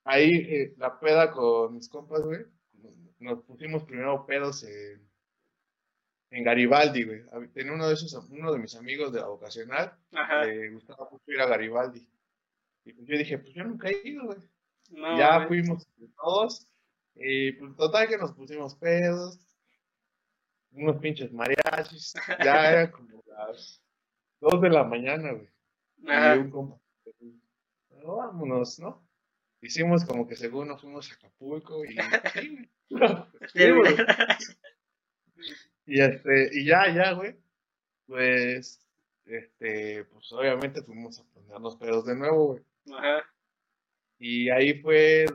ahí 0.05 0.31
eh, 0.47 0.75
la 0.77 1.01
peda 1.01 1.31
con 1.31 1.75
mis 1.75 1.89
compas, 1.89 2.21
güey. 2.21 2.45
Nos 3.19 3.43
pusimos 3.45 3.85
primero 3.85 4.27
pedos 4.27 4.63
en, 4.63 5.09
en 6.31 6.45
Garibaldi, 6.45 7.05
güey. 7.05 7.23
Tenía 7.55 7.73
uno 7.73 7.89
de 7.89 7.95
esos, 7.95 8.13
uno 8.31 8.53
de 8.53 8.59
mis 8.59 8.77
amigos 8.77 9.11
de 9.13 9.21
la 9.21 9.29
vocacional, 9.29 9.97
le 10.45 10.71
gustaba 10.71 11.09
mucho 11.11 11.33
ir 11.33 11.41
a 11.41 11.47
Garibaldi. 11.47 12.07
Y 12.85 12.93
pues 12.93 13.07
yo 13.09 13.17
dije, 13.19 13.39
pues 13.39 13.55
yo 13.55 13.65
nunca 13.65 13.89
he 13.89 14.07
ido, 14.07 14.27
güey. 14.27 14.39
ya 15.19 15.47
fuimos 15.49 15.87
todos. 16.23 16.67
Y 17.15 17.53
pues 17.53 17.75
total 17.77 18.09
que 18.09 18.19
nos 18.19 18.33
pusimos 18.33 18.75
pedos. 18.77 19.39
Unos 20.73 20.97
pinches 20.99 21.33
mariachis. 21.33 22.15
Ya 22.45 22.71
era 22.71 22.91
como 22.91 23.23
las 23.27 23.83
dos 24.41 24.61
de 24.61 24.71
la 24.71 24.85
mañana, 24.85 25.33
güey. 25.33 25.49
Y 26.01 26.39
un 26.39 26.51
compa 26.51 26.79
vámonos, 28.17 28.79
¿no? 28.79 29.07
Hicimos 29.61 30.05
como 30.05 30.27
que 30.27 30.37
según 30.37 30.69
nos 30.69 30.81
fuimos 30.81 31.11
a 31.11 31.15
Acapulco 31.15 31.85
y 31.85 31.97
y 35.87 36.01
este, 36.01 36.51
y 36.53 36.65
ya, 36.65 36.95
ya, 36.95 37.13
güey, 37.13 37.37
pues, 38.07 38.81
este, 39.25 40.05
pues 40.05 40.33
obviamente 40.33 40.83
fuimos 40.83 41.19
a 41.19 41.25
poner 41.25 41.61
los 41.61 41.77
pedos 41.77 42.07
de 42.07 42.17
nuevo, 42.17 42.47
güey. 42.47 42.63
Ajá. 42.97 43.25
Y 44.19 44.49
ahí 44.51 44.81
fue, 44.81 45.27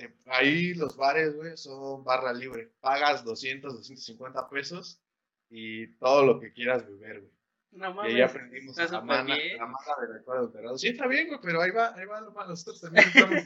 eh, 0.00 0.16
ahí 0.26 0.74
los 0.74 0.96
bares, 0.96 1.34
güey, 1.36 1.56
son 1.56 2.04
barra 2.04 2.32
libre. 2.32 2.72
Pagas 2.80 3.24
200, 3.24 3.74
250 3.74 4.48
pesos 4.48 5.02
y 5.48 5.88
todo 5.98 6.24
lo 6.26 6.40
que 6.40 6.52
quieras 6.52 6.86
beber, 6.86 7.20
güey. 7.20 7.32
No 7.72 7.94
mames. 7.94 8.12
Y 8.12 8.16
ahí 8.16 8.22
aprendimos 8.22 8.76
la 8.76 9.00
mano 9.00 9.28
la 9.34 9.66
mala 9.66 9.96
de 10.24 10.38
alterado. 10.38 10.76
Sí, 10.78 10.88
está 10.88 11.06
bien, 11.06 11.28
güey, 11.28 11.38
pero 11.42 11.60
ahí 11.62 11.70
va, 11.70 11.94
ahí 11.94 12.04
va 12.06 12.20
lo 12.20 12.32
malo. 12.32 12.50
Nosotros 12.50 12.80
también 12.80 13.06
estamos. 13.06 13.44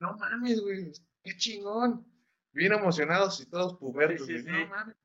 no 0.00 0.16
mames, 0.16 0.60
güey, 0.60 0.92
qué 1.22 1.36
chingón. 1.36 2.04
bien 2.52 2.72
emocionados 2.72 3.40
y 3.40 3.46
todos 3.48 3.74
pubertos, 3.78 4.26
Sí, 4.26 4.38
sí, 4.38 4.42
güey. 4.42 4.54
sí. 4.54 4.62
No 4.64 4.68
mames, 4.68 4.96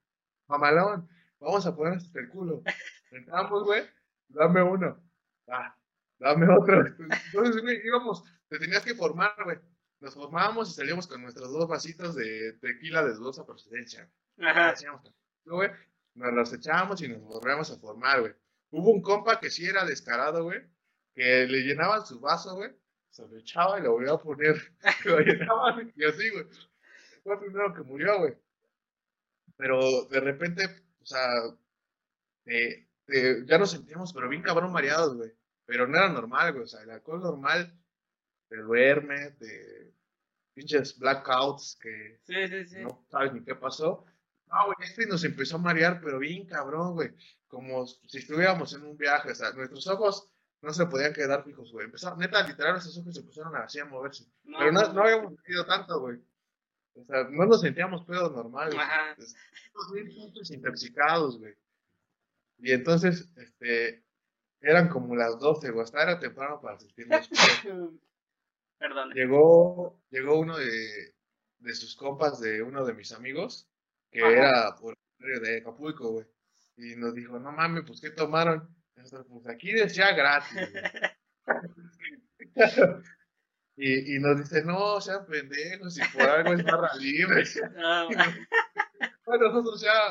mamalón, 0.47 1.09
vamos 1.39 1.65
a 1.67 1.75
ponernos 1.75 2.03
hasta 2.05 2.19
el 2.19 2.29
culo. 2.29 2.63
Entramos, 3.11 3.63
güey, 3.63 3.83
dame 4.29 4.63
uno. 4.63 4.99
Ah, 5.47 5.77
dame 6.17 6.47
otro. 6.51 6.83
Entonces, 6.87 7.61
güey, 7.61 7.79
íbamos, 7.85 8.23
te 8.47 8.57
tenías 8.57 8.83
que 8.83 8.95
formar, 8.95 9.35
güey. 9.43 9.57
Nos 10.01 10.15
formábamos 10.15 10.69
y 10.69 10.73
salíamos 10.73 11.05
con 11.05 11.21
nuestros 11.21 11.51
dos 11.53 11.67
vasitos 11.67 12.15
de 12.15 12.53
tequila 12.53 13.03
de 13.03 13.13
dudosa 13.13 13.45
procedencia. 13.45 14.09
Ajá. 14.39 14.73
Güey, 15.45 15.69
nos 16.15 16.33
los 16.33 16.53
echábamos 16.53 17.01
y 17.03 17.07
nos 17.07 17.21
volvíamos 17.21 17.69
a 17.69 17.77
formar, 17.77 18.21
güey. 18.21 18.33
Hubo 18.71 18.89
un 18.91 19.01
compa 19.03 19.39
que 19.39 19.51
sí 19.51 19.65
era 19.65 19.85
descarado, 19.85 20.43
güey, 20.43 20.59
que 21.13 21.45
le 21.45 21.59
llenaban 21.59 22.03
su 22.03 22.19
vaso, 22.19 22.55
güey, 22.55 22.71
se 23.11 23.27
lo 23.27 23.37
echaba 23.37 23.79
y 23.79 23.83
lo 23.83 23.91
volvía 23.91 24.13
a 24.13 24.17
poner. 24.17 24.55
lo 25.05 25.19
llenaban 25.19 25.93
y 25.95 26.03
así, 26.03 26.29
güey. 26.31 26.45
Fue 27.23 27.33
el 27.33 27.39
primero 27.39 27.73
que 27.73 27.83
murió, 27.83 28.17
güey. 28.17 28.33
Pero 29.55 30.05
de 30.05 30.19
repente, 30.19 30.65
o 30.99 31.05
sea, 31.05 31.29
eh, 32.45 32.87
eh, 33.07 33.43
ya 33.45 33.59
nos 33.59 33.69
sentíamos, 33.69 34.13
pero 34.13 34.29
bien 34.29 34.41
cabrón 34.41 34.71
mareados, 34.71 35.15
güey. 35.15 35.31
Pero 35.65 35.87
no 35.87 35.95
era 35.95 36.09
normal, 36.09 36.53
güey. 36.53 36.63
O 36.63 36.67
sea, 36.67 36.81
el 36.81 36.89
alcohol 36.89 37.21
normal 37.21 37.77
te 38.51 38.57
duerme, 38.57 39.31
te 39.39 39.93
pinches 40.53 40.99
blackouts 40.99 41.79
que 41.81 42.19
Sí, 42.23 42.47
sí, 42.49 42.67
sí. 42.67 42.79
no 42.81 43.05
sabes 43.09 43.31
ni 43.31 43.41
qué 43.45 43.55
pasó. 43.55 44.03
No, 44.47 44.65
güey, 44.65 44.75
este 44.81 45.07
nos 45.07 45.23
empezó 45.23 45.55
a 45.55 45.59
marear, 45.59 46.01
pero 46.03 46.19
bien 46.19 46.45
cabrón, 46.45 46.93
güey. 46.95 47.11
Como 47.47 47.87
si 47.87 48.17
estuviéramos 48.17 48.73
en 48.73 48.83
un 48.83 48.97
viaje, 48.97 49.31
o 49.31 49.35
sea, 49.35 49.53
nuestros 49.53 49.87
ojos 49.87 50.29
no 50.61 50.73
se 50.73 50.85
podían 50.85 51.13
quedar 51.13 51.45
fijos, 51.45 51.71
güey. 51.71 51.85
Empezaron, 51.85 52.19
neta, 52.19 52.45
literal, 52.45 52.73
nuestros 52.73 52.97
ojos 52.97 53.13
se 53.13 53.21
empezaron 53.21 53.55
así 53.55 53.79
a 53.79 53.85
moverse. 53.85 54.25
No, 54.43 54.59
pero 54.59 54.71
no, 54.73 55.01
habíamos 55.01 55.35
sentido 55.35 55.65
tanto, 55.65 56.01
güey. 56.01 56.19
O 56.95 57.05
sea, 57.05 57.23
no 57.29 57.45
nos 57.45 57.61
sentíamos 57.61 58.03
pedos 58.03 58.33
normales. 58.33 58.75
Ajá. 58.77 59.15
putos 60.17 60.51
intoxicados, 60.51 61.39
güey. 61.39 61.55
Y 62.57 62.73
entonces, 62.73 63.29
este, 63.37 64.03
eran 64.59 64.89
como 64.89 65.15
las 65.15 65.39
12, 65.39 65.71
güey. 65.71 65.83
Hasta 65.85 66.03
era 66.03 66.19
temprano 66.19 66.59
para 66.59 66.77
sentirnos 66.77 67.29
pedos. 67.63 68.10
Perdón. 68.81 69.13
Llegó, 69.13 70.01
llegó 70.09 70.39
uno 70.39 70.57
de, 70.57 71.13
de 71.59 71.75
sus 71.75 71.95
compas 71.95 72.39
de 72.39 72.63
uno 72.63 72.83
de 72.83 72.95
mis 72.95 73.11
amigos, 73.11 73.69
que 74.09 74.21
Ajá. 74.21 74.31
era 74.31 74.75
por 74.75 74.97
de 75.19 75.57
Acapulco, 75.57 76.13
güey. 76.13 76.25
Y 76.77 76.95
nos 76.95 77.13
dijo, 77.13 77.37
no 77.37 77.51
mames, 77.51 77.83
pues, 77.85 78.01
¿qué 78.01 78.09
tomaron? 78.09 78.75
Nosotros, 78.95 79.27
pues, 79.29 79.47
aquí 79.47 79.71
decía 79.71 80.13
gratis, 80.13 80.67
y, 83.75 84.15
y 84.15 84.19
nos 84.19 84.39
dice, 84.39 84.63
no, 84.63 84.99
sean 84.99 85.27
pendejos, 85.27 85.99
y 85.99 86.01
por 86.11 86.23
algo 86.23 86.53
es 86.53 86.63
barra 86.63 86.95
libre. 86.95 87.43
No, 87.75 88.07
bueno, 89.27 89.49
nosotros 89.49 89.81
ya, 89.81 90.09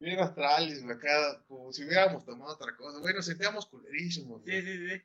bien 0.00 0.18
astrales, 0.18 0.82
acá, 0.84 1.40
como 1.46 1.72
si 1.72 1.84
hubiéramos 1.84 2.24
tomado 2.24 2.52
otra 2.52 2.76
cosa, 2.76 3.00
nos 3.12 3.24
sentíamos 3.24 3.66
culerísimos, 3.66 4.42
güey. 4.42 4.60
sí, 4.60 4.66
sí, 4.66 4.88
sí. 4.88 5.02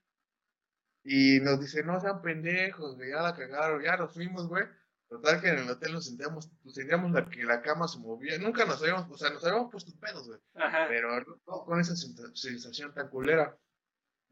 Y 1.04 1.40
nos 1.42 1.60
dice, 1.60 1.84
no 1.84 2.00
sean 2.00 2.22
pendejos, 2.22 2.96
güey, 2.96 3.10
ya 3.10 3.22
la 3.22 3.36
cagaron, 3.36 3.84
ya 3.84 3.98
nos 3.98 4.14
fuimos, 4.14 4.48
güey. 4.48 4.64
Total 5.10 5.42
que 5.42 5.50
en 5.50 5.60
el 5.60 5.70
hotel 5.70 5.94
nos 5.94 6.08
sentíamos, 6.08 6.50
nos 6.64 6.74
sentíamos 6.74 7.12
la, 7.12 7.26
que 7.30 7.44
la 7.44 7.62
cama 7.62 7.88
se 7.88 8.00
movía. 8.00 8.38
Nunca 8.40 8.66
nos 8.66 8.82
habíamos, 8.82 9.12
o 9.12 9.18
sea, 9.18 9.30
nos 9.30 9.44
habíamos 9.44 9.70
puesto 9.70 9.92
pedos, 10.00 10.28
güey. 10.28 10.40
Ajá. 10.56 10.88
Pero 10.88 11.20
no, 11.20 11.66
con 11.66 11.80
esa 11.80 11.96
sensación 11.96 12.94
tan 12.94 13.10
culera. 13.10 13.56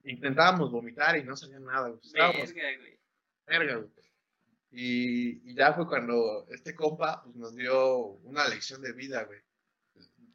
Intentábamos 0.04 0.72
vomitar 0.72 1.18
y 1.18 1.24
no 1.24 1.36
salía 1.36 1.60
nada, 1.60 1.90
güey. 1.90 2.00
Estábamos 2.02 2.54
Verga, 2.54 2.78
güey. 2.80 3.00
verga, 3.46 3.76
güey. 3.76 3.92
Y, 4.72 5.52
y 5.52 5.54
ya 5.54 5.74
fue 5.74 5.86
cuando 5.86 6.48
este 6.50 6.74
compa 6.74 7.22
pues, 7.24 7.36
nos 7.36 7.56
dio 7.56 7.98
una 8.24 8.48
lección 8.48 8.82
de 8.82 8.94
vida, 8.94 9.24
güey. 9.26 9.40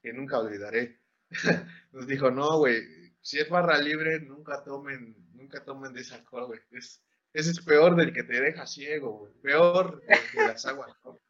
Que 0.02 0.12
nunca 0.12 0.38
olvidaré. 0.38 1.00
nos 1.92 2.06
dijo, 2.06 2.30
no, 2.30 2.58
güey, 2.58 2.84
si 3.20 3.40
es 3.40 3.48
barra 3.48 3.78
libre, 3.78 4.20
nunca 4.20 4.62
tomen, 4.62 5.16
nunca 5.46 5.64
tomen 5.64 5.92
de 5.92 6.00
ese 6.00 6.14
alcohol, 6.14 6.46
güey. 6.46 6.60
Es, 6.72 7.04
ese 7.32 7.50
es 7.50 7.60
peor 7.64 7.96
del 7.96 8.12
que 8.12 8.24
te 8.24 8.40
deja 8.40 8.66
ciego, 8.66 9.18
güey. 9.18 9.32
Peor 9.42 10.02
que 10.32 10.38
las 10.42 10.66
aguas, 10.66 10.92
¿no? 11.04 11.20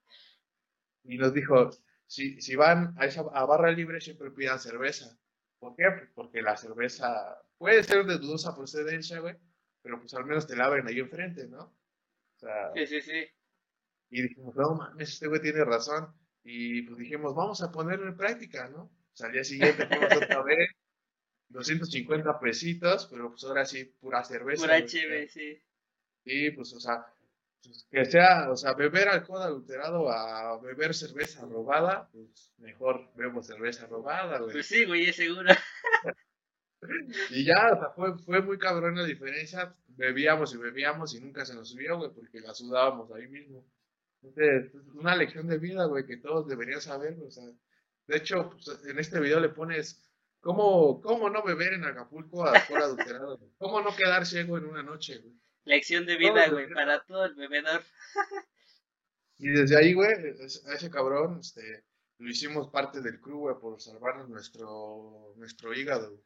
Y 1.04 1.18
nos 1.18 1.32
dijo, 1.32 1.70
si, 2.06 2.40
si 2.40 2.56
van 2.56 2.94
a 2.98 3.06
esa 3.06 3.22
a 3.32 3.44
barra 3.46 3.70
libre, 3.70 4.00
siempre 4.00 4.30
pidan 4.30 4.58
cerveza. 4.58 5.16
¿Por 5.58 5.74
qué? 5.76 5.84
Pues 5.90 6.10
porque 6.14 6.42
la 6.42 6.56
cerveza 6.56 7.40
puede 7.58 7.82
ser 7.84 8.04
de 8.06 8.18
dudosa 8.18 8.54
procedencia, 8.54 9.20
güey, 9.20 9.36
pero 9.82 9.98
pues 10.00 10.14
al 10.14 10.24
menos 10.26 10.46
te 10.46 10.56
la 10.56 10.66
abren 10.66 10.86
ahí 10.88 10.98
enfrente, 10.98 11.46
¿no? 11.48 11.60
O 11.64 12.38
sea, 12.38 12.72
Sí, 12.74 12.86
sí, 12.86 13.00
sí. 13.00 13.26
y 14.10 14.22
dijimos, 14.22 14.54
no 14.56 14.74
mames, 14.74 15.10
este 15.14 15.26
güey 15.28 15.40
tiene 15.40 15.64
razón. 15.64 16.14
Y 16.44 16.82
pues 16.82 16.98
dijimos, 16.98 17.34
vamos 17.34 17.62
a 17.62 17.72
ponerlo 17.72 18.08
en 18.08 18.16
práctica, 18.16 18.68
¿no? 18.68 18.84
O 18.84 19.16
sea, 19.16 19.26
al 19.28 19.32
día 19.32 19.44
siguiente 19.44 19.86
fuimos 19.86 20.16
otra 20.16 20.42
vez, 20.42 20.70
250 21.48 22.38
pesitos, 22.40 23.06
pero 23.10 23.30
pues 23.30 23.44
ahora 23.44 23.64
sí, 23.64 23.84
pura 23.84 24.24
cerveza. 24.24 24.62
Pura 24.62 24.84
chévere, 24.84 25.28
sí. 25.28 25.62
Y 26.24 26.50
pues, 26.50 26.72
o 26.74 26.80
sea, 26.80 27.06
pues, 27.62 27.86
que 27.90 28.04
sea, 28.04 28.50
o 28.50 28.56
sea, 28.56 28.74
beber 28.74 29.08
alcohol 29.08 29.42
adulterado 29.42 30.10
a 30.10 30.58
beber 30.60 30.94
cerveza 30.94 31.46
robada, 31.46 32.08
pues 32.12 32.52
mejor 32.58 33.10
bebo 33.14 33.42
cerveza 33.42 33.86
robada, 33.86 34.38
güey. 34.38 34.52
Pues 34.52 34.66
sí, 34.66 34.84
güey, 34.84 35.08
es 35.08 35.16
seguro. 35.16 35.50
Y 37.30 37.44
ya, 37.44 37.72
o 37.72 37.78
sea, 37.78 37.90
fue, 37.90 38.18
fue 38.18 38.42
muy 38.42 38.58
cabrón 38.58 38.96
la 38.96 39.04
diferencia. 39.04 39.74
Bebíamos 39.88 40.54
y 40.54 40.58
bebíamos 40.58 41.14
y 41.14 41.20
nunca 41.20 41.44
se 41.44 41.54
nos 41.54 41.70
subió, 41.70 41.96
güey, 41.96 42.10
porque 42.10 42.40
la 42.40 42.54
sudábamos 42.54 43.10
ahí 43.12 43.26
mismo. 43.26 43.64
Entonces, 44.22 44.74
es 44.74 44.94
una 44.94 45.16
lección 45.16 45.46
de 45.48 45.58
vida, 45.58 45.86
güey, 45.86 46.06
que 46.06 46.18
todos 46.18 46.46
deberían 46.46 46.80
saber, 46.80 47.16
o 47.26 47.30
sea. 47.30 47.44
De 48.06 48.18
hecho, 48.18 48.50
pues, 48.50 48.84
en 48.86 48.98
este 48.98 49.18
video 49.18 49.40
le 49.40 49.48
pones, 49.48 50.05
¿cómo, 50.46 51.00
cómo 51.00 51.28
no 51.28 51.42
beber 51.42 51.72
en 51.72 51.84
Acapulco 51.84 52.46
alcohol 52.46 52.82
adulterado? 52.82 53.40
¿Cómo 53.58 53.80
no 53.80 53.94
quedar 53.96 54.24
ciego 54.24 54.56
en 54.56 54.66
una 54.66 54.82
noche, 54.82 55.18
güey? 55.18 55.34
Lección 55.64 56.06
de 56.06 56.16
vida, 56.16 56.48
güey, 56.48 56.72
para 56.72 57.04
todo 57.04 57.24
el 57.24 57.34
bebedor. 57.34 57.82
Y 59.38 59.48
desde 59.48 59.76
ahí, 59.76 59.92
güey, 59.92 60.08
a 60.08 60.72
ese 60.72 60.88
cabrón, 60.88 61.40
este, 61.40 61.84
lo 62.16 62.30
hicimos 62.30 62.70
parte 62.70 63.02
del 63.02 63.20
crew, 63.20 63.40
güey, 63.40 63.56
por 63.60 63.78
salvarnos 63.78 64.30
nuestro, 64.30 65.34
nuestro 65.36 65.74
hígado, 65.74 66.08
güey. 66.12 66.24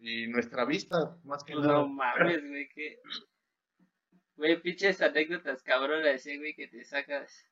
Y 0.00 0.26
nuestra 0.26 0.64
vista, 0.64 1.16
más 1.22 1.44
que 1.44 1.52
Pues 1.52 1.64
nada. 1.64 1.78
no 1.78 1.88
mames, 1.88 2.42
güey, 2.48 2.68
que. 2.70 3.00
Güey, 4.36 4.60
pinches 4.62 5.00
anécdotas 5.00 5.62
cabronas, 5.62 6.26
eh, 6.26 6.38
güey, 6.38 6.54
que 6.56 6.66
te 6.66 6.82
sacas. 6.82 7.44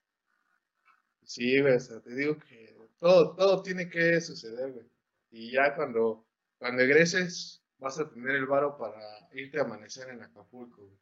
Sí, 1.23 1.61
güey, 1.61 1.75
o 1.75 1.81
sea, 1.81 2.01
te 2.01 2.15
digo 2.17 2.37
que 2.39 2.75
todo, 2.99 3.37
todo 3.37 3.63
tiene 3.63 3.89
que 3.89 4.21
suceder, 4.21 4.73
güey. 4.73 4.87
Y 5.31 5.53
ya 5.53 5.75
cuando, 5.75 6.27
cuando 6.59 6.83
egreses, 6.83 7.63
vas 7.79 7.99
a 7.99 8.09
tener 8.11 8.37
el 8.37 8.47
varo 8.47 8.77
para 8.77 8.99
irte 9.33 9.59
a 9.59 9.63
amanecer 9.63 10.09
en 10.09 10.23
Acapulco, 10.23 10.83
güey. 10.83 10.99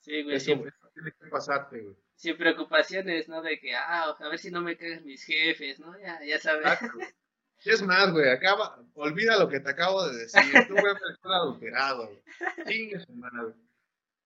Sí, 0.00 0.22
güey, 0.22 0.36
Eso, 0.36 0.54
tiene 0.94 1.12
que 1.12 1.26
pasarte, 1.28 1.80
güey. 1.80 1.96
sin 2.14 2.36
preocupaciones, 2.36 3.28
¿no? 3.28 3.42
De 3.42 3.58
que, 3.60 3.74
ah, 3.74 4.16
a 4.18 4.28
ver 4.28 4.38
si 4.38 4.50
no 4.50 4.62
me 4.62 4.76
cagan 4.76 5.04
mis 5.04 5.24
jefes, 5.24 5.78
¿no? 5.78 5.98
Ya, 6.00 6.20
ya 6.24 6.38
sabes. 6.38 6.64
Exacto. 6.66 6.98
Y 7.62 7.70
es 7.70 7.82
más, 7.82 8.10
güey, 8.10 8.28
acaba, 8.30 8.82
olvida 8.94 9.38
lo 9.38 9.48
que 9.48 9.60
te 9.60 9.70
acabo 9.70 10.08
de 10.08 10.16
decir. 10.16 10.40
Tú, 10.66 10.72
güey, 10.72 10.94
el 11.24 11.32
adulterado, 11.32 12.06
güey. 12.06 12.22
Chingue. 12.66 13.04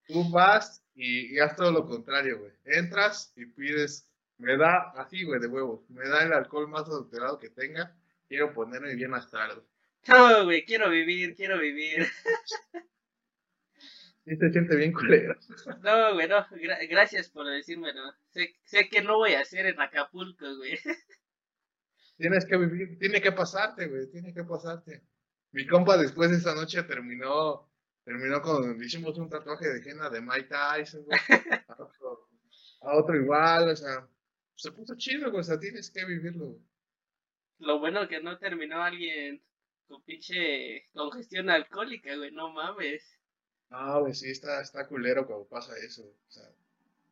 Tú 0.06 0.30
vas 0.30 0.84
y, 0.94 1.34
y 1.34 1.40
haz 1.40 1.56
todo 1.56 1.72
lo 1.72 1.86
contrario, 1.86 2.38
güey. 2.38 2.52
Entras 2.64 3.32
y 3.36 3.46
pides, 3.46 4.08
me 4.38 4.56
da, 4.56 4.92
así, 4.96 5.24
güey, 5.24 5.40
de 5.40 5.48
huevos, 5.48 5.88
me 5.90 6.08
da 6.08 6.22
el 6.22 6.32
alcohol 6.32 6.68
más 6.68 6.82
adulterado 6.84 7.38
que 7.40 7.50
tenga. 7.50 7.96
Quiero 8.28 8.52
ponerme 8.54 8.94
bien 8.94 9.14
astral, 9.14 9.54
güey. 9.54 9.66
No, 10.08 10.44
güey, 10.44 10.64
quiero 10.64 10.90
vivir, 10.90 11.34
quiero 11.34 11.58
vivir. 11.58 12.06
Sí 14.24 14.36
se 14.36 14.50
siente 14.52 14.76
bien 14.76 14.92
culero. 14.92 15.34
No, 15.82 16.14
güey, 16.14 16.28
no, 16.28 16.46
gra- 16.48 16.88
gracias 16.88 17.28
por 17.28 17.46
decírmelo. 17.46 18.00
Sé, 18.30 18.54
sé 18.64 18.88
que 18.88 19.02
no 19.02 19.16
voy 19.18 19.34
a 19.34 19.40
hacer 19.40 19.66
en 19.66 19.80
Acapulco, 19.80 20.56
güey. 20.56 20.78
Tienes 22.16 22.46
que 22.46 22.56
vivir, 22.56 22.98
tiene 22.98 23.20
que 23.20 23.32
pasarte, 23.32 23.86
güey, 23.88 24.10
tiene 24.10 24.32
que 24.32 24.44
pasarte. 24.44 25.02
Mi 25.52 25.66
compa 25.66 25.96
después 25.98 26.30
de 26.30 26.36
esa 26.38 26.54
noche 26.54 26.82
terminó, 26.84 27.70
terminó 28.04 28.40
con, 28.40 28.82
hicimos 28.82 29.18
un 29.18 29.28
tatuaje 29.28 29.68
de 29.68 29.90
henna 29.90 30.08
de 30.10 30.20
Mike 30.22 30.48
Tyson, 30.48 31.04
güey. 31.04 31.18
A 31.68 31.82
otro, 31.82 32.28
a 32.82 32.96
otro 32.96 33.16
igual, 33.16 33.68
o 33.70 33.76
sea, 33.76 34.08
se 34.54 34.70
puso 34.72 34.94
chido, 34.96 35.30
güey, 35.30 35.40
o 35.40 35.44
sea, 35.44 35.58
tienes 35.58 35.90
que 35.90 36.04
vivirlo, 36.04 36.46
güey. 36.46 36.62
Lo 37.58 37.78
bueno 37.78 38.08
que 38.08 38.20
no 38.20 38.38
terminó 38.38 38.82
alguien 38.82 39.42
con 39.88 40.02
pinche 40.02 40.88
congestión 40.92 41.50
alcohólica, 41.50 42.14
güey, 42.16 42.30
no 42.32 42.50
mames. 42.50 43.02
No, 43.70 44.00
güey, 44.00 44.14
sí, 44.14 44.30
está, 44.30 44.60
está 44.60 44.86
culero 44.86 45.26
cuando 45.26 45.46
pasa 45.46 45.72
eso. 45.78 46.02
O 46.04 46.30
sea, 46.30 46.44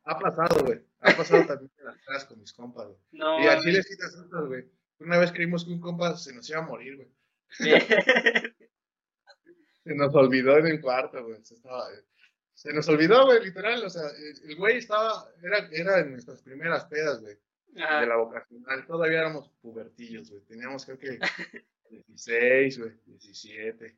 ha 0.05 0.19
pasado, 0.19 0.63
güey. 0.65 0.81
Ha 0.99 1.15
pasado 1.15 1.45
también 1.45 1.71
en 1.79 1.85
las 1.85 1.97
casas 1.97 2.25
con 2.25 2.39
mis 2.39 2.53
compas, 2.53 2.85
güey. 2.87 2.97
No 3.11 3.39
Y 3.41 3.47
aquí 3.47 3.57
mames. 3.67 3.73
les 3.75 3.87
quitas 3.87 4.13
asustas, 4.15 4.45
güey. 4.45 4.65
Una 4.99 5.17
vez 5.17 5.31
creímos 5.31 5.65
que 5.65 5.71
un 5.71 5.81
compa 5.81 6.15
se 6.17 6.33
nos 6.33 6.49
iba 6.49 6.59
a 6.59 6.63
morir, 6.63 6.95
güey. 6.97 7.09
Se 9.83 9.93
nos 9.95 10.15
olvidó 10.15 10.57
en 10.57 10.67
el 10.67 10.81
cuarto, 10.81 11.23
güey. 11.25 11.43
Se, 11.43 11.55
estaba- 11.55 11.89
se 12.53 12.71
nos 12.71 12.87
olvidó, 12.87 13.25
güey, 13.25 13.43
literal. 13.43 13.83
O 13.83 13.89
sea, 13.89 14.03
el, 14.09 14.49
el 14.51 14.55
güey 14.55 14.77
estaba, 14.77 15.27
era, 15.41 15.67
era 15.71 15.99
en 15.99 16.11
nuestras 16.13 16.41
primeras 16.41 16.85
pedas, 16.85 17.19
güey. 17.21 17.37
De 17.73 18.07
la 18.07 18.17
vocacional. 18.17 18.85
Todavía 18.85 19.19
éramos 19.19 19.49
pubertillos, 19.61 20.29
güey. 20.29 20.41
Teníamos 20.43 20.85
creo 20.85 20.99
que 20.99 21.19
16, 21.89 22.79
güey, 22.79 22.91
17. 23.05 23.97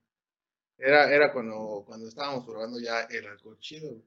Era, 0.77 1.13
era 1.13 1.31
cuando, 1.31 1.83
cuando 1.85 2.07
estábamos 2.07 2.45
probando 2.45 2.79
ya 2.79 3.01
el 3.03 3.27
alcohol 3.27 3.57
chido, 3.59 3.89
güey. 3.91 4.03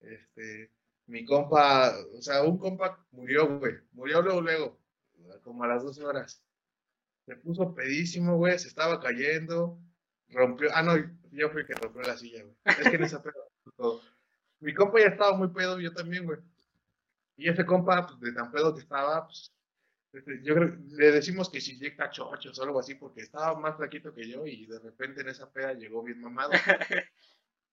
Este, 0.00 0.70
mi 1.06 1.24
compa, 1.24 1.94
o 2.16 2.22
sea, 2.22 2.42
un 2.42 2.58
compa 2.58 3.04
murió, 3.12 3.58
güey. 3.58 3.74
Murió 3.92 4.22
luego, 4.22 4.40
luego, 4.40 4.80
como 5.42 5.64
a 5.64 5.68
las 5.68 5.82
12 5.82 6.04
horas. 6.04 6.42
Se 7.26 7.36
puso 7.36 7.74
pedísimo, 7.74 8.36
güey, 8.36 8.58
se 8.58 8.68
estaba 8.68 9.00
cayendo, 9.00 9.78
rompió, 10.28 10.68
ah, 10.74 10.82
no, 10.82 10.96
yo 11.30 11.48
fui 11.50 11.62
el 11.62 11.66
que 11.66 11.74
rompió 11.74 12.02
la 12.02 12.16
silla, 12.16 12.42
güey. 12.42 12.56
Es 12.64 12.90
que 12.90 12.96
en 12.96 13.04
esa 13.04 13.22
pedo, 13.22 13.50
todo. 13.76 14.02
Mi 14.60 14.74
compa 14.74 15.00
ya 15.00 15.06
estaba 15.06 15.36
muy 15.36 15.48
pedo, 15.48 15.80
yo 15.80 15.92
también, 15.92 16.26
güey. 16.26 16.38
Y 17.36 17.48
ese 17.48 17.66
compa, 17.66 18.06
pues, 18.06 18.20
de 18.20 18.32
tan 18.32 18.50
pedo 18.50 18.74
que 18.74 18.80
estaba, 18.80 19.26
pues, 19.26 19.52
este, 20.12 20.40
yo 20.42 20.54
creo, 20.54 20.76
le 20.90 21.10
decimos 21.10 21.50
que 21.50 21.60
si 21.60 21.72
inyecta 21.74 22.10
chochos 22.10 22.58
o 22.58 22.62
algo 22.62 22.78
así, 22.78 22.94
porque 22.94 23.22
estaba 23.22 23.58
más 23.58 23.76
flaquito 23.76 24.14
que 24.14 24.28
yo 24.28 24.46
y 24.46 24.66
de 24.66 24.78
repente 24.78 25.22
en 25.22 25.28
esa 25.28 25.50
peda 25.50 25.72
llegó 25.72 26.02
bien 26.02 26.20
mamado. 26.20 26.52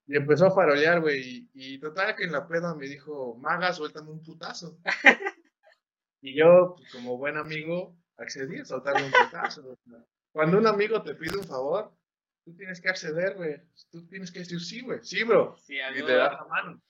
Y 0.07 0.15
empezó 0.17 0.47
a 0.47 0.51
farolear, 0.51 0.99
güey. 0.99 1.47
Y, 1.53 1.79
total 1.79 2.15
que 2.15 2.23
en 2.23 2.31
la 2.31 2.47
peda 2.47 2.75
me 2.75 2.87
dijo, 2.87 3.37
maga, 3.37 3.71
suéltame 3.71 4.09
un 4.09 4.23
putazo. 4.23 4.77
y 6.21 6.35
yo, 6.35 6.75
pues, 6.75 6.91
como 6.91 7.17
buen 7.17 7.37
amigo, 7.37 7.95
accedí 8.17 8.59
a 8.59 8.65
soltarle 8.65 9.05
un 9.05 9.11
putazo. 9.11 9.77
Cuando 10.31 10.57
un 10.57 10.67
amigo 10.67 11.01
te 11.01 11.15
pide 11.15 11.37
un 11.37 11.45
favor, 11.45 11.93
tú 12.43 12.55
tienes 12.55 12.81
que 12.81 12.89
acceder, 12.89 13.35
güey. 13.35 13.61
Tú 13.91 14.05
tienes 14.07 14.31
que 14.31 14.39
decir 14.39 14.59
sí, 14.59 14.81
güey. 14.81 14.99
Sí, 15.03 15.23
bro. 15.23 15.55
Sí, 15.59 15.77
y 15.77 16.03
te 16.03 16.13
das 16.13 16.33
la 16.33 16.45
mano. 16.45 16.81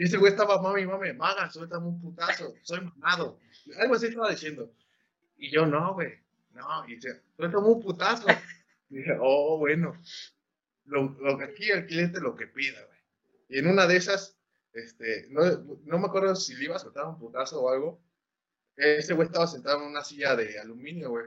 Y 0.00 0.04
ese 0.04 0.16
güey 0.16 0.32
estaba, 0.32 0.62
mami, 0.62 0.86
mami, 0.86 1.12
maga, 1.12 1.50
suéltame 1.50 1.86
un 1.86 2.00
putazo. 2.00 2.54
Soy 2.62 2.80
mamado. 2.80 3.38
Algo 3.78 3.94
así 3.94 4.06
estaba 4.06 4.30
diciendo. 4.30 4.72
Y 5.36 5.50
yo, 5.50 5.66
no, 5.66 5.92
güey. 5.92 6.14
No. 6.52 6.88
Y 6.88 6.94
dice, 6.94 7.20
suéltame 7.36 7.66
un 7.66 7.80
putazo. 7.82 8.26
Y 8.88 8.96
dije, 8.96 9.16
oh, 9.20 9.58
bueno 9.58 9.94
lo, 10.90 11.38
que 11.38 11.44
aquí 11.44 11.70
el 11.70 11.86
cliente 11.86 12.20
lo 12.20 12.34
que 12.34 12.46
pida, 12.46 12.84
güey. 12.84 12.98
Y 13.48 13.58
en 13.58 13.68
una 13.68 13.86
de 13.86 13.96
esas, 13.96 14.38
este, 14.72 15.26
no, 15.30 15.42
no 15.84 15.98
me 15.98 16.06
acuerdo 16.06 16.34
si 16.36 16.54
le 16.54 16.64
iba 16.64 16.76
a 16.76 16.80
soltar 16.80 17.06
un 17.06 17.18
putazo 17.18 17.62
o 17.62 17.70
algo. 17.70 18.02
Ese 18.76 19.14
güey 19.14 19.26
estaba 19.26 19.46
sentado 19.46 19.82
en 19.82 19.90
una 19.90 20.04
silla 20.04 20.36
de 20.36 20.58
aluminio, 20.58 21.10
güey. 21.10 21.26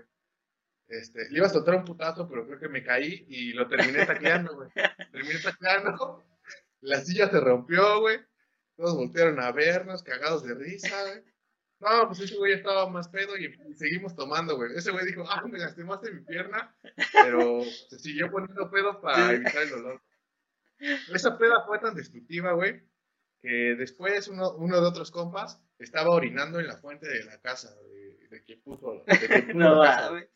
Este, 0.87 1.29
le 1.29 1.37
iba 1.37 1.47
a 1.47 1.51
soltar 1.51 1.75
un 1.75 1.85
putazo, 1.85 2.27
pero 2.27 2.45
creo 2.45 2.59
que 2.59 2.69
me 2.69 2.83
caí 2.83 3.25
y 3.29 3.53
lo 3.53 3.67
terminé 3.67 4.05
tacleando, 4.05 4.55
güey. 4.55 4.69
terminé 5.11 5.39
tacleando. 5.39 6.23
La 6.81 6.99
silla 6.99 7.29
se 7.29 7.39
rompió, 7.39 8.01
güey. 8.01 8.19
Todos 8.75 8.95
voltearon 8.95 9.39
a 9.39 9.51
vernos, 9.51 10.03
cagados 10.03 10.43
de 10.43 10.55
risa, 10.55 11.01
güey. 11.03 11.23
No, 11.79 12.07
pues 12.07 12.21
ese 12.21 12.37
güey 12.37 12.53
estaba 12.53 12.89
más 12.89 13.09
pedo 13.09 13.37
y, 13.37 13.53
seguimos 13.75 14.15
tomando, 14.15 14.55
güey. 14.55 14.71
Ese 14.75 14.91
güey 14.91 15.05
dijo, 15.05 15.25
ah, 15.27 15.43
me 15.45 15.59
lastimaste 15.59 16.11
mi 16.11 16.21
pierna, 16.21 16.75
pero 17.11 17.61
se 17.89 17.99
siguió 17.99 18.31
poniendo 18.31 18.71
pedo 18.71 19.01
para 19.01 19.33
evitar 19.33 19.63
el 19.63 19.69
dolor. 19.69 20.01
Esa 21.13 21.37
peda 21.37 21.65
fue 21.65 21.79
tan 21.79 21.93
destructiva, 21.93 22.53
güey, 22.53 22.81
que 23.41 23.75
después 23.77 24.29
uno, 24.29 24.53
uno 24.55 24.79
de 24.79 24.87
otros 24.87 25.11
compas 25.11 25.61
estaba 25.77 26.11
orinando 26.11 26.59
en 26.59 26.67
la 26.67 26.77
fuente 26.77 27.07
de 27.07 27.25
la 27.25 27.39
casa 27.41 27.75
de, 27.75 28.27
de 28.29 28.43
quien 28.43 28.61
puso. 28.61 29.03
De 29.05 29.53
no, 29.53 29.75
güey. 30.09 30.27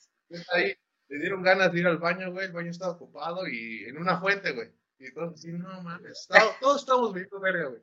Ahí 0.54 0.76
le 1.08 1.20
dieron 1.20 1.42
ganas 1.44 1.72
de 1.72 1.80
ir 1.80 1.88
al 1.88 1.98
baño, 1.98 2.32
güey. 2.32 2.48
El 2.48 2.54
baño 2.54 2.72
estaba 2.72 2.94
ocupado 2.94 3.48
y 3.48 3.86
en 3.86 3.98
una 3.98 4.20
fuente, 4.20 4.52
güey. 4.52 4.70
Y 5.00 5.14
todos 5.14 5.34
así, 5.34 5.52
no 5.54 5.82
mames, 5.82 6.28
todos 6.60 6.82
estamos 6.82 7.14
viendo 7.14 7.40
verga, 7.40 7.70
güey. 7.70 7.82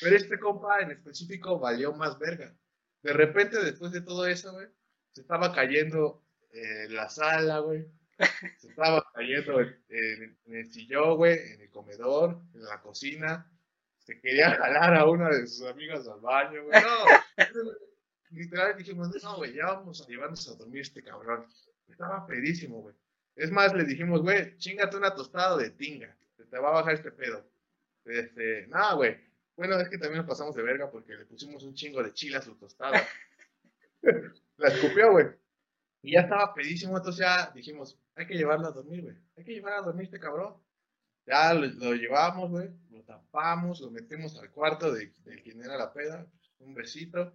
Pero 0.00 0.16
este 0.16 0.38
compa 0.38 0.80
en 0.80 0.92
específico 0.92 1.58
valió 1.58 1.92
más 1.92 2.18
verga. 2.18 2.54
De 3.02 3.12
repente, 3.12 3.62
después 3.62 3.92
de 3.92 4.00
todo 4.00 4.26
eso, 4.26 4.52
güey, 4.52 4.66
se 5.12 5.20
estaba 5.20 5.52
cayendo 5.52 6.24
en 6.52 6.90
eh, 6.90 6.94
la 6.94 7.08
sala, 7.08 7.58
güey. 7.58 7.86
Se 8.58 8.68
estaba 8.68 9.04
cayendo 9.12 9.60
en, 9.60 10.38
el 10.46 10.72
sillón, 10.72 11.16
güey, 11.16 11.38
en 11.52 11.60
el 11.62 11.70
comedor, 11.70 12.40
en 12.54 12.64
la 12.64 12.80
cocina. 12.80 13.50
Se 13.98 14.20
quería 14.20 14.52
jalar 14.52 14.94
a 14.94 15.06
una 15.06 15.28
de 15.28 15.46
sus 15.46 15.66
amigas 15.66 16.06
al 16.08 16.20
baño, 16.20 16.64
güey. 16.64 16.80
No, 16.82 17.36
literal 18.30 18.76
dijimos, 18.76 19.10
no, 19.22 19.36
güey, 19.36 19.54
ya 19.54 19.66
vamos 19.66 20.02
a 20.02 20.06
llevarnos 20.06 20.48
a 20.48 20.54
dormir 20.54 20.82
este 20.82 21.02
cabrón. 21.02 21.46
Estaba 21.88 22.26
pedísimo, 22.26 22.82
güey. 22.82 22.94
Es 23.36 23.50
más, 23.50 23.74
le 23.74 23.84
dijimos, 23.84 24.22
güey, 24.22 24.56
chingate 24.58 24.96
una 24.96 25.14
tostada 25.14 25.56
de 25.56 25.70
tinga. 25.70 26.16
Te 26.50 26.58
va 26.58 26.68
a 26.68 26.80
bajar 26.80 26.94
este 26.94 27.10
pedo. 27.10 27.44
Este, 28.04 28.66
nada, 28.68 28.94
güey. 28.94 29.16
Bueno, 29.56 29.78
es 29.78 29.88
que 29.88 29.98
también 29.98 30.18
nos 30.18 30.26
pasamos 30.26 30.54
de 30.56 30.62
verga 30.62 30.90
porque 30.90 31.14
le 31.16 31.26
pusimos 31.26 31.62
un 31.62 31.74
chingo 31.74 32.02
de 32.02 32.12
chile 32.12 32.36
a 32.36 32.42
su 32.42 32.56
tostada. 32.56 33.06
la 34.56 34.68
escupió, 34.68 35.12
güey. 35.12 35.26
Y 36.02 36.12
ya 36.12 36.20
estaba 36.20 36.52
pedísimo, 36.52 36.96
entonces 36.96 37.24
ya 37.24 37.50
dijimos, 37.54 37.98
hay 38.14 38.26
que 38.26 38.34
llevarla 38.34 38.68
a 38.68 38.72
dormir, 38.72 39.02
güey. 39.02 39.16
Hay 39.36 39.44
que 39.44 39.54
llevar 39.54 39.74
a 39.74 39.82
dormir 39.82 40.04
este 40.04 40.20
cabrón. 40.20 40.56
Ya 41.26 41.54
lo, 41.54 41.94
llevamos, 41.94 42.50
güey, 42.50 42.68
lo 42.90 43.02
tapamos, 43.04 43.80
lo 43.80 43.90
metemos 43.90 44.38
al 44.38 44.50
cuarto 44.50 44.92
de, 44.92 45.10
de, 45.24 45.42
quien 45.42 45.62
era 45.62 45.78
la 45.78 45.90
peda, 45.90 46.26
un 46.58 46.74
besito, 46.74 47.32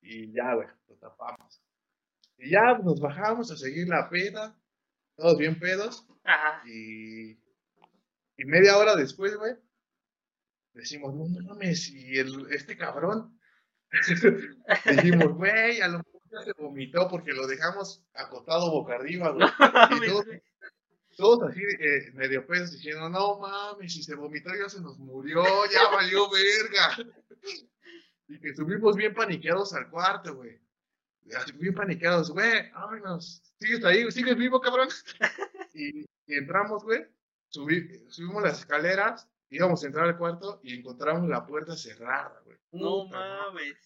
y 0.00 0.32
ya, 0.32 0.54
güey, 0.54 0.68
lo 0.86 0.94
tapamos. 0.94 1.60
Y 2.38 2.50
ya 2.50 2.78
nos 2.78 3.00
bajamos 3.00 3.50
a 3.50 3.56
seguir 3.56 3.88
la 3.88 4.08
peda, 4.08 4.56
todos 5.16 5.36
bien 5.36 5.58
pedos, 5.58 6.06
y, 6.66 7.32
y 7.32 8.44
media 8.44 8.76
hora 8.76 8.94
después, 8.94 9.36
güey, 9.36 9.56
decimos, 10.76 11.14
no 11.14 11.26
mames, 11.42 11.88
y 11.88 12.18
el, 12.18 12.46
este 12.52 12.76
cabrón, 12.76 13.38
dijimos, 14.84 15.32
güey, 15.34 15.80
a 15.80 15.88
lo 15.88 15.98
mejor 15.98 16.22
ya 16.30 16.42
se 16.42 16.52
vomitó 16.52 17.08
porque 17.08 17.32
lo 17.32 17.46
dejamos 17.46 18.04
acostado 18.14 18.70
boca 18.70 18.94
arriba, 18.94 19.30
güey. 19.30 19.48
y 21.10 21.16
todos, 21.16 21.50
así 21.50 21.62
eh, 21.80 22.12
medio 22.12 22.46
pesos 22.46 22.72
diciendo, 22.72 23.08
no 23.08 23.38
mames, 23.38 23.94
si 23.94 24.02
se 24.02 24.14
vomitó 24.14 24.50
ya 24.54 24.68
se 24.68 24.80
nos 24.82 24.98
murió, 24.98 25.44
ya 25.72 25.88
valió 25.90 26.28
verga. 26.30 27.10
y 28.28 28.38
que 28.38 28.54
subimos 28.54 28.96
bien 28.96 29.14
paniqueados 29.14 29.72
al 29.72 29.88
cuarto, 29.88 30.34
güey. 30.34 30.60
Bien 31.54 31.74
paniqueados, 31.74 32.30
güey, 32.30 32.70
vámonos. 32.72 33.42
¿Sigues 33.58 33.84
ahí? 33.84 34.10
¿Sigues 34.12 34.36
vivo, 34.36 34.60
cabrón? 34.60 34.88
y, 35.74 36.02
y 36.02 36.34
entramos, 36.34 36.84
güey. 36.84 37.06
subimos 37.48 38.42
las 38.42 38.60
escaleras 38.60 39.26
íbamos 39.50 39.82
a 39.82 39.86
entrar 39.86 40.06
al 40.06 40.18
cuarto 40.18 40.60
y 40.62 40.74
encontramos 40.74 41.28
la 41.28 41.46
puerta 41.46 41.76
cerrada, 41.76 42.40
güey. 42.44 42.58
No 42.72 43.06
mames. 43.06 43.76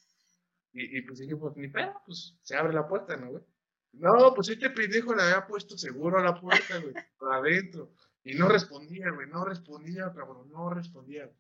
Y, 0.73 0.99
y, 0.99 1.03
pues 1.03 1.19
dijimos, 1.19 1.57
ni 1.57 1.69
pedo, 1.69 2.01
pues 2.07 2.39
se 2.43 2.57
abre 2.57 2.73
la 2.73 2.87
puerta, 2.87 3.17
¿no, 3.17 3.31
güey? 3.31 3.45
No, 3.93 4.33
pues 4.35 4.49
este 4.49 4.71
pendejo 4.71 5.15
le 5.15 5.23
había 5.23 5.47
puesto 5.47 5.77
seguro 5.77 6.19
a 6.19 6.23
la 6.23 6.41
puerta, 6.41 6.79
güey, 6.79 6.95
para 7.19 7.37
adentro. 7.39 7.93
Y 8.23 8.35
no 8.35 8.49
respondía, 8.49 9.11
güey, 9.11 9.29
no 9.29 9.45
respondía, 9.45 10.13
cabrón, 10.15 10.49
no 10.51 10.71
respondía. 10.71 11.31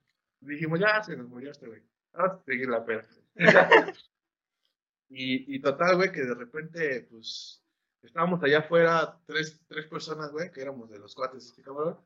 Dijimos, 0.41 0.81
ya 0.81 1.03
se 1.03 1.17
nos 1.17 1.29
murió 1.29 1.51
este 1.51 1.67
güey. 1.67 1.83
Vamos 2.13 2.41
a 2.41 2.45
seguir 2.45 2.69
la 2.69 2.85
y, 5.09 5.55
y 5.55 5.61
total, 5.61 5.97
güey, 5.97 6.11
que 6.11 6.23
de 6.23 6.35
repente, 6.35 7.07
pues, 7.09 7.63
estábamos 8.03 8.43
allá 8.43 8.61
afuera, 8.61 9.21
tres, 9.27 9.61
tres 9.69 9.87
personas, 9.87 10.33
güey, 10.33 10.51
que 10.51 10.61
éramos 10.61 10.91
de 10.91 10.99
los 10.99 11.15
cuates, 11.15 11.47
este 11.47 11.63
cabrón 11.63 12.01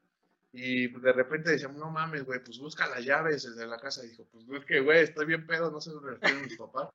y 0.57 0.87
de 0.87 1.13
repente 1.13 1.51
decíamos, 1.51 1.79
no 1.79 1.91
mames, 1.91 2.25
güey, 2.25 2.39
pues 2.39 2.61
busca 2.61 2.87
las 2.87 3.05
llaves 3.05 3.43
desde 3.43 3.67
la 3.67 3.77
casa. 3.77 4.05
Y 4.05 4.11
dijo, 4.11 4.25
pues 4.31 4.45
es 4.49 4.65
que, 4.65 4.79
güey, 4.79 5.01
estoy 5.01 5.27
bien 5.27 5.45
pedo, 5.49 5.69
no 5.69 5.81
sé 5.81 5.91
dónde 5.91 6.15
están 6.15 6.43
mis 6.43 6.57
papás. 6.57 6.91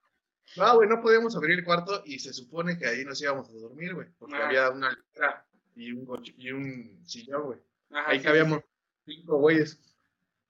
No, 0.56 0.76
güey, 0.76 0.88
no 0.88 1.02
podíamos 1.02 1.36
abrir 1.36 1.60
el 1.60 1.66
cuarto 1.66 2.02
y 2.06 2.20
se 2.20 2.32
supone 2.32 2.78
que 2.78 2.88
ahí 2.88 3.04
nos 3.04 3.22
íbamos 3.22 3.50
a 3.50 3.54
dormir, 3.54 3.94
güey, 3.94 4.08
porque 4.18 4.38
ah. 4.38 4.48
había 4.48 4.70
una 4.70 4.92
letra 4.92 5.46
y 5.76 5.92
un, 5.92 6.08
y 6.38 6.52
un 6.52 7.02
sillón, 7.06 7.44
güey. 7.44 7.60
ahí 7.92 8.22
cabíamos 8.22 8.62
cinco 9.06 9.38
güeyes. 9.40 9.78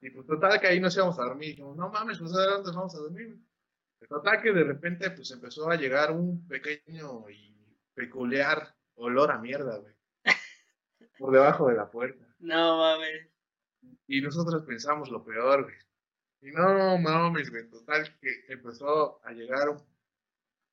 Y 0.02 0.12
pues 0.12 0.28
total 0.28 0.60
que 0.60 0.68
ahí 0.68 0.80
nos 0.80 0.96
íbamos 0.96 1.18
a 1.18 1.24
dormir. 1.24 1.46
Y 1.46 1.52
dijimos, 1.54 1.76
no 1.78 1.90
mames, 1.90 2.20
pues 2.20 2.32
a 2.34 2.46
dónde 2.46 2.72
vamos 2.72 2.94
a 2.94 3.00
dormir. 3.00 3.40
Total 4.08 4.40
que 4.40 4.54
de 4.54 4.64
repente 4.64 5.10
pues 5.10 5.32
empezó 5.32 5.68
a 5.68 5.76
llegar 5.76 6.12
un 6.12 6.48
pequeño 6.48 7.28
y 7.28 7.56
peculiar 7.96 8.76
olor 8.96 9.32
a 9.32 9.40
mierda, 9.40 9.78
güey. 9.78 9.96
Por 11.18 11.32
debajo 11.32 11.68
de 11.68 11.76
la 11.76 11.90
puerta. 11.90 12.29
No 12.40 12.78
mames. 12.78 13.28
Y 14.08 14.22
nosotros 14.22 14.64
pensamos 14.64 15.10
lo 15.10 15.24
peor, 15.24 15.64
güey. 15.64 15.76
Y 16.42 16.52
no 16.52 16.98
mames, 16.98 17.50
güey. 17.50 17.70
Total 17.70 18.18
que 18.20 18.46
empezó 18.48 19.24
a 19.26 19.32
llegar 19.32 19.70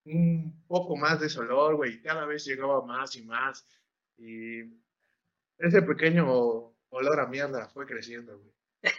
un, 0.04 0.64
poco 0.66 0.96
más 0.96 1.20
de 1.20 1.40
olor, 1.40 1.76
güey. 1.76 1.94
Y 1.94 2.02
cada 2.02 2.24
vez 2.26 2.44
llegaba 2.44 2.84
más 2.84 3.16
y 3.16 3.22
más. 3.22 3.66
Y 4.16 4.60
ese 5.58 5.82
pequeño 5.82 6.74
olor 6.90 7.20
a 7.20 7.26
mierda 7.26 7.68
fue 7.68 7.86
creciendo, 7.86 8.38
güey. 8.38 8.52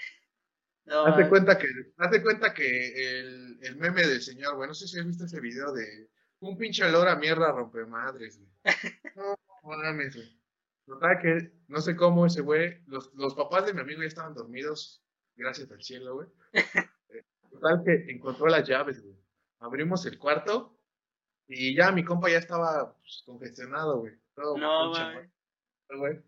No, 0.85 1.05
hazte 1.05 1.27
cuenta 1.27 1.57
que, 1.57 1.67
hazte 1.97 2.23
cuenta 2.23 2.53
que 2.53 3.19
el, 3.19 3.59
el, 3.61 3.75
meme 3.75 4.07
del 4.07 4.21
señor, 4.21 4.55
güey, 4.55 4.69
no 4.69 4.73
sé 4.73 4.87
si 4.87 4.97
has 4.97 5.05
visto 5.05 5.25
ese 5.25 5.41
video 5.41 5.73
de 5.73 6.09
un 6.39 6.57
pinche 6.57 6.85
olor 6.85 7.09
a 7.09 7.17
mierda 7.17 7.51
rompe 7.51 7.85
madres, 7.85 8.39
güey. 8.39 8.49
No 9.15 9.37
mames, 9.63 10.15
güey. 10.15 10.36
Total 10.87 11.19
que 11.21 11.51
no 11.67 11.81
sé 11.81 11.97
cómo 11.97 12.25
ese 12.25 12.41
güey, 12.41 12.81
los, 12.87 13.13
los 13.13 13.35
papás 13.35 13.65
de 13.65 13.73
mi 13.73 13.81
amigo 13.81 14.01
ya 14.01 14.07
estaban 14.07 14.33
dormidos, 14.33 15.03
gracias 15.35 15.69
al 15.69 15.83
cielo, 15.83 16.15
güey. 16.15 16.27
Eh, 17.09 17.23
total 17.49 17.83
que 17.85 18.11
encontró 18.11 18.47
las 18.47 18.67
llaves, 18.67 19.01
güey. 19.01 19.15
abrimos 19.59 20.05
el 20.05 20.19
cuarto 20.19 20.77
y 21.47 21.73
ya 21.73 21.89
mi 21.93 22.03
compa 22.03 22.29
ya 22.29 22.37
estaba 22.39 22.93
pues, 22.97 23.23
congestionado, 23.25 23.99
güey. 23.99 24.13
No, 24.35 24.57
güey. 25.97 26.19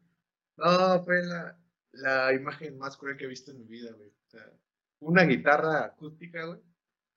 No, 0.56 1.04
fue 1.04 1.22
la, 1.26 1.58
la 1.92 2.34
imagen 2.34 2.78
más 2.78 2.96
cruel 2.96 3.18
que 3.18 3.26
he 3.26 3.28
visto 3.28 3.52
en 3.52 3.60
mi 3.60 3.66
vida, 3.66 3.92
güey. 3.92 4.10
O 4.10 4.30
sea, 4.30 4.50
una 5.00 5.24
guitarra 5.24 5.86
acústica, 5.86 6.46
güey, 6.46 6.62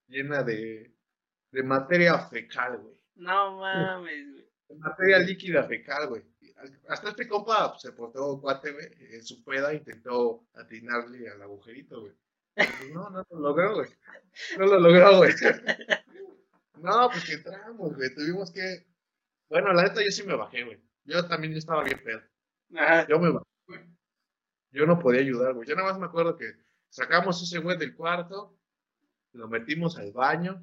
llena 0.09 0.43
de, 0.43 0.93
de 1.53 1.63
materia 1.63 2.19
fecal, 2.19 2.79
güey. 2.79 2.97
No 3.15 3.59
mames, 3.59 4.33
güey. 4.33 4.79
Materia 4.79 5.19
líquida 5.21 5.63
fecal, 5.65 6.09
güey. 6.09 6.32
Hasta 6.89 7.11
este 7.11 7.29
compa 7.29 7.71
pues, 7.71 7.83
se 7.83 7.93
portó 7.93 8.41
cuate, 8.41 8.73
güey. 8.73 8.87
En 9.15 9.23
su 9.23 9.43
peda 9.45 9.73
intentó 9.73 10.47
atinarle 10.55 11.29
al 11.29 11.43
agujerito, 11.43 12.01
güey. 12.01 12.13
No, 12.93 13.09
no 13.11 13.25
lo 13.31 13.41
logró, 13.41 13.75
güey. 13.77 13.91
No 14.59 14.67
lo 14.67 14.79
logró, 14.79 15.19
güey. 15.19 15.33
No, 16.81 17.09
pues 17.11 17.25
que 17.25 17.35
entramos, 17.35 17.95
güey. 17.95 18.13
Tuvimos 18.13 18.51
que. 18.51 18.85
Bueno, 19.49 19.73
la 19.73 19.85
neta 19.85 20.03
yo 20.03 20.11
sí 20.11 20.25
me 20.25 20.35
bajé, 20.35 20.65
güey. 20.65 20.83
Yo 21.05 21.25
también 21.29 21.57
estaba 21.57 21.85
bien 21.85 22.03
pedo. 22.03 22.21
Yo 23.09 23.21
me 23.21 23.31
bajé, 23.31 23.47
güey. 23.69 23.81
Yo 24.73 24.87
no 24.87 24.99
podía 24.99 25.21
ayudar, 25.21 25.55
güey. 25.55 25.69
Yo 25.69 25.77
nada 25.77 25.89
más 25.89 26.01
me 26.01 26.07
acuerdo 26.07 26.37
que 26.37 26.53
sacamos 26.93 27.43
ese 27.43 27.59
güey 27.59 27.79
del 27.79 27.95
cuarto, 27.95 28.59
lo 29.33 29.49
metimos 29.49 29.97
al 29.97 30.13
baño, 30.13 30.63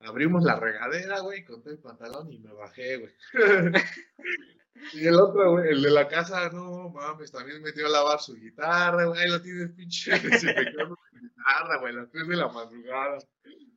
abrimos 0.00 0.44
la 0.44 0.60
regadera, 0.60 1.20
güey, 1.20 1.44
conté 1.44 1.70
el 1.70 1.78
pantalón 1.78 2.30
y 2.30 2.38
me 2.38 2.52
bajé, 2.52 2.98
güey. 2.98 3.14
y 4.92 5.06
el 5.06 5.14
otro, 5.14 5.52
güey, 5.52 5.70
el 5.70 5.82
de 5.82 5.90
la 5.90 6.08
casa, 6.08 6.50
no 6.50 6.90
mames, 6.90 7.30
también 7.30 7.62
metió 7.62 7.86
a 7.86 7.90
lavar 7.90 8.20
su 8.20 8.34
guitarra, 8.34 9.04
güey, 9.04 9.20
ahí 9.20 9.30
lo 9.30 9.40
tiene 9.40 9.68
pinche, 9.68 10.10
quedó 10.20 10.38
su 10.38 10.46
guitarra, 10.46 11.78
güey, 11.80 11.94
a 11.94 11.96
las 11.98 12.10
3 12.10 12.28
de 12.28 12.36
la 12.36 12.48
madrugada. 12.48 13.18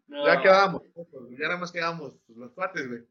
Ya 0.08 0.42
quedábamos, 0.42 0.84
ya 1.32 1.48
nada 1.48 1.58
más 1.58 1.72
quedábamos 1.72 2.18
pues, 2.26 2.38
los 2.38 2.52
cuates, 2.54 2.88
güey. 2.88 3.02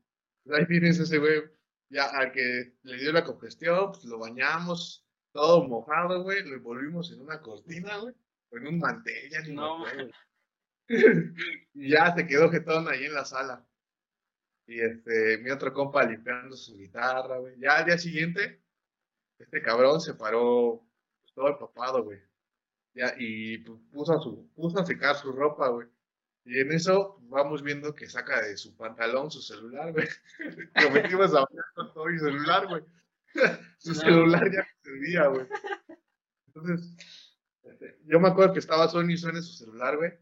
Ahí 0.53 0.67
tienes 0.67 0.99
ese 0.99 1.19
güey, 1.19 1.43
ya 1.91 2.05
al 2.05 2.33
que 2.33 2.75
le 2.83 2.97
dio 2.97 3.13
la 3.13 3.25
congestión, 3.25 3.93
pues 3.93 4.05
lo 4.05 4.19
bañamos, 4.19 5.05
todo 5.33 5.67
mojado, 5.69 6.23
güey, 6.23 6.43
lo 6.45 6.57
envolvimos 6.57 7.13
en 7.13 7.21
una 7.21 7.41
cortina, 7.41 7.99
güey, 7.99 8.15
o 8.51 8.57
en 8.57 8.67
un 8.67 8.79
mantel, 8.79 9.31
ya 9.31 9.41
ni 9.43 9.55
no, 9.55 9.85
y 11.75 11.91
ya 11.91 12.15
se 12.15 12.27
quedó 12.27 12.51
jetón 12.51 12.89
ahí 12.89 13.05
en 13.05 13.15
la 13.15 13.25
sala. 13.25 13.66
Y 14.67 14.81
este, 14.81 15.39
mi 15.39 15.51
otro 15.51 15.73
compa 15.73 16.03
limpiando 16.05 16.57
su 16.57 16.77
guitarra, 16.77 17.39
güey. 17.39 17.55
Ya 17.59 17.79
al 17.79 17.87
día 17.87 17.99
siguiente, 17.99 18.61
este 19.39 19.63
cabrón 19.63 20.01
se 20.01 20.15
paró 20.15 20.85
pues, 21.23 21.35
todo 21.35 21.49
empapado, 21.49 22.03
güey. 22.03 22.21
Ya, 22.95 23.15
y 23.19 23.59
pues, 23.59 23.79
puso, 23.93 24.13
a 24.15 24.21
su, 24.21 24.51
puso 24.55 24.81
a 24.81 24.87
secar 24.87 25.15
su 25.17 25.31
ropa, 25.31 25.69
güey. 25.69 25.87
Y 26.45 26.61
en 26.61 26.73
eso 26.73 27.19
vamos 27.23 27.63
viendo 27.63 27.95
que 27.95 28.09
saca 28.09 28.41
de 28.43 28.57
su 28.57 28.77
pantalón 28.77 29.31
su 29.31 29.41
celular, 29.41 29.93
güey. 29.93 30.09
Lo 30.83 30.91
metimos 30.91 31.35
a 31.35 31.47
con 31.75 31.93
todo 31.93 32.07
mi 32.07 32.19
celular, 32.19 32.67
güey. 32.67 32.83
su 33.79 33.95
celular 33.95 34.51
ya 34.51 34.61
no 34.61 34.83
servía, 34.83 35.27
güey. 35.27 35.47
Entonces, 36.47 36.97
este, 37.63 37.99
yo 38.07 38.19
me 38.19 38.29
acuerdo 38.29 38.53
que 38.53 38.61
estaba 38.61 38.89
Sony 38.89 39.11
y 39.11 39.17
Sony 39.17 39.43
su 39.43 39.65
celular, 39.65 39.97
güey. 39.97 40.13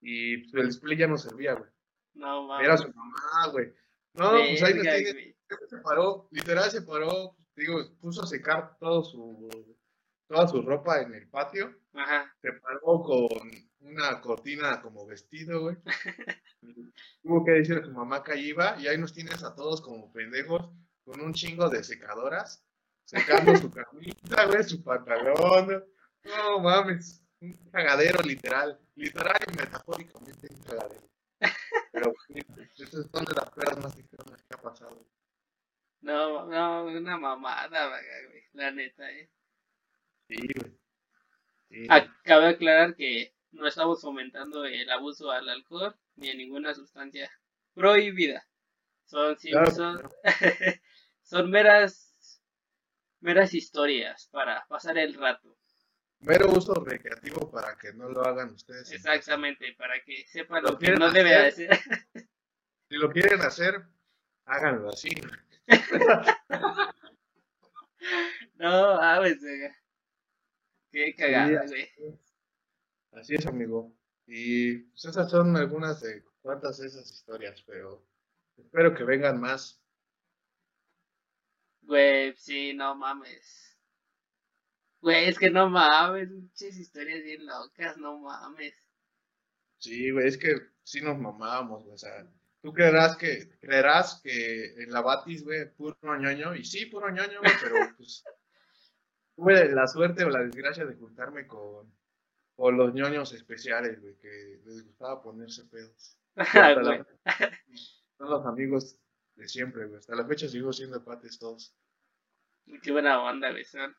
Y 0.00 0.50
pues, 0.50 0.54
el 0.62 0.66
display 0.68 0.96
ya 0.96 1.06
no 1.06 1.18
servía, 1.18 1.54
güey. 1.54 1.70
No, 2.16 2.46
mames. 2.46 2.66
Era 2.66 2.76
su 2.78 2.92
mamá, 2.92 3.52
güey. 3.52 3.72
No, 4.14 4.30
pues 4.30 4.62
ahí 4.62 4.74
me 4.74 4.82
tiene. 4.82 5.36
Se 5.68 5.76
paró, 5.78 6.28
literal 6.32 6.70
se 6.70 6.82
paró, 6.82 7.36
digo, 7.54 7.78
puso 8.00 8.22
a 8.22 8.26
secar 8.26 8.76
todo 8.78 9.04
su, 9.04 9.48
toda 10.26 10.48
su 10.48 10.62
ropa 10.62 11.00
en 11.02 11.14
el 11.14 11.28
patio. 11.28 11.72
Ajá. 11.94 12.34
Se 12.42 12.52
paró 12.52 13.02
con 13.02 13.28
una 13.80 14.20
cortina 14.20 14.80
como 14.82 15.06
vestido, 15.06 15.60
güey. 15.60 15.76
Tuvo 17.22 17.44
que 17.44 17.52
decirle 17.52 17.82
a 17.82 17.84
su 17.84 17.92
mamá 17.92 18.24
que 18.24 18.32
ahí 18.32 18.48
iba 18.48 18.76
y 18.80 18.88
ahí 18.88 18.98
nos 18.98 19.12
tienes 19.12 19.44
a 19.44 19.54
todos 19.54 19.80
como 19.80 20.12
pendejos 20.12 20.68
con 21.04 21.20
un 21.20 21.32
chingo 21.32 21.68
de 21.68 21.84
secadoras, 21.84 22.64
secando 23.04 23.54
su 23.56 23.70
camisa, 23.70 24.46
güey, 24.46 24.64
su 24.64 24.82
pantalón. 24.82 25.84
No 26.24 26.58
mames, 26.58 27.22
un 27.40 27.52
cagadero 27.70 28.22
literal, 28.22 28.80
literal 28.96 29.36
y 29.46 29.56
metafóricamente 29.56 30.48
un 30.50 30.62
cagadero. 30.62 31.06
Pero 31.92 32.12
eso 32.76 33.00
es 33.00 33.10
donde 33.10 33.34
las 33.34 33.78
más 33.78 33.96
dijeron 33.96 34.26
que 34.26 34.54
ha 34.54 34.62
pasado. 34.62 35.06
No, 36.00 36.46
no, 36.46 36.84
una 36.84 37.16
mamada, 37.16 37.88
güey, 37.88 38.42
la 38.52 38.70
neta, 38.70 39.10
eh. 39.10 39.30
Sí, 40.28 40.36
güey. 40.54 40.78
Sí, 41.68 41.86
Acaba 41.88 42.42
de 42.42 42.48
aclarar 42.50 42.94
que 42.94 43.34
no 43.52 43.66
estamos 43.66 44.00
fomentando 44.00 44.64
el 44.64 44.88
abuso 44.90 45.30
al 45.30 45.48
alcohol 45.48 45.96
ni 46.16 46.30
a 46.30 46.34
ninguna 46.34 46.74
sustancia 46.74 47.30
prohibida. 47.74 48.46
Son, 49.06 49.36
son, 51.22 51.50
meras, 51.50 52.40
meras 53.20 53.54
historias 53.54 54.28
para 54.32 54.66
pasar 54.68 54.98
el 54.98 55.14
rato. 55.14 55.56
Mero 56.20 56.50
uso 56.50 56.74
recreativo 56.74 57.50
para 57.50 57.76
que 57.76 57.92
no 57.92 58.08
lo 58.08 58.24
hagan 58.24 58.54
ustedes. 58.54 58.90
Exactamente, 58.90 59.74
para 59.78 60.02
que 60.02 60.26
sepan 60.26 60.62
lo, 60.62 60.78
que 60.78 60.92
no 60.92 61.10
debe 61.10 61.34
hacer. 61.34 61.78
Si 62.88 62.96
lo 62.96 63.10
quieren 63.10 63.40
hacer, 63.42 63.84
háganlo 64.44 64.90
así. 64.90 65.10
no, 68.54 69.00
ah, 69.00 69.16
pues, 69.18 69.38
qué 70.90 71.14
cagada, 71.14 71.66
güey. 71.66 71.90
Así 73.12 73.34
es, 73.34 73.46
amigo. 73.46 73.92
Y 74.26 74.78
pues, 74.78 75.04
esas 75.04 75.30
son 75.30 75.56
algunas 75.56 76.00
de 76.00 76.24
cuantas 76.42 76.78
de 76.78 76.86
esas 76.88 77.10
historias, 77.10 77.62
pero 77.62 78.04
espero 78.56 78.94
que 78.94 79.04
vengan 79.04 79.40
más. 79.40 79.80
Güey, 81.82 82.34
sí, 82.36 82.72
no 82.74 82.94
mames. 82.94 83.65
Güey, 85.06 85.28
es 85.28 85.38
que 85.38 85.50
no 85.50 85.70
mames, 85.70 86.28
muchas 86.32 86.76
historias 86.76 87.22
bien 87.22 87.46
locas, 87.46 87.96
no 87.96 88.18
mames. 88.18 88.74
Sí, 89.78 90.10
güey, 90.10 90.26
es 90.26 90.36
que 90.36 90.56
sí 90.82 91.00
nos 91.00 91.16
mamábamos, 91.16 91.84
güey, 91.84 91.94
o 91.94 91.96
sea, 91.96 92.28
tú 92.60 92.72
creerás 92.72 93.16
que, 93.16 93.56
creerás 93.60 94.20
que 94.20 94.74
en 94.82 94.90
la 94.90 95.02
Batis, 95.02 95.44
güey, 95.44 95.72
puro 95.76 95.96
ñoño, 96.02 96.56
y 96.56 96.64
sí, 96.64 96.86
puro 96.86 97.08
ñoño, 97.08 97.38
güey, 97.38 97.52
pero 97.62 97.76
pues 97.96 98.24
tuve 99.36 99.72
la 99.72 99.86
suerte 99.86 100.24
o 100.24 100.28
la 100.28 100.42
desgracia 100.42 100.84
de 100.84 100.96
juntarme 100.96 101.46
con 101.46 101.88
o 102.56 102.70
los 102.72 102.92
ñoños 102.92 103.32
especiales, 103.32 104.00
güey, 104.00 104.16
que 104.16 104.60
les 104.64 104.84
gustaba 104.86 105.22
ponerse 105.22 105.66
pedos. 105.66 106.18
son 108.18 108.28
los 108.28 108.44
amigos 108.44 108.98
de 109.36 109.46
siempre, 109.46 109.86
güey. 109.86 110.00
Hasta 110.00 110.16
la 110.16 110.26
fecha 110.26 110.48
sigo 110.48 110.72
siendo 110.72 111.04
pates 111.04 111.38
todos. 111.38 111.72
Qué 112.82 112.90
buena 112.90 113.22
onda, 113.22 113.52
güey. 113.52 113.64
Son, 113.64 113.94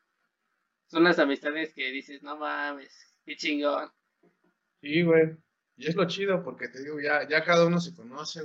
son 0.88 1.04
las 1.04 1.18
amistades 1.18 1.72
que 1.74 1.90
dices, 1.90 2.22
no 2.22 2.36
mames, 2.36 2.92
qué 3.24 3.36
chingón. 3.36 3.90
Sí, 4.80 5.02
güey. 5.02 5.36
Y 5.76 5.86
es 5.86 5.94
lo 5.94 6.06
chido 6.06 6.42
porque 6.42 6.68
te 6.68 6.82
digo, 6.82 7.00
ya, 7.00 7.28
ya 7.28 7.44
cada 7.44 7.66
uno 7.66 7.78
se 7.78 7.94
conoce, 7.94 8.40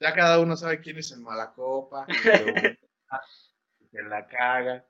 ya 0.00 0.12
cada 0.12 0.40
uno 0.40 0.56
sabe 0.56 0.80
quién 0.80 0.98
es 0.98 1.12
el 1.12 1.20
malacopa, 1.20 2.06
que 3.92 4.02
la 4.02 4.26
caga. 4.26 4.84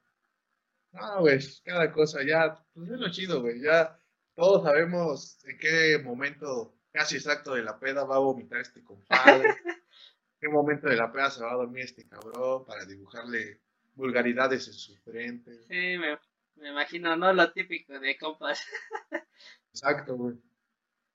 No, 0.92 1.20
güey, 1.20 1.38
cada 1.64 1.92
cosa, 1.92 2.22
ya, 2.22 2.64
pues 2.72 2.90
es 2.90 2.98
lo 2.98 3.10
chido, 3.10 3.42
güey, 3.42 3.60
ya 3.60 3.98
todos 4.34 4.62
sabemos 4.62 5.44
en 5.44 5.58
qué 5.58 6.00
momento 6.02 6.74
casi 6.92 7.16
exacto 7.16 7.54
de 7.54 7.62
la 7.62 7.78
peda 7.78 8.04
va 8.04 8.16
a 8.16 8.20
vomitar 8.20 8.60
este 8.60 8.82
compadre, 8.82 9.48
en 9.48 9.54
qué 10.40 10.48
momento 10.48 10.88
de 10.88 10.96
la 10.96 11.10
peda 11.10 11.30
se 11.30 11.42
va 11.42 11.52
a 11.52 11.56
dormir 11.56 11.84
este 11.84 12.06
cabrón 12.06 12.64
para 12.64 12.84
dibujarle 12.84 13.60
vulgaridades 13.94 14.68
en 14.68 14.74
su 14.74 14.96
frente. 14.98 15.52
Sí, 15.68 15.98
me, 15.98 16.18
imagino, 16.56 17.16
¿no? 17.16 17.32
Lo 17.32 17.52
típico 17.52 17.98
de 17.98 18.16
compas. 18.16 18.64
Exacto, 19.72 20.16
güey. 20.16 20.36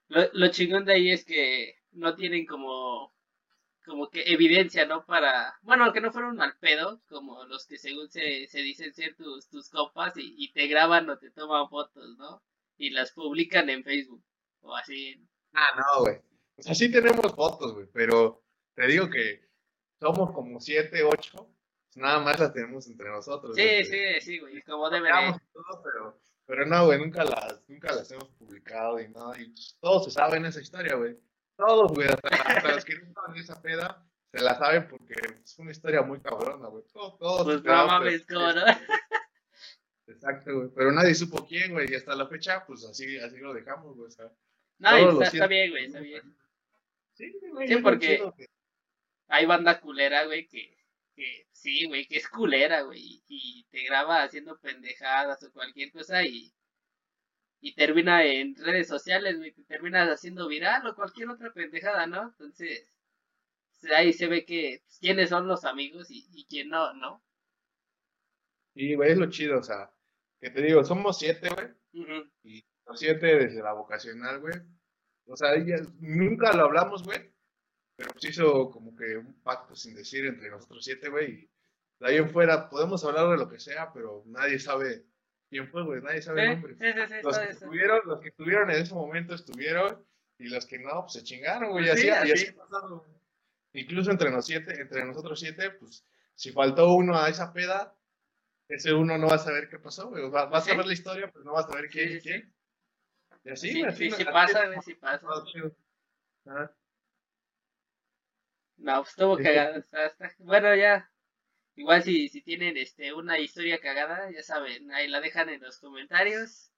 Lo, 0.09 0.21
lo 0.33 0.47
chingón 0.49 0.85
de 0.85 0.93
ahí 0.93 1.11
es 1.11 1.25
que 1.25 1.75
no 1.91 2.15
tienen 2.15 2.45
como 2.45 3.15
como 3.85 4.09
que 4.09 4.23
evidencia, 4.33 4.85
¿no? 4.85 5.05
Para, 5.05 5.57
bueno, 5.61 5.93
que 5.93 6.01
no 6.01 6.11
fueron 6.11 6.35
mal 6.35 6.57
pedo, 6.59 7.01
como 7.07 7.45
los 7.45 7.65
que 7.65 7.77
según 7.77 8.09
se, 8.09 8.45
se 8.47 8.59
dicen 8.59 8.93
ser 8.93 9.15
tus, 9.15 9.47
tus 9.47 9.69
compas 9.69 10.17
y, 10.17 10.35
y, 10.37 10.51
te 10.51 10.67
graban 10.67 11.09
o 11.09 11.17
te 11.17 11.31
toman 11.31 11.69
fotos, 11.69 12.17
¿no? 12.17 12.43
y 12.77 12.91
las 12.91 13.11
publican 13.11 13.69
en 13.69 13.83
Facebook 13.83 14.23
o 14.61 14.75
así. 14.75 15.27
Ah, 15.53 15.69
no, 15.75 16.03
güey. 16.03 16.17
O 16.57 16.61
sea, 16.61 16.75
sí 16.75 16.91
tenemos 16.91 17.33
fotos, 17.35 17.73
güey, 17.73 17.87
pero 17.91 18.43
te 18.75 18.87
digo 18.87 19.09
que 19.09 19.41
somos 19.99 20.31
como 20.31 20.59
siete, 20.59 21.03
ocho, 21.03 21.49
nada 21.97 22.19
más 22.19 22.39
las 22.39 22.53
tenemos 22.53 22.87
entre 22.87 23.09
nosotros. 23.09 23.55
Sí, 23.55 23.83
sí, 23.85 24.21
sí, 24.21 24.39
güey, 24.39 24.61
como 24.61 24.89
debe 24.89 25.09
pero, 25.83 26.19
pero 26.45 26.65
no, 26.65 26.85
güey, 26.85 26.99
nunca 26.99 27.23
las, 27.23 27.63
nunca 27.67 27.93
las 27.93 28.09
hemos 28.11 28.29
publicado 28.31 28.99
y 28.99 29.09
nada, 29.09 29.39
y 29.39 29.53
todos 29.79 30.05
se 30.05 30.11
saben 30.11 30.45
esa 30.45 30.61
historia, 30.61 30.95
güey. 30.95 31.17
Todos, 31.55 31.91
güey, 31.91 32.07
hasta, 32.07 32.71
los 32.71 32.85
que 32.85 32.95
no 32.95 33.13
saben 33.13 33.41
esa 33.41 33.61
peda, 33.61 34.05
se 34.31 34.41
la 34.41 34.55
saben 34.55 34.87
porque 34.87 35.15
es 35.43 35.57
una 35.57 35.71
historia 35.71 36.03
muy 36.03 36.19
cabrona, 36.19 36.67
güey. 36.67 36.83
Todos, 36.93 37.17
todos. 37.17 37.45
Pues 37.45 37.63
no 37.63 37.87
mames, 37.87 38.25
¿cómo 38.27 38.51
no? 38.53 38.61
Exacto, 40.07 40.55
güey. 40.55 40.69
Pero 40.75 40.91
nadie 40.91 41.15
supo 41.15 41.45
quién, 41.47 41.73
güey. 41.73 41.91
Y 41.91 41.95
hasta 41.95 42.15
la 42.15 42.27
fecha, 42.27 42.63
pues 42.65 42.85
así, 42.85 43.17
así 43.17 43.37
lo 43.37 43.53
dejamos, 43.53 43.95
güey. 43.97 44.09
no, 44.77 45.21
está, 45.21 45.47
bien, 45.47 45.71
güey, 45.71 45.85
está 45.85 45.99
bien. 45.99 46.35
Sí, 47.13 47.33
güey. 47.51 47.67
Sí, 47.67 47.77
porque- 47.77 48.31
Hay 49.29 49.45
banda 49.45 49.81
culera, 49.81 50.25
güey, 50.25 50.47
que, 50.47 50.76
que 51.17 51.47
sí, 51.51 51.87
güey, 51.87 52.05
que 52.05 52.17
es 52.17 52.29
culera, 52.29 52.81
güey, 52.83 53.23
y 53.27 53.65
te 53.71 53.83
graba 53.83 54.21
haciendo 54.21 54.59
pendejadas 54.59 55.41
o 55.43 55.51
cualquier 55.51 55.91
cosa 55.91 56.23
y, 56.23 56.53
y 57.59 57.73
termina 57.73 58.23
en 58.23 58.55
redes 58.55 58.87
sociales, 58.87 59.35
güey, 59.37 59.51
te 59.51 59.63
terminas 59.63 60.07
haciendo 60.09 60.47
viral 60.47 60.85
o 60.85 60.95
cualquier 60.95 61.29
otra 61.29 61.51
pendejada, 61.51 62.05
¿no? 62.05 62.21
Entonces, 62.21 62.93
pues, 63.81 63.91
ahí 63.93 64.13
se 64.13 64.27
ve 64.27 64.45
que 64.45 64.83
pues, 64.85 64.99
quiénes 64.99 65.29
son 65.29 65.47
los 65.47 65.65
amigos 65.65 66.11
y, 66.11 66.27
y 66.33 66.45
quién 66.45 66.69
no, 66.69 66.93
¿no? 66.93 67.23
Sí, 68.75 68.93
güey, 68.93 69.11
es 69.11 69.17
lo 69.17 69.27
chido, 69.31 69.57
o 69.57 69.63
sea, 69.63 69.91
que 70.39 70.51
te 70.51 70.61
digo, 70.61 70.83
somos 70.83 71.17
siete, 71.17 71.49
güey, 71.49 72.27
y 72.43 72.63
los 72.85 72.99
siete 72.99 73.37
desde 73.37 73.63
la 73.63 73.73
vocacional, 73.73 74.39
güey. 74.39 74.53
O 75.25 75.35
sea, 75.35 75.57
ya 75.65 75.77
nunca 75.99 76.53
lo 76.53 76.65
hablamos, 76.65 77.01
güey, 77.03 77.31
pero 77.97 78.11
se 78.17 78.29
hizo 78.29 78.69
como 78.71 78.95
que 78.95 79.17
un 79.17 79.33
pacto 79.41 79.75
sin 79.75 79.95
decir 79.95 80.25
entre 80.25 80.49
nosotros 80.49 80.85
siete, 80.85 81.09
güey, 81.09 81.49
de 81.99 82.07
ahí 82.07 82.15
en 82.17 82.29
fuera 82.29 82.69
podemos 82.69 83.03
hablar 83.03 83.27
de 83.31 83.37
lo 83.37 83.49
que 83.49 83.59
sea, 83.59 83.91
pero 83.91 84.23
nadie 84.27 84.59
sabe 84.59 85.03
quién 85.49 85.67
fue, 85.69 85.83
güey, 85.83 86.01
nadie 86.01 86.21
sabe 86.21 86.43
el 86.43 86.47
Sí, 86.49 86.53
nombre. 86.61 86.75
sí, 86.75 86.93
sí, 86.93 87.07
sí, 87.07 87.21
Los 87.23 87.37
que 87.39 87.49
estuvieron, 87.51 87.99
los 88.05 88.21
que 88.21 88.29
estuvieron 88.29 88.69
en 88.71 88.77
ese 88.81 88.93
momento 88.93 89.33
estuvieron, 89.33 90.05
y 90.37 90.47
los 90.49 90.65
que 90.67 90.77
no, 90.79 91.01
pues 91.01 91.13
se 91.13 91.23
chingaron, 91.23 91.71
güey, 91.71 91.85
y 91.85 91.87
Pues 91.89 91.99
así, 91.99 92.01
sí, 92.03 92.07
y 92.29 92.31
así. 92.31 92.45
así 92.45 92.55
güey. 92.89 93.01
Incluso 93.73 94.11
entre 94.11 94.29
los 94.29 94.45
siete, 94.45 94.79
entre 94.79 95.03
nosotros 95.05 95.39
siete, 95.39 95.71
pues, 95.71 96.05
si 96.35 96.51
faltó 96.51 96.93
uno 96.93 97.17
a 97.19 97.27
esa 97.29 97.51
peda, 97.51 97.95
ese 98.69 98.93
uno 98.93 99.17
no 99.17 99.27
va 99.27 99.35
a 99.35 99.39
saber 99.39 99.67
qué 99.69 99.79
pasó, 99.79 100.09
güey. 100.09 100.29
Va- 100.29 100.61
Sí. 100.61 100.69
a 100.71 100.75
ver 100.77 100.85
la 100.85 100.93
historia, 100.93 101.31
pero 101.31 101.43
no 101.45 101.53
vas 101.53 101.65
a 101.65 101.69
saber 101.69 101.89
quién 101.89 102.09
Sí, 102.09 102.15
sí, 102.15 102.21
quién. 102.21 102.53
Y 103.43 103.49
así, 103.49 103.71
Sí, 103.71 103.83
así, 103.83 103.97
sí, 103.97 104.09
sí 104.09 104.13
así 104.21 104.25
pasa, 104.25 104.65
güey, 104.67 104.79
sí 104.83 104.93
pasa. 104.95 105.25
Ajá. 106.45 106.75
No, 108.77 108.97
pues 109.01 109.09
estuvo 109.09 109.37
Sí. 109.37 109.43
cagado. 109.43 109.77
está- 109.77 110.05
está- 110.07 110.35
Bueno, 110.39 110.75
ya. 110.75 111.11
Igual 111.75 112.03
si, 112.03 112.27
si 112.29 112.41
tienen 112.41 112.75
este 112.77 113.13
una 113.13 113.37
historia 113.39 113.79
cagada, 113.79 114.31
ya 114.31 114.41
saben, 114.43 114.91
ahí 114.91 115.07
la 115.07 115.21
dejan 115.21 115.49
en 115.49 115.61
los 115.61 115.79
comentarios. 115.79 116.71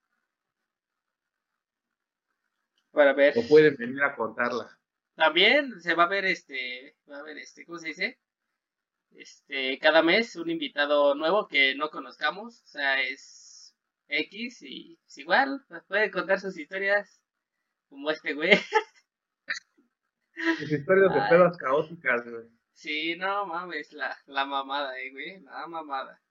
Para 2.91 3.14
ver. 3.14 3.38
O 3.38 3.47
pueden 3.47 3.76
venir 3.78 4.02
a 4.04 4.16
contarla. 4.16 4.78
También 5.16 5.80
se 5.82 5.93
va 5.93 6.04
a 6.04 6.08
ver 6.08 6.26
este, 6.26 6.95
va 7.10 7.20
a 7.20 7.24
ver 7.24 7.38
este, 7.38 7.66
¿cómo 7.66 7.78
se 7.78 7.89
dice? 7.89 8.20
Este, 9.12 9.78
cada 9.80 10.02
mes 10.02 10.36
un 10.36 10.50
invitado 10.50 11.16
nuevo 11.16 11.47
que 11.47 11.76
no 11.76 11.89
conozcamos, 11.89 12.62
o 12.64 12.68
sea, 12.68 13.02
es 13.02 13.76
X 14.08 14.62
y 14.62 15.00
es 15.08 15.18
igual, 15.18 15.66
nos 15.70 15.84
puede 15.86 16.10
contar 16.12 16.39
sus 16.39 16.58
historias 16.58 17.22
como 17.89 18.12
este 18.12 18.34
güey. 18.34 18.52
Sus 20.58 20.72
historias 20.72 21.14
de 21.14 21.22
pedas 21.30 21.58
caóticas, 21.58 22.24
güey. 22.30 22.46
Sí, 22.74 23.16
no 23.18 23.46
mames, 23.46 23.92
la, 23.94 24.18
la 24.28 24.46
mamada, 24.46 24.98
eh, 25.00 25.12
güey, 25.12 25.40
la 25.42 25.68
mamada. 25.68 26.22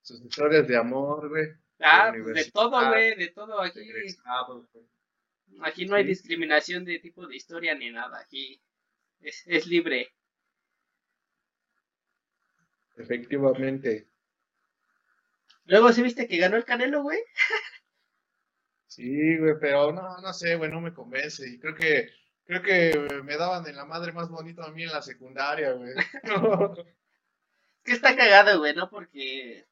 Sus 0.00 0.20
historias 0.22 0.66
de 0.66 0.76
amor, 0.76 1.28
güey. 1.28 1.48
Ah, 1.80 2.10
De 2.12 2.22
pues 2.22 2.46
de 2.46 2.50
todo, 2.52 2.78
universidad, 2.78 2.90
güey, 2.90 3.16
de 3.16 3.28
todo 3.28 3.60
aquí. 3.60 3.80
Aquí 5.62 5.86
no 5.86 5.96
hay 5.96 6.04
Sí. 6.04 6.08
discriminación 6.10 6.84
de 6.84 6.98
tipo 6.98 7.26
de 7.26 7.36
historia 7.36 7.74
ni 7.74 7.90
nada, 7.90 8.20
aquí 8.20 8.60
es, 9.20 9.42
es 9.46 9.66
libre. 9.66 10.12
Efectivamente. 12.96 14.08
Luego, 15.64 15.92
¿sí 15.92 16.02
viste 16.02 16.26
que 16.26 16.38
ganó 16.38 16.56
el 16.56 16.64
Canelo, 16.64 17.02
güey? 17.02 17.18
Sí, 18.86 19.38
güey, 19.38 19.54
pero 19.60 19.92
no, 19.92 20.18
no 20.18 20.32
sé, 20.32 20.56
güey, 20.56 20.70
no 20.70 20.80
me 20.80 20.92
convence. 20.92 21.48
Y 21.48 21.58
creo 21.58 21.74
que, 21.74 22.10
creo 22.44 22.62
que 22.62 23.22
me 23.24 23.36
daban 23.36 23.66
en 23.66 23.76
la 23.76 23.84
madre 23.84 24.12
más 24.12 24.28
bonito 24.28 24.62
a 24.62 24.70
mí 24.70 24.82
en 24.82 24.92
la 24.92 25.02
secundaria, 25.02 25.72
güey. 25.72 25.92
Es 27.84 27.86
que 27.86 27.92
está 27.94 28.14
cagado, 28.14 28.60
güey, 28.60 28.76
¿no? 28.76 28.88
Porque, 28.88 29.66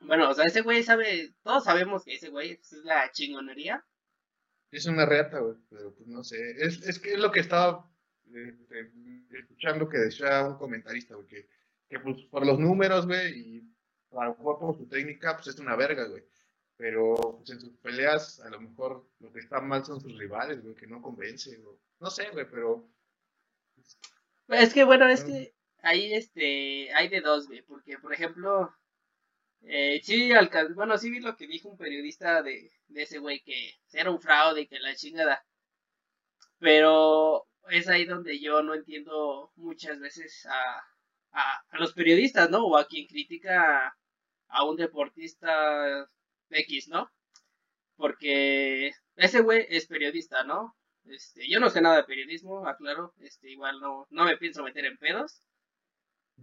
bueno, 0.00 0.28
o 0.28 0.34
sea, 0.34 0.44
ese 0.44 0.60
güey 0.60 0.82
sabe, 0.82 1.32
todos 1.42 1.64
sabemos 1.64 2.04
que 2.04 2.14
ese 2.14 2.28
güey 2.28 2.56
pues, 2.56 2.74
es 2.74 2.84
la 2.84 3.10
chingonería. 3.10 3.82
Es 4.70 4.84
una 4.84 5.06
reata, 5.06 5.38
güey, 5.38 5.56
pero 5.70 5.94
pues 5.94 6.06
no 6.08 6.22
sé. 6.22 6.36
Es, 6.58 6.82
es 6.82 6.98
que 6.98 7.14
es 7.14 7.18
lo 7.18 7.32
que 7.32 7.40
estaba 7.40 7.90
eh, 8.34 8.54
eh, 8.70 8.90
escuchando 9.30 9.88
que 9.88 9.96
decía 9.96 10.46
un 10.46 10.58
comentarista, 10.58 11.14
güey, 11.14 11.26
que, 11.26 11.48
que 11.88 12.00
pues 12.00 12.20
por 12.24 12.44
los 12.44 12.58
números, 12.58 13.06
güey, 13.06 13.38
y 13.38 13.74
a 14.10 14.26
lo 14.26 14.36
mejor 14.36 14.58
por 14.58 14.76
su 14.76 14.86
técnica, 14.86 15.36
pues 15.36 15.46
es 15.46 15.58
una 15.58 15.74
verga, 15.74 16.04
güey. 16.08 16.22
Pero 16.76 17.14
pues 17.38 17.50
en 17.50 17.60
sus 17.60 17.76
peleas, 17.78 18.40
a 18.40 18.50
lo 18.50 18.60
mejor 18.60 19.06
lo 19.20 19.32
que 19.32 19.40
está 19.40 19.60
mal 19.60 19.84
son 19.84 20.00
sus 20.00 20.16
rivales, 20.18 20.62
güey, 20.62 20.74
que 20.74 20.86
no 20.86 21.00
convence, 21.02 21.56
güey. 21.56 21.76
No 22.00 22.10
sé, 22.10 22.28
güey, 22.30 22.46
pero 22.50 22.86
Es 24.48 24.72
que, 24.74 24.84
bueno, 24.84 25.08
es 25.08 25.24
que 25.24 25.54
ahí, 25.82 26.12
este, 26.14 26.92
hay 26.94 27.08
de 27.08 27.20
dos, 27.20 27.46
güey, 27.46 27.62
porque, 27.62 27.98
por 27.98 28.12
ejemplo, 28.12 28.74
eh, 29.62 30.00
sí, 30.02 30.30
bueno, 30.74 30.98
sí 30.98 31.10
vi 31.10 31.20
lo 31.20 31.36
que 31.36 31.46
dijo 31.46 31.68
un 31.68 31.78
periodista 31.78 32.42
de, 32.42 32.70
de 32.88 33.02
ese 33.02 33.18
güey, 33.18 33.42
que 33.42 33.74
era 33.92 34.10
un 34.10 34.20
fraude, 34.20 34.68
que 34.68 34.78
la 34.78 34.94
chingada. 34.94 35.44
Pero 36.58 37.46
es 37.70 37.88
ahí 37.88 38.04
donde 38.04 38.38
yo 38.40 38.62
no 38.62 38.74
entiendo 38.74 39.52
muchas 39.56 39.98
veces 40.00 40.46
a, 40.46 40.84
a, 41.32 41.64
a 41.70 41.78
los 41.78 41.92
periodistas, 41.92 42.50
¿no? 42.50 42.64
O 42.66 42.76
a 42.76 42.86
quien 42.86 43.06
critica 43.06 43.96
a 44.48 44.64
un 44.64 44.76
deportista 44.76 46.08
X, 46.50 46.88
¿no? 46.88 47.10
Porque 47.96 48.92
ese 49.16 49.40
güey 49.40 49.66
es 49.68 49.86
periodista, 49.86 50.44
¿no? 50.44 50.76
Este, 51.04 51.48
yo 51.48 51.60
no 51.60 51.70
sé 51.70 51.80
nada 51.80 51.98
de 51.98 52.04
periodismo, 52.04 52.66
aclaro, 52.66 53.14
este, 53.20 53.50
igual 53.50 53.80
no, 53.80 54.06
no 54.10 54.24
me 54.24 54.36
pienso 54.36 54.62
meter 54.62 54.84
en 54.86 54.98
pedos, 54.98 55.42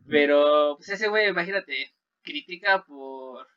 pero 0.08 0.76
pues 0.78 0.89
ese 0.89 1.08
güey, 1.10 1.30
imagínate, 1.30 1.93
critica 2.22 2.84
por, 2.86 3.47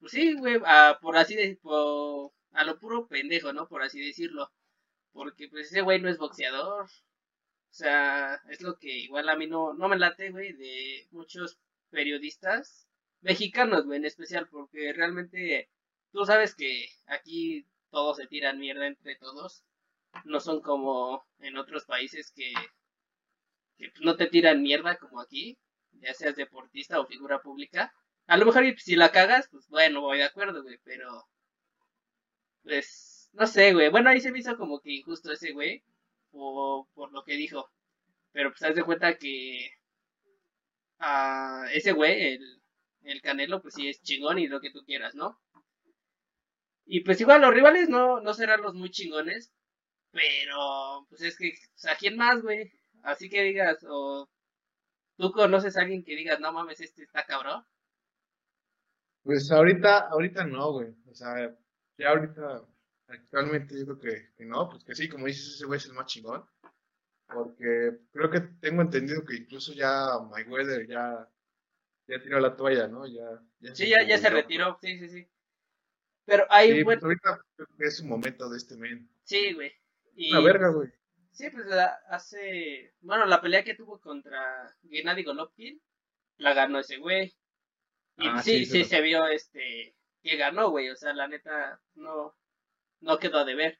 pues 0.00 0.12
sí, 0.12 0.34
güey, 0.34 0.60
a, 0.66 0.98
por 1.00 1.16
así 1.16 1.36
de, 1.36 1.56
por, 1.62 2.32
a 2.52 2.64
lo 2.64 2.78
puro 2.78 3.06
pendejo, 3.08 3.52
¿no? 3.52 3.68
Por 3.68 3.82
así 3.82 4.00
decirlo, 4.00 4.50
porque 5.12 5.48
pues 5.48 5.68
ese 5.68 5.82
güey 5.82 6.00
no 6.00 6.08
es 6.08 6.18
boxeador, 6.18 6.84
o 6.84 7.74
sea, 7.74 8.40
es 8.50 8.60
lo 8.62 8.76
que 8.78 8.90
igual 8.98 9.28
a 9.28 9.36
mí 9.36 9.46
no, 9.46 9.74
no 9.74 9.88
me 9.88 9.98
late, 9.98 10.30
güey, 10.30 10.52
de 10.54 11.06
muchos 11.12 11.58
periodistas 11.90 12.87
mexicanos, 13.20 13.84
güey, 13.86 13.98
en 13.98 14.04
especial, 14.06 14.48
porque 14.48 14.92
realmente 14.92 15.68
tú 16.12 16.24
sabes 16.24 16.54
que 16.54 16.86
aquí 17.06 17.66
todos 17.90 18.16
se 18.18 18.26
tiran 18.26 18.58
mierda 18.58 18.86
entre 18.86 19.16
todos, 19.16 19.64
no 20.24 20.40
son 20.40 20.60
como 20.60 21.24
en 21.40 21.56
otros 21.56 21.84
países 21.84 22.32
que, 22.34 22.52
que 23.76 23.92
no 24.00 24.16
te 24.16 24.26
tiran 24.26 24.62
mierda 24.62 24.96
como 24.98 25.20
aquí, 25.20 25.58
ya 25.92 26.14
seas 26.14 26.36
deportista 26.36 27.00
o 27.00 27.06
figura 27.06 27.40
pública. 27.40 27.92
A 28.26 28.36
lo 28.36 28.46
mejor 28.46 28.64
si 28.78 28.96
la 28.96 29.10
cagas, 29.10 29.48
pues 29.50 29.68
bueno, 29.68 30.00
voy 30.00 30.18
de 30.18 30.24
acuerdo, 30.24 30.62
güey, 30.62 30.78
pero 30.84 31.26
pues 32.62 33.30
no 33.32 33.46
sé, 33.46 33.72
güey. 33.72 33.90
Bueno, 33.90 34.10
ahí 34.10 34.20
se 34.20 34.30
me 34.32 34.38
hizo 34.40 34.56
como 34.56 34.80
que 34.80 34.92
injusto 34.92 35.32
ese 35.32 35.52
güey 35.52 35.82
por, 36.30 36.86
por 36.94 37.12
lo 37.12 37.24
que 37.24 37.34
dijo. 37.36 37.70
Pero 38.32 38.50
pues 38.50 38.62
haz 38.62 38.74
de 38.76 38.84
cuenta 38.84 39.16
que 39.18 39.70
a 40.98 41.64
ese 41.72 41.92
güey, 41.92 42.34
el, 42.34 42.57
el 43.10 43.22
Canelo, 43.22 43.62
pues 43.62 43.74
sí 43.74 43.88
es 43.88 44.02
chingón 44.02 44.38
y 44.38 44.46
lo 44.46 44.60
que 44.60 44.70
tú 44.70 44.84
quieras, 44.84 45.14
¿no? 45.14 45.40
Y 46.86 47.02
pues 47.04 47.20
igual 47.20 47.42
los 47.42 47.52
rivales 47.52 47.88
no, 47.88 48.20
no 48.20 48.34
serán 48.34 48.62
los 48.62 48.74
muy 48.74 48.90
chingones, 48.90 49.52
pero 50.10 51.06
pues 51.08 51.22
es 51.22 51.36
que, 51.36 51.50
o 51.50 51.78
sea, 51.78 51.96
¿quién 51.96 52.16
más, 52.16 52.42
güey? 52.42 52.72
Así 53.02 53.28
que 53.28 53.42
digas, 53.42 53.78
o 53.88 54.28
tú 55.16 55.32
conoces 55.32 55.76
a 55.76 55.82
alguien 55.82 56.04
que 56.04 56.16
digas, 56.16 56.40
no 56.40 56.52
mames, 56.52 56.80
este 56.80 57.02
está 57.02 57.24
cabrón. 57.24 57.64
Pues 59.22 59.50
ahorita, 59.50 60.08
ahorita 60.08 60.44
no, 60.44 60.72
güey. 60.72 60.94
O 61.10 61.14
sea, 61.14 61.54
ya 61.98 62.08
ahorita, 62.08 62.64
actualmente 63.08 63.78
yo 63.78 63.84
creo 63.84 63.98
que, 63.98 64.34
que 64.36 64.44
no, 64.46 64.68
pues 64.70 64.84
que 64.84 64.94
sí, 64.94 65.08
como 65.08 65.26
dices, 65.26 65.54
ese 65.54 65.66
güey 65.66 65.78
es 65.78 65.86
el 65.86 65.92
más 65.92 66.06
chingón. 66.06 66.44
Porque 67.26 67.98
creo 68.10 68.30
que 68.30 68.40
tengo 68.60 68.80
entendido 68.80 69.22
que 69.24 69.36
incluso 69.36 69.74
ya 69.74 70.18
Mayweather 70.30 70.86
ya, 70.88 71.28
ya 72.08 72.22
tiró 72.22 72.40
la 72.40 72.56
toalla, 72.56 72.88
¿no? 72.88 73.06
Ya, 73.06 73.40
ya 73.60 73.74
Sí, 73.74 73.88
ya, 73.88 74.04
ya 74.06 74.18
se 74.18 74.30
retiró, 74.30 74.78
sí, 74.82 74.98
sí, 74.98 75.08
sí. 75.08 75.28
Pero 76.24 76.46
ahí, 76.50 76.68
Sí, 76.78 76.84
pues 76.84 77.00
bueno, 77.00 77.02
ahorita 77.06 77.44
creo 77.56 77.68
que 77.78 77.84
es 77.86 78.00
un 78.00 78.08
momento 78.08 78.48
de 78.50 78.56
este 78.58 78.76
men. 78.76 79.08
sí, 79.24 79.52
güey. 79.54 79.72
Y, 80.14 80.32
Una 80.32 80.40
verga, 80.40 80.68
güey. 80.68 80.90
Sí, 81.30 81.48
pues 81.50 81.66
la- 81.66 81.98
hace, 82.10 82.94
bueno, 83.00 83.24
la 83.26 83.40
pelea 83.40 83.62
que 83.62 83.74
tuvo 83.74 84.00
contra 84.00 84.76
Gennady 84.90 85.22
Golovkin, 85.22 85.80
la 86.38 86.52
ganó 86.54 86.80
ese 86.80 86.96
güey. 86.98 87.36
Y 88.16 88.26
Ah, 88.26 88.42
sí, 88.42 88.64
sí, 88.66 88.82
sí, 88.82 88.84
se 88.84 89.00
vio 89.00 89.26
este, 89.28 89.94
que 90.22 90.36
ganó, 90.36 90.70
güey, 90.70 90.90
o 90.90 90.96
sea, 90.96 91.12
la 91.14 91.28
neta, 91.28 91.80
no, 91.94 92.36
no 93.00 93.18
quedó 93.18 93.44
de 93.44 93.54
ver. 93.54 93.78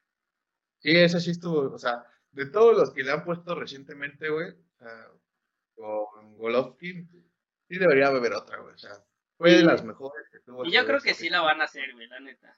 Sí, 0.77 0.95
esa 0.95 1.19
sí 1.19 1.31
estuvo, 1.31 1.73
o 1.73 1.77
sea, 1.77 2.05
de 2.31 2.45
todos 2.45 2.77
los 2.77 2.93
que 2.93 3.03
le 3.03 3.11
han 3.11 3.25
puesto 3.25 3.53
recientemente, 3.53 4.29
güey, 4.29 4.51
o 4.51 4.77
sea, 4.77 5.07
con 5.75 6.37
Golovkin, 6.37 7.09
sí 7.69 7.77
debería 7.77 8.09
beber 8.09 8.33
otra, 8.33 8.57
güey, 8.59 8.73
o 8.73 8.77
sea, 8.77 8.91
fue 9.37 9.51
de 9.51 9.59
Y- 9.59 9.63
las 9.63 9.83
mejores 9.85 10.27
que 10.31 10.39
tuvo. 10.39 10.65
Y 10.65 10.71
yo 10.71 10.85
creo 10.85 10.99
que 10.99 11.13
sí 11.13 11.29
la 11.29 11.41
van 11.41 11.61
a 11.61 11.65
hacer, 11.65 11.93
güey, 11.93 12.07
la 12.07 12.19
neta. 12.19 12.57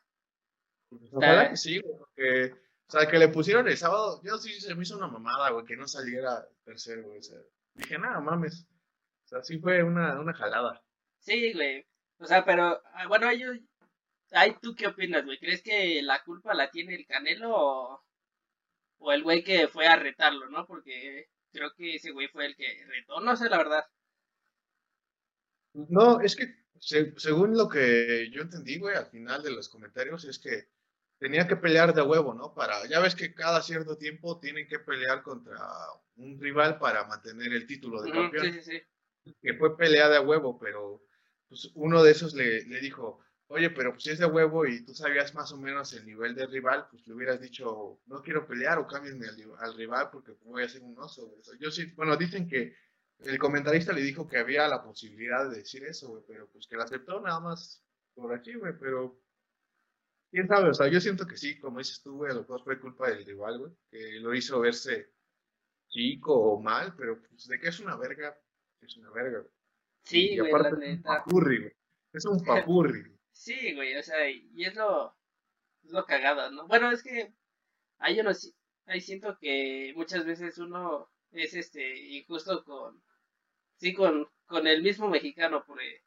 Pues 0.90 1.04
ojalá 1.14 1.34
Está- 1.44 1.50
que 1.52 1.58
sí, 1.58 1.80
güey, 1.80 1.98
porque 1.98 2.54
O 2.88 2.92
sea, 2.92 3.08
que 3.10 3.18
le 3.20 3.30
pusieron 3.30 3.66
el 3.70 3.78
sábado, 3.78 4.20
yo 4.22 4.38
sí 4.38 4.52
se 4.60 4.76
me 4.76 4.84
hizo 4.84 4.98
una 4.98 5.08
mamada, 5.08 5.50
güey, 5.52 5.66
que 5.66 5.78
no 5.78 5.88
saliera 5.88 6.46
tercero, 6.66 7.04
güey. 7.04 7.20
O 7.20 7.24
sea, 7.24 7.38
dije, 7.76 7.98
nada, 7.98 8.20
mames. 8.20 8.68
O 9.24 9.28
sea, 9.30 9.42
sí 9.44 9.60
fue 9.60 9.82
una, 9.82 10.20
una 10.20 10.34
jalada. 10.34 10.84
Sí, 11.20 11.54
güey. 11.54 11.86
O 12.18 12.26
sea, 12.26 12.44
pero, 12.44 12.82
ah, 12.94 13.08
bueno, 13.08 13.32
yo, 13.32 13.54
ay, 14.32 14.58
¿tú 14.62 14.76
qué 14.76 14.88
opinas, 14.88 15.24
güey? 15.24 15.40
¿Crees 15.40 15.62
que 15.64 16.02
la 16.04 16.22
culpa 16.24 16.54
la 16.54 16.70
tiene 16.70 16.96
el 16.96 17.06
Canelo 17.06 17.52
o, 17.56 18.04
o 18.98 19.12
el 19.14 19.24
güey 19.24 19.42
que 19.42 19.70
fue 19.70 19.88
a 19.88 19.96
retarlo, 19.96 20.50
no? 20.50 20.66
Porque 20.68 21.30
creo 21.54 21.74
que 21.78 21.96
ese 21.96 22.12
güey 22.12 22.28
fue 22.28 22.46
el 22.46 22.58
que 22.58 22.84
retó, 22.88 23.22
no 23.22 23.38
sé 23.38 23.48
la 23.48 23.58
verdad. 23.58 23.86
No, 25.74 26.22
es 26.22 26.36
que 26.36 26.56
según 26.80 27.56
lo 27.56 27.70
que 27.70 28.30
yo 28.32 28.42
entendí, 28.42 28.80
güey, 28.80 28.96
al 28.96 29.06
final 29.06 29.44
de 29.44 29.52
los 29.52 29.70
comentarios, 29.70 30.26
es 30.26 30.40
que 30.40 30.68
tenía 31.20 31.48
que 31.48 31.56
pelear 31.56 31.94
de 31.94 32.02
huevo, 32.02 32.34
¿no? 32.34 32.54
Para, 32.54 32.88
ya 32.88 33.00
ves 33.00 33.16
que 33.16 33.34
cada 33.34 33.62
cierto 33.62 33.98
tiempo 33.98 34.40
tienen 34.40 34.68
que 34.68 34.80
pelear 34.80 35.22
contra 35.22 35.60
un 36.16 36.40
rival 36.40 36.80
para 36.80 37.06
mantener 37.06 37.54
el 37.54 37.68
título 37.68 38.02
de 38.02 38.12
campeón. 38.12 38.46
Sí, 38.46 38.62
sí, 38.62 38.72
sí. 39.24 39.34
Que 39.42 39.54
fue 39.54 39.78
pelea 39.78 40.10
de 40.10 40.20
huevo, 40.20 40.58
pero 40.60 41.04
pues 41.48 41.70
uno 41.76 42.02
de 42.02 42.12
esos 42.12 42.34
le, 42.34 42.64
le 42.66 42.80
dijo, 42.80 43.20
oye, 43.52 43.70
pero 43.70 43.92
pues 43.92 44.04
si 44.04 44.10
es 44.12 44.20
de 44.20 44.26
huevo 44.26 44.66
y 44.66 44.84
tú 44.84 44.96
sabías 44.96 45.36
más 45.36 45.52
o 45.52 45.58
menos 45.58 45.94
el 45.94 46.06
nivel 46.06 46.34
del 46.34 46.50
rival, 46.50 46.88
pues 46.90 47.06
le 47.06 47.14
hubieras 47.14 47.42
dicho, 47.42 48.00
no 48.06 48.22
quiero 48.24 48.48
pelear 48.48 48.80
o 48.80 48.88
cámbienme 48.88 49.28
al, 49.60 49.76
rival 49.76 50.10
porque 50.12 50.32
voy 50.44 50.64
a 50.64 50.70
ser 50.70 50.82
un 50.82 50.98
oso. 50.98 51.36
Yo 51.60 51.70
sí, 51.70 51.86
bueno, 51.96 52.16
dicen 52.18 52.48
que 52.48 52.76
el 53.24 53.38
comentarista 53.38 53.94
le 53.94 54.02
dijo 54.02 54.28
que 54.28 54.38
había 54.38 54.68
la 54.68 54.84
posibilidad 54.84 55.50
de 55.50 55.58
decir 55.58 55.84
eso, 55.84 56.10
güey, 56.10 56.24
pero 56.28 56.50
pues 56.50 56.68
que 56.68 56.76
la 56.76 56.84
aceptó 56.84 57.20
nada 57.22 57.40
más 57.40 57.84
por 58.14 58.34
aquí, 58.34 58.54
güey, 58.56 58.74
pero 58.80 59.20
quién 60.30 60.48
sabe, 60.48 60.70
o 60.70 60.74
sea, 60.74 60.88
yo 60.88 61.00
siento 61.00 61.26
que 61.28 61.38
sí, 61.38 61.60
como 61.60 61.80
dices 61.80 62.02
tú, 62.02 62.18
güey, 62.18 62.32
a 62.32 62.36
lo 62.36 62.42
mejor 62.42 62.64
fue 62.64 62.80
culpa 62.80 63.10
del 63.10 63.26
rival, 63.26 63.60
güey, 63.60 63.72
que 63.90 64.20
lo 64.20 64.34
hizo 64.34 64.60
verse 64.60 65.14
chico 65.90 66.34
o 66.34 66.60
mal, 66.60 66.96
pero 66.96 67.22
pues 67.22 67.48
de 67.48 67.60
que 67.60 67.68
es 67.70 67.80
una 67.80 67.96
verga, 67.96 68.38
es 68.82 68.98
una 68.98 69.12
verga, 69.12 69.46
Sí, 70.04 70.38
güey, 70.38 70.52
la 70.52 70.72
neta. 70.72 70.84
Es 70.90 70.96
un 70.96 71.04
papurri, 71.04 71.58
güey. 71.60 71.74
Es 72.14 72.26
un 72.26 72.44
papurri. 72.46 73.18
sí, 73.32 73.76
güey, 73.76 73.96
o 73.96 74.04
sea, 74.04 74.30
y 74.30 74.66
es 74.66 74.76
lo, 74.76 75.16
es 75.84 75.92
lo 75.92 76.06
cagado, 76.06 76.52
¿no? 76.52 76.68
Bueno, 76.68 76.92
es 76.92 77.04
que 77.04 77.34
ahí 78.00 78.16
yo 78.16 78.24
no, 78.24 78.32
ahí 78.86 79.02
siento 79.02 79.38
que 79.40 79.94
muchas 79.96 80.26
veces 80.26 80.58
uno 80.58 81.12
es 81.32 81.54
este 81.54 81.98
injusto 82.18 82.64
con 82.64 83.02
sí 83.82 83.94
con, 83.96 84.30
con 84.46 84.68
el 84.68 84.84
mismo 84.84 85.08
mexicano 85.08 85.64
porque 85.66 86.04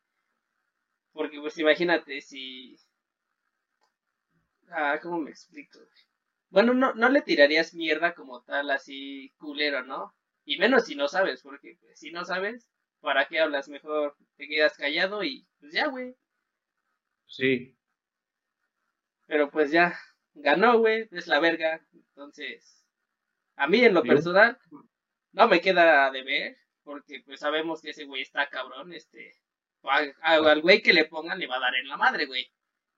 porque 1.13 1.41
pues 1.41 1.59
imagínate 1.59 2.21
si 2.21 2.77
ah 4.71 5.01
cómo 5.03 5.19
me 5.19 5.31
explico 5.31 5.81
bueno 6.51 6.73
no 6.73 6.95
no 6.95 7.09
le 7.09 7.21
tirarías 7.23 7.75
mierda 7.75 8.15
como 8.15 8.43
tal 8.43 8.71
así 8.71 9.33
culero 9.39 9.83
no 9.83 10.15
y 10.45 10.57
menos 10.59 10.85
si 10.85 10.95
no 10.95 11.09
sabes 11.09 11.43
porque 11.43 11.77
pues, 11.81 11.99
si 11.99 12.13
no 12.13 12.25
sabes 12.25 12.71
para 13.01 13.27
qué 13.27 13.41
hablas 13.41 13.69
mejor 13.69 14.17
te 14.37 14.47
quedas 14.47 14.77
callado 14.77 15.25
y 15.25 15.47
pues 15.61 15.73
ya 15.73 15.89
güey. 15.89 16.15
Sí. 17.27 17.77
Pero 19.27 19.51
pues 19.51 19.73
ya 19.73 19.99
ganó 20.33 20.79
güey 20.79 21.09
es 21.11 21.27
la 21.27 21.41
verga. 21.41 21.85
Entonces 21.93 22.87
a 23.57 23.67
mí 23.67 23.85
en 23.85 23.95
lo 23.95 24.03
personal 24.05 24.59
no 25.33 25.49
me 25.49 25.61
queda 25.61 26.11
de 26.13 26.23
ver 26.23 26.64
porque 26.85 27.23
pues 27.25 27.41
sabemos 27.41 27.81
que 27.81 27.91
ese 27.91 28.05
güey 28.05 28.23
está 28.23 28.49
cabrón, 28.49 28.93
este, 28.93 29.35
al 30.23 30.61
güey 30.63 30.83
que 30.83 30.93
le 30.93 31.07
pongan 31.07 31.39
le 31.39 31.47
va 31.47 31.57
a 31.57 31.61
dar 31.61 31.75
en 31.75 31.89
la 31.89 31.97
madre, 31.97 32.27
güey. 32.27 32.51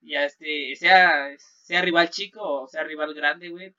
Y 0.03 0.15
a 0.15 0.27
este, 0.27 0.77
sea, 0.77 1.35
sea 1.39 1.83
rival 1.83 2.11
chico 2.11 2.63
o 2.63 2.69
sea 2.69 2.85
rival 2.85 3.15
grande, 3.15 3.49
güey, 3.49 3.75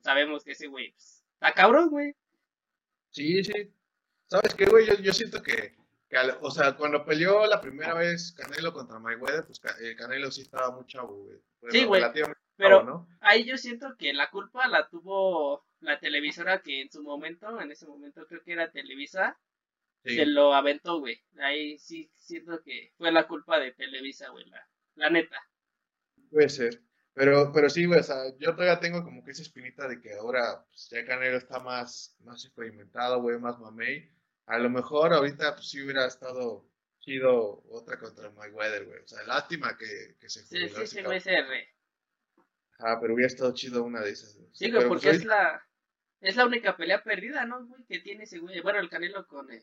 sabemos 0.00 0.44
que 0.44 0.52
ese 0.52 0.68
güey 0.68 0.92
pues, 0.92 1.24
está 1.34 1.52
cabrón, 1.52 1.90
güey. 1.90 2.14
Sí, 3.10 3.42
sí. 3.42 3.72
¿Sabes 4.26 4.54
qué, 4.54 4.66
güey? 4.66 4.86
Yo, 4.86 4.94
yo 4.94 5.12
siento 5.12 5.42
que, 5.42 5.74
que 6.08 6.16
o 6.40 6.50
sea, 6.50 6.76
cuando 6.76 7.04
peleó 7.04 7.46
la 7.46 7.60
primera 7.60 7.94
vez 7.94 8.32
Canelo 8.32 8.72
contra 8.72 8.98
Mayweather, 8.98 9.44
pues 9.46 9.60
eh, 9.80 9.96
Canelo 9.96 10.30
sí 10.30 10.42
estaba 10.42 10.70
muy 10.70 10.86
chavo, 10.86 11.24
güey. 11.24 11.38
Sí, 11.70 11.84
güey. 11.84 12.02
Pero 12.56 13.06
ahí 13.20 13.44
yo 13.44 13.58
siento 13.58 13.96
que 13.98 14.12
la 14.12 14.30
culpa 14.30 14.66
la 14.68 14.88
tuvo 14.88 15.65
la 15.80 15.98
televisora 15.98 16.62
que 16.62 16.80
en 16.80 16.90
su 16.90 17.02
momento, 17.02 17.60
en 17.60 17.70
ese 17.70 17.86
momento 17.86 18.26
creo 18.26 18.42
que 18.42 18.52
era 18.52 18.70
Televisa, 18.70 19.38
se 20.04 20.26
lo 20.26 20.54
aventó, 20.54 21.00
güey. 21.00 21.20
Ahí 21.38 21.78
sí 21.78 22.10
siento 22.16 22.62
que 22.62 22.92
fue 22.96 23.10
la 23.10 23.26
culpa 23.26 23.58
de 23.58 23.72
Televisa, 23.72 24.28
güey, 24.30 24.44
la, 24.94 25.10
neta. 25.10 25.36
Puede 26.30 26.48
ser. 26.48 26.80
Pero, 27.12 27.50
pero 27.52 27.68
sí, 27.70 27.86
güey, 27.86 28.00
o 28.00 28.02
sea, 28.02 28.16
yo 28.38 28.52
todavía 28.52 28.78
tengo 28.78 29.02
como 29.02 29.24
que 29.24 29.30
esa 29.30 29.42
espinita 29.42 29.88
de 29.88 30.00
que 30.00 30.14
ahora 30.14 30.64
pues, 30.68 30.88
ya 30.90 31.04
Canelo 31.04 31.38
está 31.38 31.58
más, 31.60 32.14
más 32.20 32.44
experimentado, 32.44 33.20
güey, 33.22 33.38
más 33.38 33.58
mamey. 33.58 34.10
A 34.46 34.58
lo 34.58 34.70
mejor 34.70 35.12
ahorita 35.12 35.54
pues 35.54 35.70
sí 35.70 35.82
hubiera 35.82 36.06
estado 36.06 36.68
chido 37.00 37.64
otra 37.70 37.98
contra 37.98 38.30
Mayweather, 38.30 38.84
güey. 38.84 39.00
O 39.00 39.08
sea, 39.08 39.22
lástima 39.24 39.76
que, 39.78 40.16
que 40.20 40.28
se 40.28 40.44
jubiló. 40.44 40.68
Sí, 40.68 40.86
sí, 40.86 40.96
sí, 40.98 41.02
güey, 41.02 41.20
Ah, 42.78 42.98
pero 43.00 43.14
hubiera 43.14 43.28
estado 43.28 43.54
chido 43.54 43.82
una 43.82 44.02
de 44.02 44.10
esas. 44.10 44.38
Sí, 44.52 44.70
güey, 44.70 44.86
porque 44.86 45.08
pues, 45.08 45.20
es 45.20 45.24
la 45.24 45.65
es 46.20 46.36
la 46.36 46.46
única 46.46 46.76
pelea 46.76 47.02
perdida, 47.02 47.44
¿no, 47.44 47.66
güey? 47.66 47.84
Que 47.84 48.00
tiene 48.00 48.24
ese 48.24 48.38
güey. 48.38 48.60
Bueno, 48.60 48.80
el 48.80 48.88
Canelo 48.88 49.26
con 49.26 49.50
el, 49.50 49.62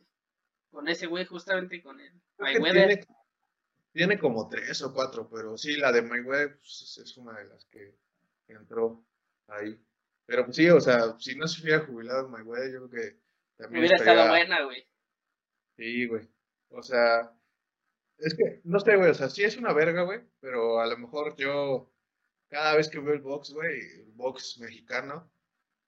con 0.70 0.88
ese 0.88 1.08
güey, 1.08 1.26
justamente 1.26 1.82
con 1.82 2.00
el 2.00 2.14
Mayweather. 2.38 3.06
Tiene, 3.92 4.18
como 4.18 4.50
tres 4.50 4.82
o 4.82 4.92
cuatro, 4.92 5.30
pero 5.30 5.56
sí, 5.56 5.78
la 5.78 5.92
de 5.92 6.02
Mayweather 6.02 6.58
pues, 6.58 6.98
es 7.04 7.18
una 7.18 7.38
de 7.38 7.46
las 7.46 7.66
que 7.66 7.96
entró 8.48 9.06
ahí. 9.48 9.80
Pero 10.26 10.46
pues 10.46 10.56
sí, 10.56 10.70
o 10.70 10.80
sea, 10.80 11.16
si 11.20 11.36
no 11.36 11.48
se 11.48 11.62
hubiera 11.62 11.86
jubilado 11.86 12.30
Mayweather, 12.30 12.72
yo 12.72 12.90
creo 12.90 12.90
que 12.90 13.20
también. 13.58 13.82
Hubiera 13.82 13.98
estado 13.98 14.30
buena, 14.30 14.64
güey. 14.64 14.88
Sí, 15.76 16.08
güey. 16.08 16.28
O 16.70 16.82
sea, 16.82 17.32
es 18.18 18.36
que, 18.36 18.62
no 18.64 18.80
sé, 18.80 18.96
güey, 18.96 19.12
o 19.12 19.14
sea, 19.14 19.30
sí 19.30 19.44
es 19.44 19.58
una 19.58 19.74
verga, 19.74 20.04
güey, 20.04 20.22
pero 20.40 20.80
a 20.80 20.88
lo 20.88 20.98
mejor 20.98 21.36
yo, 21.36 21.92
cada 22.50 22.76
vez 22.76 22.90
que 22.90 23.00
veo 23.00 23.14
el 23.14 23.22
box, 23.22 23.54
güey, 23.54 23.80
el 23.80 24.12
box 24.14 24.60
mexicano, 24.60 25.32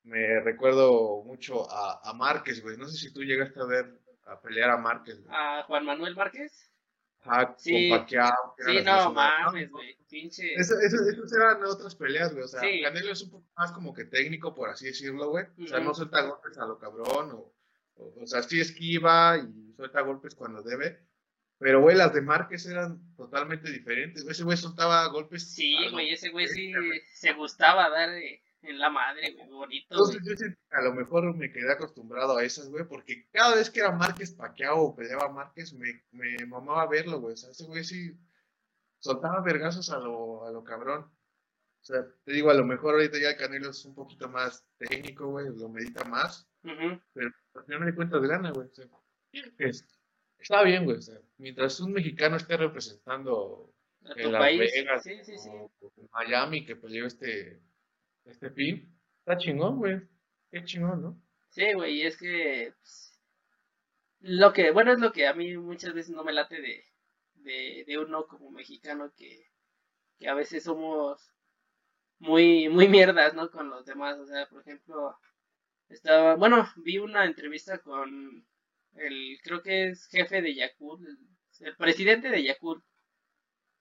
me 0.05 0.39
recuerdo 0.39 1.23
mucho 1.23 1.69
a, 1.69 2.09
a 2.09 2.13
Márquez, 2.13 2.61
güey. 2.61 2.77
No 2.77 2.87
sé 2.87 2.97
si 2.97 3.13
tú 3.13 3.23
llegaste 3.23 3.59
a 3.59 3.65
ver, 3.65 3.99
a 4.25 4.39
pelear 4.39 4.69
a 4.69 4.77
Márquez. 4.77 5.19
¿A 5.29 5.63
Juan 5.63 5.85
Manuel 5.85 6.15
Márquez? 6.15 6.71
Ajá, 7.21 7.55
sí. 7.57 7.89
con 7.89 7.99
Pacquiao. 7.99 8.55
Sí, 8.59 8.81
no, 8.83 9.13
mames, 9.13 9.69
güey. 9.71 9.97
Pinche. 10.07 10.53
Esas, 10.53 10.77
eran 11.35 11.63
otras 11.63 11.95
peleas, 11.95 12.31
güey. 12.33 12.45
O 12.45 12.47
sea, 12.47 12.61
Canelo 12.61 13.11
es 13.11 13.23
un 13.23 13.31
poco 13.31 13.47
más 13.57 13.71
como 13.71 13.93
que 13.93 14.05
técnico, 14.05 14.53
por 14.53 14.69
así 14.69 14.85
decirlo, 14.85 15.29
güey. 15.29 15.45
O 15.63 15.67
sea, 15.67 15.79
no 15.79 15.93
suelta 15.93 16.21
golpes 16.21 16.57
a 16.57 16.65
lo 16.65 16.77
cabrón. 16.77 17.31
O, 17.31 17.53
o, 17.95 18.27
sea, 18.27 18.43
sí 18.43 18.59
esquiva 18.59 19.37
y 19.37 19.73
suelta 19.75 20.01
golpes 20.01 20.35
cuando 20.35 20.61
debe. 20.61 20.99
Pero, 21.57 21.81
güey, 21.81 21.95
las 21.95 22.13
de 22.13 22.21
Márquez 22.21 22.65
eran 22.67 23.15
totalmente 23.15 23.71
diferentes. 23.71 24.25
Ese 24.27 24.43
güey 24.43 24.57
soltaba 24.57 25.07
golpes. 25.07 25.51
Sí, 25.51 25.75
güey, 25.91 26.11
ese 26.11 26.29
güey 26.29 26.47
sí 26.47 26.73
se 27.13 27.33
gustaba 27.33 27.89
dar 27.89 28.09
en 28.67 28.79
la 28.79 28.89
madre, 28.89 29.33
güey, 29.33 29.49
bonito. 29.49 29.87
Entonces 29.89 30.21
yo 30.25 30.55
a 30.71 30.81
lo 30.81 30.93
mejor 30.93 31.35
me 31.35 31.51
quedé 31.51 31.71
acostumbrado 31.71 32.37
a 32.37 32.43
esas, 32.43 32.69
güey, 32.69 32.85
porque 32.85 33.27
cada 33.31 33.55
vez 33.55 33.69
que 33.69 33.79
era 33.79 33.91
Márquez 33.91 34.31
Paqueado 34.31 34.77
o 34.77 34.95
peleaba 34.95 35.29
Márquez, 35.29 35.73
me, 35.73 36.03
me 36.11 36.45
mamaba 36.45 36.87
verlo, 36.87 37.19
güey. 37.19 37.33
O 37.33 37.37
sea, 37.37 37.51
ese 37.51 37.65
güey 37.65 37.83
sí 37.83 38.17
soltaba 38.99 39.41
vergazos 39.41 39.89
a 39.91 39.99
lo, 39.99 40.45
a 40.45 40.51
lo 40.51 40.63
cabrón. 40.63 41.01
O 41.01 41.85
sea, 41.85 42.03
te 42.23 42.33
digo, 42.33 42.49
a 42.49 42.55
lo 42.55 42.65
mejor 42.65 42.95
ahorita 42.95 43.19
ya 43.19 43.37
Canelo 43.37 43.69
es 43.69 43.85
un 43.85 43.93
poquito 43.93 44.27
más 44.27 44.65
técnico, 44.79 45.27
güey, 45.27 45.45
lo 45.55 45.69
medita 45.69 46.03
más, 46.05 46.49
pero 46.63 47.29
al 47.53 47.63
final 47.63 47.79
me 47.81 47.85
di 47.85 47.95
cuenta 47.95 48.19
de 48.19 48.27
gana, 48.27 48.51
güey. 48.51 48.67
O 48.67 48.73
sea, 48.73 48.87
está 50.39 50.63
bien, 50.63 50.85
güey. 50.85 50.97
O 50.97 51.01
sea, 51.01 51.21
mientras 51.37 51.79
un 51.79 51.93
mexicano 51.93 52.37
esté 52.37 52.57
representando 52.57 53.71
en 54.15 54.31
Las 54.31 54.57
Vegas 54.57 55.03
sí, 55.03 55.23
sí, 55.23 55.37
sí. 55.37 55.49
O 55.49 55.91
Miami, 56.11 56.65
que 56.65 56.75
peleó 56.75 57.05
este 57.05 57.61
este 58.25 58.49
fin. 58.51 58.93
Está 59.19 59.37
chingón, 59.37 59.77
güey. 59.77 60.01
Qué 60.51 60.63
chingón, 60.63 61.01
¿no? 61.01 61.21
Sí, 61.49 61.73
güey, 61.73 62.01
es 62.01 62.17
que 62.17 62.73
pues, 62.79 63.19
lo 64.19 64.51
que, 64.53 64.71
bueno, 64.71 64.91
es 64.91 64.99
lo 64.99 65.11
que 65.11 65.27
a 65.27 65.33
mí 65.33 65.55
muchas 65.57 65.93
veces 65.93 66.15
no 66.15 66.23
me 66.23 66.33
late 66.33 66.61
de, 66.61 66.83
de, 67.35 67.83
de 67.87 67.97
uno 67.97 68.27
como 68.27 68.51
mexicano 68.51 69.13
que, 69.15 69.49
que 70.17 70.27
a 70.27 70.33
veces 70.33 70.63
somos 70.63 71.31
muy, 72.19 72.69
muy 72.69 72.87
mierdas, 72.87 73.33
¿no? 73.33 73.51
Con 73.51 73.69
los 73.69 73.85
demás, 73.85 74.17
o 74.17 74.25
sea, 74.25 74.47
por 74.47 74.61
ejemplo, 74.61 75.17
estaba, 75.89 76.35
bueno, 76.35 76.67
vi 76.77 76.97
una 76.97 77.25
entrevista 77.25 77.79
con 77.79 78.45
el, 78.95 79.37
creo 79.43 79.61
que 79.61 79.89
es 79.89 80.07
jefe 80.07 80.41
de 80.41 80.55
Yakult, 80.55 81.07
el, 81.59 81.75
presidente 81.77 82.29
de 82.29 82.43
Yakult, 82.43 82.83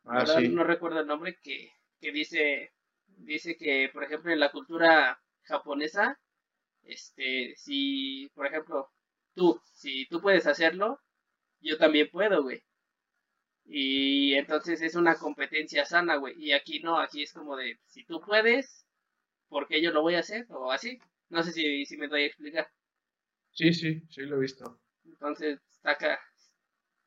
ah, 0.04 0.26
sí. 0.26 0.48
no 0.48 0.64
recuerdo 0.64 1.00
el 1.00 1.06
nombre, 1.06 1.38
que, 1.42 1.72
que 2.00 2.12
dice, 2.12 2.73
dice 3.18 3.56
que, 3.56 3.90
por 3.92 4.04
ejemplo, 4.04 4.32
en 4.32 4.40
la 4.40 4.50
cultura 4.50 5.20
japonesa, 5.42 6.18
este, 6.84 7.54
si, 7.56 8.30
por 8.34 8.46
ejemplo, 8.46 8.90
tú, 9.34 9.60
si 9.74 10.06
tú 10.06 10.20
puedes 10.20 10.46
hacerlo, 10.46 11.00
yo 11.60 11.78
también 11.78 12.08
puedo, 12.10 12.42
güey. 12.42 12.62
Y 13.66 14.34
entonces 14.34 14.82
es 14.82 14.94
una 14.94 15.14
competencia 15.16 15.84
sana, 15.86 16.16
güey. 16.16 16.34
Y 16.38 16.52
aquí 16.52 16.80
no, 16.80 16.98
aquí 16.98 17.22
es 17.22 17.32
como 17.32 17.56
de, 17.56 17.78
si 17.86 18.04
tú 18.04 18.20
puedes, 18.20 18.86
por 19.48 19.66
qué 19.66 19.80
yo 19.82 19.90
lo 19.90 20.02
voy 20.02 20.16
a 20.16 20.20
hacer 20.20 20.46
o 20.50 20.70
así. 20.70 20.98
No 21.30 21.42
sé 21.42 21.52
si, 21.52 21.86
si 21.86 21.96
me 21.96 22.08
doy 22.08 22.24
a 22.24 22.26
explicar. 22.26 22.68
Sí, 23.52 23.72
sí, 23.72 24.02
sí 24.10 24.22
lo 24.22 24.36
he 24.36 24.40
visto. 24.40 24.78
Entonces, 25.04 25.60
está 25.70 25.92
acá. 25.92 26.20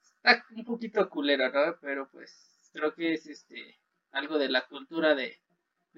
Está 0.01 0.43
un 0.55 0.66
poquito 0.66 1.08
culero, 1.10 1.51
¿no? 1.51 1.78
Pero 1.82 2.10
pues 2.10 2.70
creo 2.74 2.93
que 2.93 3.14
es 3.14 3.28
este 3.28 3.78
algo 4.12 4.38
de 4.38 4.49
la 4.49 4.66
cultura 4.66 5.14
de, 5.14 5.39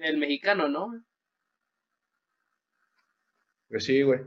del 0.00 0.18
mexicano, 0.18 0.68
¿no? 0.68 1.04
Pues 3.68 3.84
sí, 3.84 4.02
güey. 4.02 4.20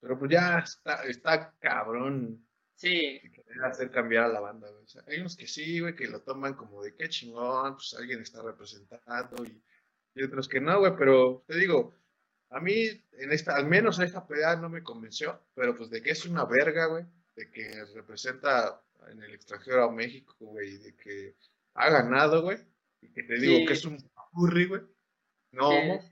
Pero 0.00 0.18
pues 0.18 0.30
ya 0.30 0.58
está, 0.58 1.04
está 1.04 1.54
cabrón. 1.58 2.46
Sí. 2.74 3.20
Que 3.32 3.44
hacer 3.64 3.90
cambiar 3.90 4.24
a 4.24 4.28
la 4.28 4.40
banda, 4.40 4.68
güey. 4.70 4.84
O 4.84 4.88
sea, 4.88 5.02
hay 5.06 5.20
unos 5.20 5.36
que 5.36 5.46
sí, 5.46 5.80
güey, 5.80 5.94
que 5.94 6.06
lo 6.06 6.20
toman 6.22 6.54
como 6.54 6.82
de 6.82 6.94
qué 6.94 7.08
chingón, 7.08 7.74
pues 7.76 7.94
alguien 7.98 8.20
está 8.20 8.42
representando 8.42 9.44
y, 9.44 9.62
y 10.14 10.22
otros 10.22 10.48
que 10.48 10.60
no, 10.60 10.80
güey, 10.80 10.92
pero 10.96 11.44
te 11.46 11.56
digo, 11.56 11.94
a 12.50 12.60
mí, 12.60 12.88
en 13.12 13.32
esta, 13.32 13.56
al 13.56 13.66
menos 13.66 13.98
esta 13.98 14.26
pelea 14.26 14.56
no 14.56 14.68
me 14.68 14.82
convenció, 14.82 15.40
pero 15.54 15.74
pues 15.76 15.90
de 15.90 16.02
que 16.02 16.10
es 16.10 16.24
una 16.26 16.44
verga, 16.44 16.86
güey, 16.86 17.04
de 17.34 17.50
que 17.50 17.84
representa 17.94 18.80
en 19.10 19.22
el 19.22 19.34
extranjero 19.34 19.84
a 19.84 19.92
México, 19.92 20.36
güey, 20.38 20.74
y 20.74 20.78
de 20.78 20.94
que 20.94 21.36
ha 21.74 21.90
ganado, 21.90 22.42
güey, 22.42 22.58
y 23.00 23.08
que 23.12 23.24
te 23.24 23.40
digo 23.40 23.66
que 23.66 23.72
es 23.72 23.84
un 23.84 23.98
papurri, 24.14 24.66
güey, 24.66 24.82
no 25.54 25.68
homo. 25.68 26.02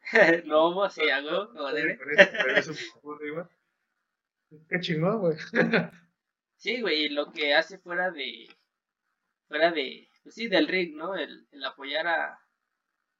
no 0.46 0.64
homo, 0.64 0.90
sí, 0.90 1.08
hago, 1.08 1.52
como 1.52 1.72
debe. 1.72 1.98
Pero. 1.98 3.48
Qué 4.68 4.80
chingón, 4.80 5.20
güey. 5.20 5.36
sí, 6.56 6.80
güey, 6.80 7.04
y 7.04 7.08
lo 7.08 7.32
que 7.32 7.54
hace 7.54 7.78
fuera 7.78 8.10
de, 8.10 8.48
fuera 9.48 9.72
de, 9.72 10.08
pues 10.22 10.34
sí, 10.34 10.48
del 10.48 10.68
ring, 10.68 10.96
¿no? 10.96 11.14
El, 11.16 11.46
el 11.50 11.64
apoyar 11.64 12.06
a, 12.06 12.40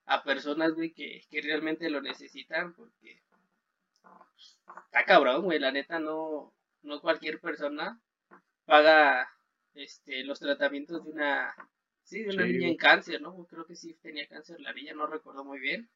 a 0.07 0.23
personas, 0.23 0.75
güey, 0.75 0.93
que, 0.93 1.23
que 1.31 1.43
realmente 1.43 1.91
lo 1.91 2.01
necesitan, 2.01 2.75
porque 2.75 3.23
está 4.85 5.05
cabrón, 5.05 5.43
güey, 5.43 5.59
la 5.59 5.73
neta 5.73 5.99
no, 5.99 6.55
no 6.83 7.01
cualquier 7.01 7.41
persona 7.41 8.01
paga 8.65 9.29
este 9.75 10.25
los 10.25 10.41
tratamientos 10.41 11.05
de 11.05 11.11
una 11.11 11.55
sí, 12.07 12.23
de 12.23 12.35
una 12.35 12.47
niña 12.47 12.69
en 12.69 12.77
cáncer, 12.77 13.21
¿no? 13.21 13.47
Creo 13.47 13.67
que 13.67 13.75
sí 13.75 13.95
tenía 13.95 14.27
cáncer 14.29 14.61
la 14.61 14.73
niña, 14.73 14.95
no 14.95 15.07
recuerdo 15.07 15.45
muy 15.45 15.59
bien. 15.59 15.91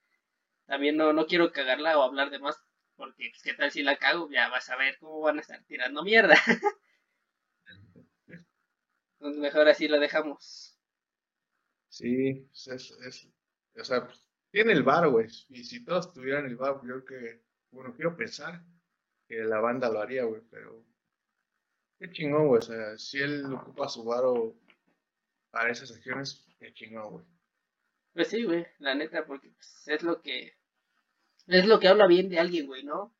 También 0.66 0.96
no, 0.96 1.12
no 1.12 1.26
quiero 1.26 1.52
cagarla 1.52 1.98
o 1.98 2.02
hablar 2.02 2.30
de 2.30 2.38
más, 2.38 2.60
porque 2.96 3.30
pues, 3.30 3.42
qué 3.42 3.54
tal 3.54 3.70
si 3.70 3.82
la 3.82 3.96
cago, 3.96 4.28
ya 4.30 4.48
vas 4.48 4.68
a 4.68 4.76
ver 4.76 4.98
cómo 4.98 5.20
van 5.20 5.38
a 5.38 5.40
estar 5.40 5.62
tirando 5.64 6.02
mierda. 6.02 6.34
Entonces 9.18 9.40
mejor 9.40 9.68
así 9.68 9.88
lo 9.88 9.98
dejamos. 10.00 10.78
Sí, 11.88 12.46
pues, 12.48 12.68
es, 12.68 12.90
es, 13.06 13.28
o 13.78 13.84
sea, 13.84 14.06
pues, 14.06 14.26
tiene 14.50 14.72
el 14.72 14.82
bar, 14.82 15.08
güey. 15.08 15.28
Y 15.48 15.64
si 15.64 15.84
todos 15.84 16.12
tuvieran 16.12 16.46
el 16.46 16.56
bar, 16.56 16.80
yo 16.82 17.04
creo 17.04 17.04
que, 17.04 17.42
bueno, 17.70 17.94
quiero 17.94 18.16
pensar 18.16 18.64
que 19.28 19.44
la 19.44 19.60
banda 19.60 19.88
lo 19.90 20.00
haría, 20.00 20.24
güey, 20.24 20.42
pero 20.50 20.84
qué 21.98 22.10
chingón, 22.10 22.48
güey. 22.48 22.58
O 22.58 22.62
sea, 22.62 22.98
si 22.98 23.18
él 23.18 23.44
ocupa 23.52 23.88
su 23.88 24.04
bar 24.04 24.24
para 25.50 25.70
esas 25.70 25.90
acciones, 25.90 26.46
qué 26.58 26.72
chingón, 26.72 27.10
güey. 27.10 27.24
Pues 28.12 28.28
sí, 28.28 28.44
güey, 28.44 28.66
la 28.78 28.94
neta, 28.94 29.24
porque 29.24 29.50
pues, 29.50 29.82
es 29.86 30.02
lo 30.02 30.20
que 30.20 30.54
es 31.46 31.66
lo 31.66 31.80
que 31.80 31.88
habla 31.88 32.06
bien 32.06 32.28
de 32.28 32.38
alguien, 32.38 32.66
güey, 32.66 32.84
¿no? 32.84 33.14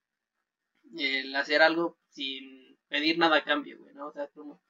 El 0.97 1.35
hacer 1.37 1.63
algo 1.63 1.99
sin 2.11 2.79
pedir 2.89 3.19
nada 3.19 3.39
a 3.39 3.45
cambio, 3.45 3.79
güey, 3.79 3.95
¿no? 3.95 4.09
O 4.09 4.13
sea, 4.13 4.29
como 4.29 4.61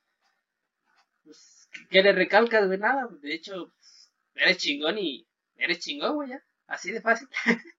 pues, 1.24 1.68
¿qué 1.90 2.02
le 2.02 2.12
recalcas, 2.12 2.66
güey? 2.66 2.78
Nada, 2.78 3.08
de 3.20 3.34
hecho, 3.34 3.72
eres 4.34 4.58
chingón 4.58 4.98
y 4.98 5.26
eres 5.56 5.78
chingón, 5.78 6.16
güey, 6.16 6.30
ya. 6.30 6.42
Así 6.66 6.92
de 6.92 7.00
fácil. 7.00 7.28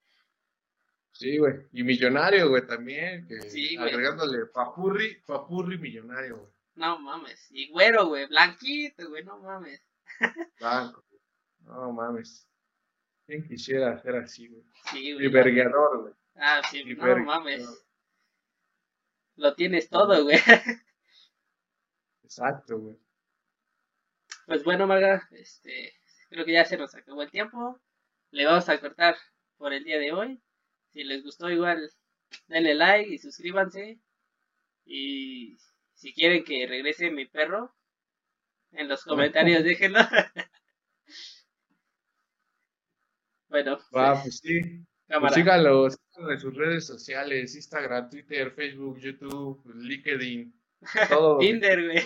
sí, 1.14 1.38
güey. 1.38 1.56
Y 1.72 1.84
millonario, 1.84 2.50
güey, 2.50 2.66
también. 2.66 3.28
Que 3.28 3.42
sí, 3.50 3.76
güey. 3.76 3.90
Agregándole 3.90 4.46
papurri, 4.48 5.22
papurri 5.26 5.78
millonario, 5.78 6.38
güey. 6.38 6.51
No 6.76 7.00
mames. 7.00 7.48
Y 7.52 7.70
güero, 7.70 8.08
güey. 8.08 8.28
Blanquito, 8.28 9.10
güey. 9.10 9.24
No 9.24 9.40
mames. 9.40 9.82
Blanco. 10.60 11.04
No 11.60 11.92
mames. 11.92 12.48
¿Quién 13.26 13.48
quisiera 13.48 13.98
ser 14.02 14.16
así, 14.16 14.48
güey? 14.48 14.64
Sí, 14.92 15.14
güey. 15.14 15.26
Libergador, 15.26 16.02
güey. 16.02 16.14
Ah, 16.36 16.62
sí, 16.70 16.84
no 16.84 17.18
mames. 17.18 17.68
Lo 19.36 19.54
tienes 19.56 19.90
todo, 19.90 20.24
güey. 20.24 20.38
Exacto, 22.24 22.80
güey. 22.80 22.98
Pues 24.46 24.64
bueno, 24.64 24.88
Marga, 24.88 25.28
este, 25.32 25.94
Creo 26.32 26.46
que 26.46 26.54
ya 26.54 26.64
se 26.64 26.78
nos 26.78 26.96
acabó 26.96 27.24
el 27.24 27.30
tiempo. 27.30 27.78
Le 28.32 28.46
vamos 28.46 28.70
a 28.70 28.80
cortar 28.80 29.18
por 29.58 29.74
el 29.74 29.84
día 29.84 30.00
de 30.00 30.14
hoy. 30.14 30.42
Si 30.94 31.04
les 31.04 31.24
gustó 31.24 31.50
igual, 31.50 31.92
denle 32.48 32.74
like 32.74 33.14
y 33.14 33.18
suscríbanse. 33.18 34.00
Y 34.86 35.58
si 36.02 36.14
quieren 36.16 36.44
que 36.44 36.66
regrese 36.66 37.12
mi 37.12 37.28
perro, 37.28 37.76
en 38.72 38.88
los 38.88 39.04
comentarios 39.04 39.64
déjenlo. 39.64 40.00
bueno. 43.50 43.78
Va, 43.96 44.20
pues 44.20 44.40
sí. 44.40 44.84
Pues 45.08 45.34
sígalos 45.36 46.00
en 46.16 46.40
sus 46.40 46.56
redes 46.56 46.88
sociales, 46.88 47.54
Instagram, 47.56 48.10
Twitter, 48.10 48.50
Facebook, 48.52 48.98
YouTube, 48.98 49.62
LinkedIn, 49.76 50.52
todo. 51.10 51.38
Tinder, 51.38 51.86
güey. 51.86 52.04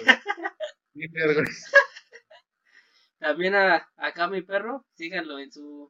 Tinder, 0.91 1.33
güey. 1.35 1.45
También 3.19 3.55
a, 3.55 3.87
acá 3.95 4.27
mi 4.27 4.41
perro, 4.41 4.85
síganlo 4.95 5.39
en 5.39 5.53
su 5.53 5.89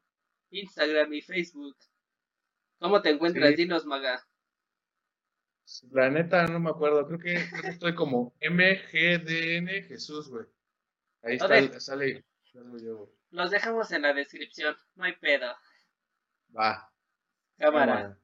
Instagram 0.52 1.12
y 1.14 1.22
Facebook. 1.22 1.76
¿Cómo 2.78 3.02
te 3.02 3.10
encuentras? 3.10 3.56
Dinos, 3.56 3.86
Maga. 3.86 4.24
La 5.92 6.10
neta 6.10 6.48
no 6.48 6.60
me 6.60 6.70
acuerdo, 6.70 7.08
creo 7.08 7.20
que, 7.20 7.68
estoy 7.68 7.96
como 7.96 8.34
MGDN 8.42 9.68
Jesús, 9.88 10.30
güey. 10.30 10.46
Ahí 11.24 11.36
está, 11.36 11.80
sale, 11.80 12.24
Los 13.32 13.52
dejamos 13.52 13.92
en 13.92 14.04
la 14.04 14.14
descripción, 14.14 14.76
no 14.96 15.06
hay 15.06 15.14
pedo. 15.14 15.56
Va. 16.56 16.92
Cámara. 17.58 18.18